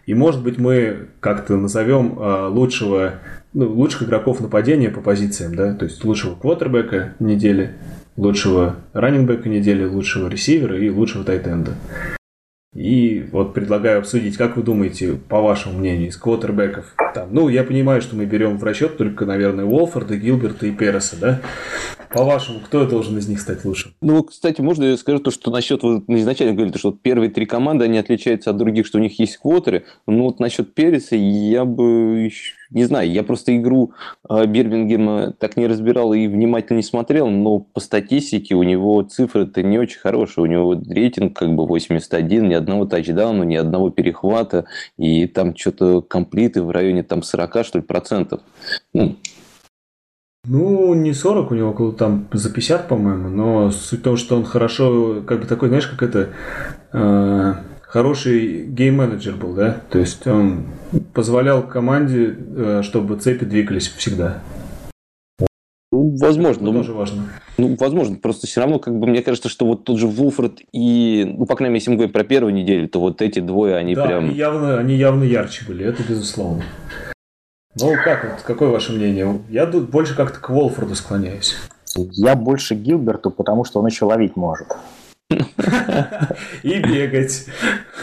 И 0.04 0.12
может 0.12 0.42
быть 0.42 0.58
мы 0.58 1.08
как-то 1.20 1.56
назовем 1.56 2.18
э, 2.18 2.48
лучшего 2.48 3.14
ну, 3.54 3.72
лучших 3.72 4.02
игроков 4.02 4.40
нападения 4.40 4.90
по 4.90 5.00
позициям, 5.00 5.54
да, 5.54 5.74
то 5.74 5.84
есть 5.84 6.04
лучшего 6.04 6.34
квотербека 6.34 7.14
недели, 7.20 7.74
лучшего 8.16 8.76
раннингбека 8.92 9.48
недели, 9.48 9.84
лучшего 9.84 10.28
ресивера 10.28 10.78
и 10.78 10.90
лучшего 10.90 11.24
тайтенда. 11.24 11.74
И 12.74 13.24
вот 13.30 13.54
предлагаю 13.54 14.00
обсудить, 14.00 14.36
как 14.36 14.56
вы 14.56 14.64
думаете, 14.64 15.14
по 15.28 15.40
вашему 15.40 15.78
мнению, 15.78 16.08
из 16.08 16.16
квотербеков, 16.16 16.92
там, 17.14 17.28
ну, 17.32 17.48
я 17.48 17.62
понимаю, 17.62 18.02
что 18.02 18.16
мы 18.16 18.24
берем 18.24 18.58
в 18.58 18.64
расчет 18.64 18.96
только, 18.96 19.24
наверное, 19.24 19.64
Уолфорда, 19.64 20.16
Гилберта 20.16 20.66
и 20.66 20.72
Переса, 20.72 21.16
да? 21.20 21.40
По-вашему, 22.10 22.60
кто 22.60 22.84
должен 22.84 23.16
из 23.18 23.28
них 23.28 23.40
стать 23.40 23.64
лучшим? 23.64 23.92
Ну, 24.00 24.24
кстати, 24.24 24.60
можно 24.60 24.84
я 24.84 24.96
скажу 24.96 25.20
то, 25.20 25.30
что 25.30 25.52
насчет, 25.52 25.84
вы 25.84 26.02
изначально 26.08 26.54
говорили, 26.54 26.76
что 26.76 26.90
вот 26.90 27.00
первые 27.00 27.30
три 27.30 27.46
команды, 27.46 27.84
они 27.84 27.98
отличаются 27.98 28.50
от 28.50 28.56
других, 28.56 28.86
что 28.86 28.98
у 28.98 29.00
них 29.00 29.18
есть 29.20 29.36
квотеры. 29.36 29.84
Ну, 30.08 30.24
вот 30.24 30.40
насчет 30.40 30.74
Переса 30.74 31.14
я 31.14 31.64
бы 31.64 32.30
не 32.74 32.84
знаю, 32.84 33.10
я 33.10 33.22
просто 33.22 33.56
игру 33.56 33.92
э, 34.28 34.46
Бирмингема 34.46 35.32
так 35.32 35.56
не 35.56 35.66
разбирал 35.66 36.12
и 36.12 36.26
внимательно 36.26 36.78
не 36.78 36.82
смотрел, 36.82 37.28
но 37.28 37.60
по 37.60 37.80
статистике 37.80 38.56
у 38.56 38.62
него 38.64 39.00
цифры-то 39.02 39.62
не 39.62 39.78
очень 39.78 40.00
хорошие. 40.00 40.42
У 40.42 40.46
него 40.46 40.74
рейтинг 40.74 41.36
как 41.38 41.54
бы 41.54 41.66
81, 41.66 42.48
ни 42.48 42.54
одного 42.54 42.84
тачдауна, 42.84 43.44
ни 43.44 43.54
одного 43.54 43.90
перехвата, 43.90 44.66
и 44.98 45.26
там 45.26 45.56
что-то 45.56 46.02
комплиты 46.02 46.62
в 46.62 46.70
районе 46.70 47.04
там 47.04 47.22
40, 47.22 47.64
что 47.64 47.78
ли, 47.78 47.84
процентов. 47.84 48.40
Ну, 48.92 49.16
ну, 50.46 50.92
не 50.94 51.14
40, 51.14 51.52
у 51.52 51.54
него 51.54 51.70
около 51.70 51.92
там 51.92 52.28
за 52.32 52.52
50, 52.52 52.88
по-моему, 52.88 53.28
но 53.30 53.70
суть 53.70 54.00
в 54.00 54.02
том, 54.02 54.16
что 54.16 54.36
он 54.36 54.44
хорошо, 54.44 55.22
как 55.26 55.40
бы 55.40 55.46
такой, 55.46 55.68
знаешь, 55.68 55.86
как 55.86 56.02
это, 56.02 56.30
э, 56.92 57.54
хороший 57.94 58.64
гейм-менеджер 58.64 59.36
был, 59.36 59.54
да, 59.54 59.80
то 59.88 60.00
есть 60.00 60.26
он 60.26 60.66
позволял 61.12 61.62
команде, 61.62 62.34
э, 62.36 62.80
чтобы 62.82 63.16
цепи 63.18 63.44
двигались 63.44 63.86
всегда. 63.86 64.42
Ну, 65.92 66.16
возможно. 66.20 66.62
Это 66.62 66.72
ну, 66.72 66.78
тоже 66.78 66.92
важно. 66.92 67.28
Ну, 67.56 67.76
возможно. 67.78 68.16
Просто 68.16 68.48
все 68.48 68.62
равно, 68.62 68.80
как 68.80 68.98
бы, 68.98 69.06
мне 69.06 69.22
кажется, 69.22 69.48
что 69.48 69.64
вот 69.64 69.84
тот 69.84 70.00
же 70.00 70.08
Вулфорд 70.08 70.58
и, 70.72 71.24
ну, 71.38 71.46
по 71.46 71.54
крайней 71.54 71.74
мере, 71.74 71.82
если 71.82 71.90
мы 71.90 71.96
говорим 71.98 72.12
про 72.12 72.24
первую 72.24 72.52
неделю, 72.52 72.88
то 72.88 72.98
вот 72.98 73.22
эти 73.22 73.38
двое, 73.38 73.76
они 73.76 73.94
да, 73.94 74.06
прям... 74.06 74.24
Они 74.24 74.34
явно, 74.34 74.76
они 74.76 74.96
явно 74.96 75.22
ярче 75.22 75.64
были, 75.64 75.86
это 75.86 76.02
безусловно. 76.02 76.64
Ну, 77.80 77.92
как, 78.04 78.24
вот, 78.24 78.42
какое 78.42 78.70
ваше 78.70 78.92
мнение? 78.92 79.40
Я 79.48 79.66
тут 79.66 79.88
больше 79.88 80.16
как-то 80.16 80.40
к 80.40 80.50
Волфорду 80.50 80.96
склоняюсь. 80.96 81.54
Я 81.94 82.34
больше 82.34 82.74
Гилберту, 82.74 83.30
потому 83.30 83.64
что 83.64 83.78
он 83.78 83.86
еще 83.86 84.04
ловить 84.04 84.34
может. 84.34 84.66
И 86.62 86.80
бегать. 86.80 87.46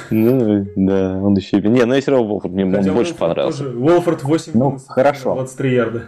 Ну, 0.09 0.65
да, 0.75 1.19
он 1.21 1.35
еще... 1.35 1.61
Не, 1.61 1.85
ну 1.85 1.93
я 1.93 2.01
все 2.01 2.11
равно 2.11 2.27
Волфорд, 2.27 2.53
мне 2.53 2.65
он 2.65 2.95
больше 2.95 3.13
понравился. 3.13 3.63
Волфорд 3.63 4.23
8 4.23 4.51
Ну, 4.55 4.77
хорошо. 4.87 5.35
23 5.35 5.73
ярда. 5.73 6.01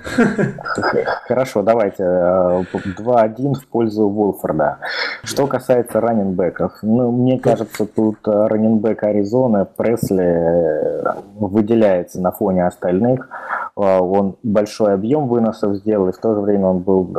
Хорошо, 1.27 1.61
давайте. 1.61 2.03
2-1 2.03 2.65
э, 2.73 3.53
в 3.53 3.68
пользу 3.68 4.10
Волфорда. 4.10 4.80
Что 5.23 5.45
касается 5.45 6.02
раненбеков, 6.02 6.80
ну, 6.81 7.11
мне 7.11 7.40
кажется, 7.40 7.85
тут 7.85 8.18
э, 8.27 8.48
раненбек 8.48 9.03
Аризоны 9.03 9.65
Пресли 9.65 10.23
э, 10.23 11.14
выделяется 11.35 12.19
на 12.22 12.31
фоне 12.31 12.65
остальных. 12.65 13.30
Он 13.76 14.35
большой 14.44 14.94
объем 14.94 15.27
выносов 15.27 15.77
сделал, 15.77 16.10
и 16.10 16.11
в 16.11 16.18
то 16.18 16.35
же 16.35 16.41
время 16.41 16.68
он 16.68 16.80
был 16.80 17.11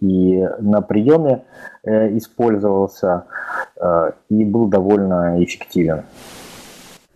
и 0.00 0.44
на 0.58 0.80
приеме 0.80 1.42
использовался, 1.84 3.24
и 4.28 4.44
был 4.44 4.66
довольно 4.66 5.42
эффективен. 5.42 6.02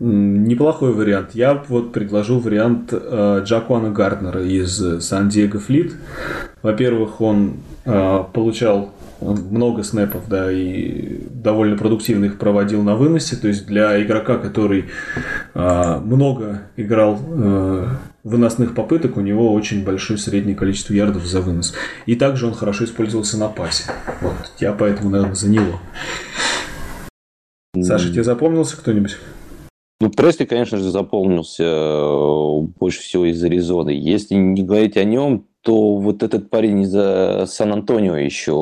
Неплохой 0.00 0.92
вариант. 0.92 1.30
Я 1.34 1.62
вот 1.68 1.92
предложу 1.92 2.40
вариант 2.40 2.92
э, 2.92 3.40
Джакуана 3.44 3.90
Гарднера 3.90 4.42
из 4.42 5.00
Сан-Диего 5.00 5.60
Флит. 5.60 5.94
Во-первых, 6.62 7.20
он 7.20 7.58
э, 7.84 8.24
получал 8.32 8.90
много 9.32 9.82
снэпов, 9.82 10.28
да, 10.28 10.50
и 10.52 11.18
довольно 11.30 11.76
продуктивно 11.76 12.26
их 12.26 12.38
проводил 12.38 12.82
на 12.82 12.96
выносе. 12.96 13.36
То 13.36 13.48
есть 13.48 13.66
для 13.66 14.02
игрока, 14.02 14.38
который 14.38 14.86
а, 15.54 16.00
много 16.00 16.62
играл 16.76 17.18
а, 17.20 17.96
выносных 18.22 18.74
попыток, 18.74 19.16
у 19.16 19.20
него 19.20 19.52
очень 19.52 19.84
большое 19.84 20.18
среднее 20.18 20.56
количество 20.56 20.92
ярдов 20.94 21.24
за 21.24 21.40
вынос. 21.40 21.74
И 22.06 22.14
также 22.16 22.46
он 22.46 22.54
хорошо 22.54 22.84
использовался 22.84 23.38
на 23.38 23.48
пасе. 23.48 23.84
Вот, 24.20 24.52
я 24.60 24.72
поэтому, 24.72 25.10
наверное, 25.10 25.34
за 25.34 25.48
него. 25.48 25.80
Саша, 27.80 28.10
тебе 28.10 28.24
запомнился 28.24 28.76
кто-нибудь? 28.76 29.16
Ну, 30.00 30.10
Пресли, 30.10 30.44
конечно 30.44 30.78
же, 30.78 30.90
запомнился 30.90 31.64
э, 31.64 32.60
больше 32.78 33.00
всего 33.00 33.26
из 33.26 33.42
Аризоны. 33.42 33.90
Если 33.90 34.34
не 34.34 34.62
говорить 34.62 34.96
о 34.96 35.04
нем, 35.04 35.46
то 35.64 35.96
вот 35.96 36.22
этот 36.22 36.50
парень 36.50 36.82
из 36.82 36.94
э, 36.94 37.46
Сан-Антонио 37.46 38.16
еще 38.16 38.52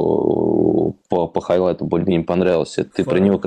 по, 1.08 1.26
по 1.26 1.40
хайлайту 1.40 1.84
более 1.84 2.06
мне 2.06 2.22
понравился. 2.22 2.84
Ты 2.84 3.04
про 3.04 3.18
него, 3.18 3.42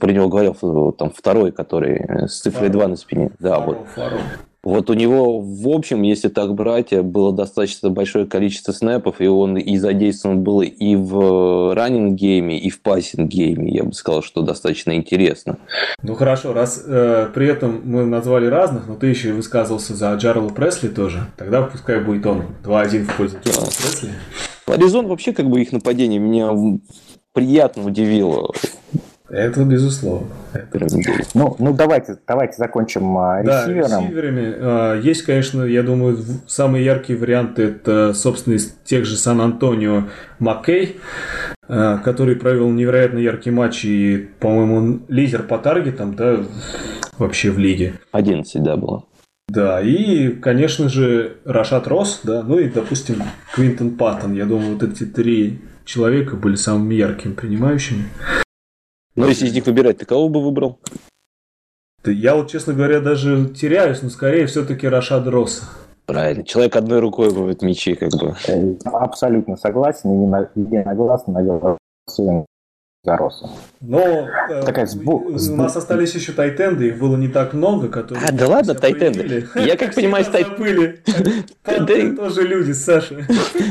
про 0.00 0.10
него 0.10 0.28
говорил, 0.28 0.92
там 0.92 1.10
второй, 1.10 1.52
который 1.52 2.26
с 2.26 2.40
цифрой 2.40 2.70
2 2.70 2.88
на 2.88 2.96
спине. 2.96 3.30
Да, 3.38 3.56
Фаро, 3.56 3.66
вот. 3.66 3.78
Фаро. 3.94 4.18
Вот 4.64 4.90
у 4.90 4.94
него, 4.94 5.40
в 5.40 5.68
общем, 5.68 6.02
если 6.02 6.28
так 6.28 6.54
брать, 6.54 6.92
было 7.02 7.32
достаточно 7.32 7.90
большое 7.90 8.26
количество 8.26 8.72
снэпов, 8.72 9.20
и 9.20 9.26
он 9.28 9.56
и 9.56 9.76
задействован 9.76 10.42
был 10.42 10.62
и 10.62 10.96
в 10.96 11.74
running 11.74 12.19
game 12.19 12.45
е, 12.45 12.58
и 12.58 12.68
в 12.68 12.82
passing 12.82 13.29
game 13.29 13.56
е. 13.56 13.70
Я 13.70 13.84
бы 13.84 13.92
сказал, 13.92 14.22
что 14.22 14.42
достаточно 14.42 14.96
интересно. 14.96 15.58
Ну 16.02 16.14
хорошо, 16.14 16.52
раз 16.52 16.82
э, 16.84 17.28
при 17.32 17.46
этом 17.46 17.82
мы 17.84 18.04
назвали 18.04 18.46
разных, 18.46 18.88
но 18.88 18.96
ты 18.96 19.06
еще 19.06 19.28
и 19.28 19.32
высказывался 19.32 19.94
за 19.94 20.12
Джарела 20.14 20.48
Пресли 20.48 20.88
тоже, 20.88 21.26
тогда 21.36 21.62
пускай 21.62 22.00
будет 22.00 22.26
он 22.26 22.46
2-1 22.64 23.04
в 23.04 23.16
пользу 23.16 23.36
Джарла 23.44 23.66
да. 23.66 23.66
Пресли. 23.66 24.10
Аризона 24.66 25.06
вообще 25.06 25.32
как 25.32 25.48
бы 25.48 25.62
их 25.62 25.72
нападение 25.72 26.18
меня 26.18 26.50
приятно 27.32 27.86
удивило. 27.86 28.52
Это 29.30 29.62
безусловно. 29.64 30.28
Это... 30.54 30.86
Ну, 31.34 31.54
ну 31.58 31.74
давайте, 31.74 32.18
давайте 32.26 32.56
закончим 32.56 33.16
а, 33.18 33.42
ресивером. 33.42 33.90
Да, 33.90 34.00
ресиверами. 34.00 34.54
А, 34.58 35.00
есть, 35.00 35.22
конечно, 35.22 35.64
я 35.64 35.82
думаю, 35.82 36.18
самые 36.46 36.84
яркие 36.84 37.18
варианты 37.18 37.64
это, 37.64 38.14
собственно, 38.14 38.54
из 38.54 38.74
тех 38.84 39.04
же 39.04 39.16
Сан-Антонио 39.16 40.04
Маккей, 40.38 40.96
а, 41.68 41.98
который 41.98 42.36
провел 42.36 42.70
невероятно 42.70 43.18
яркий 43.18 43.50
матч 43.50 43.84
и, 43.84 44.28
по-моему, 44.40 45.00
лидер 45.08 45.42
по 45.42 45.58
таргетам, 45.58 46.14
да, 46.14 46.38
вообще 47.18 47.50
в 47.50 47.58
лиге. 47.58 47.94
11, 48.12 48.62
да, 48.62 48.76
было. 48.76 49.04
Да, 49.48 49.80
и, 49.80 50.28
конечно 50.28 50.88
же, 50.88 51.38
Рашат 51.44 51.86
Рос, 51.86 52.20
да, 52.22 52.42
ну 52.42 52.58
и, 52.58 52.68
допустим, 52.68 53.22
Квинтон 53.54 53.92
Паттон. 53.92 54.34
Я 54.34 54.46
думаю, 54.46 54.74
вот 54.74 54.82
эти 54.82 55.04
три 55.04 55.60
человека 55.84 56.36
были 56.36 56.54
самыми 56.54 56.94
яркими 56.94 57.32
принимающими. 57.32 58.04
Но 59.18 59.26
если 59.26 59.46
из 59.46 59.54
них 59.54 59.66
выбирать, 59.66 59.98
ты 59.98 60.06
кого 60.06 60.28
бы 60.28 60.42
выбрал? 60.42 60.78
Я 62.04 62.36
вот, 62.36 62.50
честно 62.50 62.72
говоря, 62.72 63.00
даже 63.00 63.48
теряюсь, 63.48 64.02
но 64.02 64.10
скорее 64.10 64.46
все-таки 64.46 64.86
Рашад 64.86 65.26
Росса. 65.26 65.64
Правильно. 66.06 66.44
Человек 66.44 66.76
одной 66.76 67.00
рукой 67.00 67.28
ловит 67.28 67.60
мячи, 67.60 67.94
как 67.94 68.10
бы. 68.12 68.36
Абсолютно 68.84 69.56
согласен. 69.56 70.10
И 70.10 70.60
единогласно 70.60 71.32
наголосуем 71.34 72.46
за 73.08 73.16
Росса. 73.16 73.50
Но 73.80 74.28
э, 74.50 74.62
Такая 74.64 74.86
сбу... 74.86 75.24
у 75.28 75.56
нас 75.56 75.76
остались 75.76 76.14
еще 76.14 76.32
тайтенды, 76.32 76.88
их 76.88 76.98
было 76.98 77.16
не 77.16 77.28
так 77.28 77.54
много, 77.54 77.88
которые... 77.88 78.26
А, 78.26 78.32
да 78.32 78.48
ладно, 78.48 78.74
тайтенды. 78.74 79.46
Я 79.54 79.76
как 79.76 79.94
понимаю, 79.94 80.24
тайтенды... 80.24 81.00
тоже 82.16 82.42
люди, 82.42 82.72
Саша. 82.72 83.26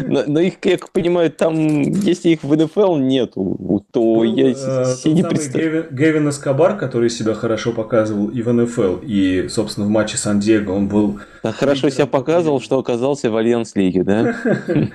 Но 0.07 0.39
их, 0.39 0.59
как 0.59 0.89
понимаю, 0.91 1.29
там, 1.29 1.81
если 1.81 2.29
их 2.29 2.43
в 2.43 2.55
НФЛ 2.55 2.95
нету, 2.95 3.83
то 3.91 4.23
я 4.23 4.53
себе 4.53 5.13
не 5.13 5.23
представляю. 5.23 5.87
Гевин 5.91 6.29
Эскобар, 6.29 6.77
который 6.77 7.09
себя 7.09 7.33
хорошо 7.33 7.73
показывал 7.73 8.29
и 8.29 8.41
в 8.41 8.51
НФЛ, 8.51 8.97
и, 9.03 9.47
собственно, 9.49 9.85
в 9.87 9.89
матче 9.89 10.17
Сан-Диего 10.17 10.71
он 10.71 10.87
был... 10.87 11.19
хорошо 11.43 11.89
себя 11.89 12.05
показывал, 12.05 12.61
что 12.61 12.79
оказался 12.79 13.29
в 13.29 13.35
Альянс-лиге, 13.35 14.03
да? 14.03 14.35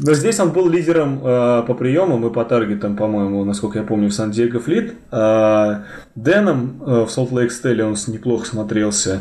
Но 0.00 0.14
здесь 0.14 0.40
он 0.40 0.50
был 0.50 0.68
лидером 0.68 1.20
э, 1.22 1.62
по 1.66 1.74
приемам 1.74 2.26
и 2.26 2.32
по 2.32 2.44
таргетам, 2.44 2.96
по-моему, 2.96 3.44
насколько 3.44 3.61
я 3.76 3.82
помню, 3.82 4.08
в 4.08 4.12
Сан-Диего 4.12 4.60
Fleet. 4.60 4.94
А 5.10 5.84
Денхэм 6.14 6.82
э, 6.84 7.04
в 7.04 7.10
Солт-Лейк 7.10 7.52
Stallions 7.52 7.84
он 7.84 7.96
неплохо 8.08 8.46
смотрелся. 8.46 9.20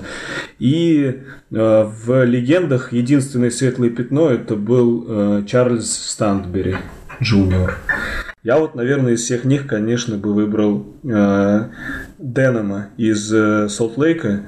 И 0.59 1.03
э, 1.05 1.13
в 1.51 2.25
«Легендах» 2.25 2.93
единственное 2.93 3.51
светлое 3.51 3.89
пятно 3.89 4.29
это 4.29 4.55
был 4.55 5.05
э, 5.07 5.43
Чарльз 5.47 5.91
Стандбери 5.91 6.77
Джуниор. 7.21 7.77
Я 8.43 8.57
вот, 8.57 8.73
наверное, 8.73 9.13
из 9.13 9.21
всех 9.21 9.45
них, 9.45 9.67
конечно, 9.67 10.17
бы 10.17 10.33
выбрал 10.33 10.87
э, 11.03 11.69
Денхэма 12.17 12.87
из 12.97 13.27
Солт-Лейка. 13.71 14.47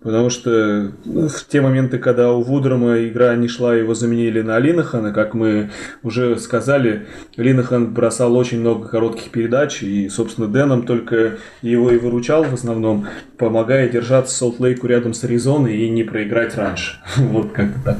Потому 0.00 0.30
что 0.30 0.92
ну, 1.04 1.28
в 1.28 1.46
те 1.48 1.60
моменты, 1.60 1.98
когда 1.98 2.32
у 2.32 2.42
Вудрама 2.42 3.04
игра 3.04 3.34
не 3.34 3.48
шла, 3.48 3.74
его 3.74 3.94
заменили 3.94 4.42
на 4.42 4.58
Линехана, 4.60 5.12
как 5.12 5.34
мы 5.34 5.70
уже 6.04 6.38
сказали, 6.38 7.08
Линахан 7.36 7.92
бросал 7.92 8.36
очень 8.36 8.60
много 8.60 8.86
коротких 8.86 9.32
передач, 9.32 9.82
и, 9.82 10.08
собственно, 10.08 10.46
Дэном 10.46 10.86
только 10.86 11.38
его 11.62 11.90
и 11.90 11.98
выручал 11.98 12.44
в 12.44 12.54
основном, 12.54 13.08
помогая 13.38 13.88
держаться 13.88 14.36
Солт-Лейку 14.36 14.86
рядом 14.86 15.14
с 15.14 15.24
Аризоной 15.24 15.76
и 15.78 15.90
не 15.90 16.04
проиграть 16.04 16.56
раньше. 16.56 16.98
Вот 17.16 17.52
как-то 17.52 17.80
так. 17.84 17.98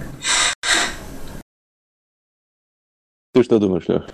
Ты 3.35 3.43
что 3.43 3.59
думаешь, 3.59 3.89
Леш? 3.89 4.05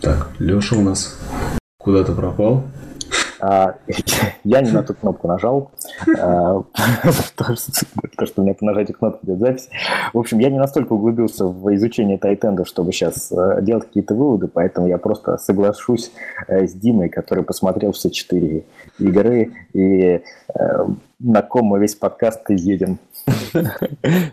Так, 0.00 0.32
Леша 0.38 0.76
у 0.76 0.82
нас 0.82 1.18
Куда 1.84 2.02
ты 2.02 2.12
пропал? 2.12 2.62
А, 3.40 3.74
я 4.44 4.62
не 4.62 4.70
на 4.70 4.82
ту 4.82 4.94
кнопку 4.94 5.28
нажал, 5.28 5.70
а, 6.18 6.62
то, 7.36 7.56
что 7.56 8.40
у 8.40 8.42
меня 8.42 8.54
по 8.54 8.64
нажатию 8.64 8.96
кнопки 8.96 9.26
идет 9.26 9.38
запись. 9.38 9.68
В 10.14 10.18
общем, 10.18 10.38
я 10.38 10.48
не 10.48 10.58
настолько 10.58 10.94
углубился 10.94 11.46
в 11.46 11.74
изучение 11.74 12.16
тайтенда, 12.16 12.64
чтобы 12.64 12.90
сейчас 12.92 13.30
э, 13.30 13.58
делать 13.60 13.84
какие-то 13.84 14.14
выводы, 14.14 14.48
поэтому 14.48 14.86
я 14.86 14.96
просто 14.96 15.36
соглашусь 15.36 16.10
э, 16.48 16.66
с 16.66 16.72
Димой, 16.72 17.10
который 17.10 17.44
посмотрел 17.44 17.92
все 17.92 18.08
четыре 18.08 18.64
игры, 18.98 19.52
и 19.74 20.22
э, 20.54 20.86
на 21.18 21.42
ком 21.42 21.66
мы 21.66 21.80
весь 21.80 21.94
подкаст 21.94 22.50
и 22.50 22.54
едем. 22.54 22.98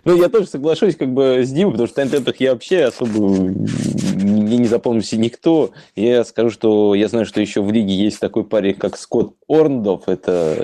Ну, 0.03 0.15
я 0.17 0.29
тоже 0.29 0.47
соглашусь 0.47 0.95
как 0.95 1.13
бы 1.13 1.43
с 1.45 1.51
Димой, 1.51 1.71
потому 1.71 1.87
что 1.87 1.93
в 1.93 1.95
тайтендах 1.95 2.37
я 2.41 2.53
вообще 2.53 2.85
особо 2.85 3.19
мне 3.21 4.57
не 4.57 4.67
запомнился 4.67 5.17
никто. 5.17 5.71
Я 5.95 6.23
скажу, 6.25 6.49
что 6.49 6.95
я 6.95 7.07
знаю, 7.07 7.25
что 7.25 7.39
еще 7.39 7.61
в 7.61 7.71
лиге 7.71 7.93
есть 7.93 8.19
такой 8.19 8.43
парень, 8.43 8.73
как 8.73 8.97
Скотт 8.97 9.35
Орндов. 9.47 10.07
Это 10.07 10.57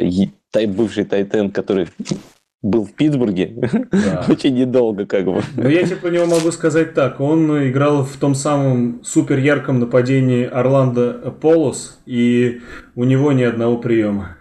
бывший 0.67 1.05
тайтенд, 1.05 1.53
который 1.53 1.87
был 2.63 2.85
в 2.85 2.93
Питтсбурге 2.93 3.53
да. 3.91 4.25
очень 4.29 4.55
недолго, 4.55 5.05
как 5.05 5.25
бы. 5.25 5.41
Но 5.55 5.69
я 5.69 5.83
тебе 5.83 5.97
про 5.97 6.09
него 6.09 6.25
могу 6.25 6.51
сказать 6.51 6.93
так. 6.93 7.19
Он 7.19 7.69
играл 7.69 8.03
в 8.03 8.17
том 8.17 8.33
самом 8.35 9.01
супер 9.03 9.37
ярком 9.37 9.79
нападении 9.79 10.45
Орландо 10.45 11.35
Полос, 11.39 11.99
и 12.05 12.61
у 12.95 13.03
него 13.03 13.31
ни 13.31 13.43
одного 13.43 13.77
приема. 13.77 14.36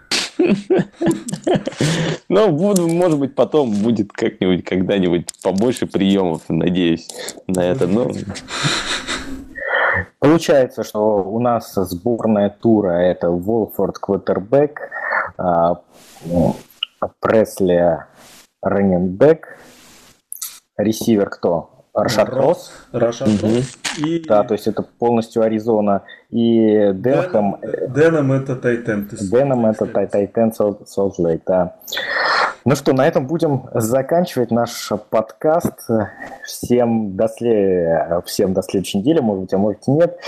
Ну, 2.29 2.51
может 2.51 3.19
быть, 3.19 3.35
потом 3.35 3.71
будет 3.71 4.11
как-нибудь, 4.11 4.63
когда-нибудь 4.63 5.27
побольше 5.41 5.85
приемов, 5.87 6.41
надеюсь, 6.49 7.07
на 7.47 7.61
это. 7.61 7.87
Но... 7.87 8.11
Получается, 10.19 10.83
что 10.83 11.23
у 11.23 11.39
нас 11.39 11.73
сборная 11.73 12.49
тура– 12.49 12.89
это 12.91 13.29
Волфорд 13.29 13.97
Квотербек, 13.97 14.89
а, 15.37 15.81
Пресли 17.19 17.99
running 18.61 19.18
back, 19.18 19.59
ресивер 20.77 21.29
кто? 21.29 21.77
Рашад 21.93 22.29
Росс. 22.29 22.71
Рашад 22.91 23.41
Росс. 23.41 23.77
И... 23.97 24.23
Да, 24.27 24.43
то 24.43 24.53
есть 24.53 24.67
это 24.67 24.83
полностью 24.83 25.41
Аризона. 25.41 26.03
И 26.29 26.91
Денхэм... 26.93 27.57
Денхэм 27.95 28.31
это 28.33 28.55
tight 28.57 28.85
end. 28.85 29.07
Денхэм 29.09 29.65
это 29.65 29.85
tight 29.85 30.27
end 30.27 30.53
Солт 30.53 31.19
Лейк, 31.19 31.41
да. 31.45 31.75
Ну 32.65 32.75
что, 32.75 32.91
на 32.91 33.07
этом 33.07 33.27
будем 33.27 33.69
заканчивать 33.73 34.51
наш 34.51 34.91
подкаст. 35.09 35.87
Всем 36.43 37.15
до, 37.15 37.29
след... 37.29 38.25
Всем 38.25 38.53
до 38.53 38.61
следующей 38.61 38.97
недели, 38.97 39.21
может 39.21 39.43
быть, 39.43 39.53
а 39.53 39.57
может 39.57 39.87
нет. 39.87 40.19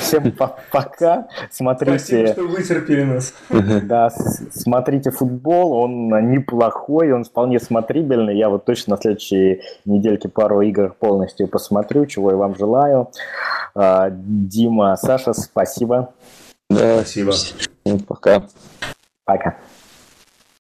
Всем 0.00 0.32
пока. 0.72 1.28
Смотрите... 1.52 2.26
Спасибо, 2.26 2.32
что 2.32 2.42
вытерпели 2.48 3.04
нас. 3.04 3.32
Да, 3.84 4.10
смотрите 4.10 5.12
футбол, 5.12 5.72
он 5.72 6.08
неплохой, 6.32 7.12
он 7.12 7.22
вполне 7.22 7.60
смотрибельный. 7.60 8.36
Я 8.36 8.48
вот 8.48 8.64
точно 8.64 8.96
на 8.96 9.00
следующей 9.00 9.62
недельке 9.84 10.28
пару 10.28 10.62
игр 10.62 10.96
полностью 10.98 11.46
посмотрю, 11.46 12.06
чего 12.06 12.32
я 12.32 12.36
вам 12.36 12.56
желаю. 12.56 13.10
А, 13.76 14.10
Дима, 14.10 14.96
Саша, 15.32 15.48
спасибо. 15.48 16.14
Да, 16.70 17.02
спасибо. 17.02 17.32
Пока. 18.06 18.46
Пока. 19.24 19.58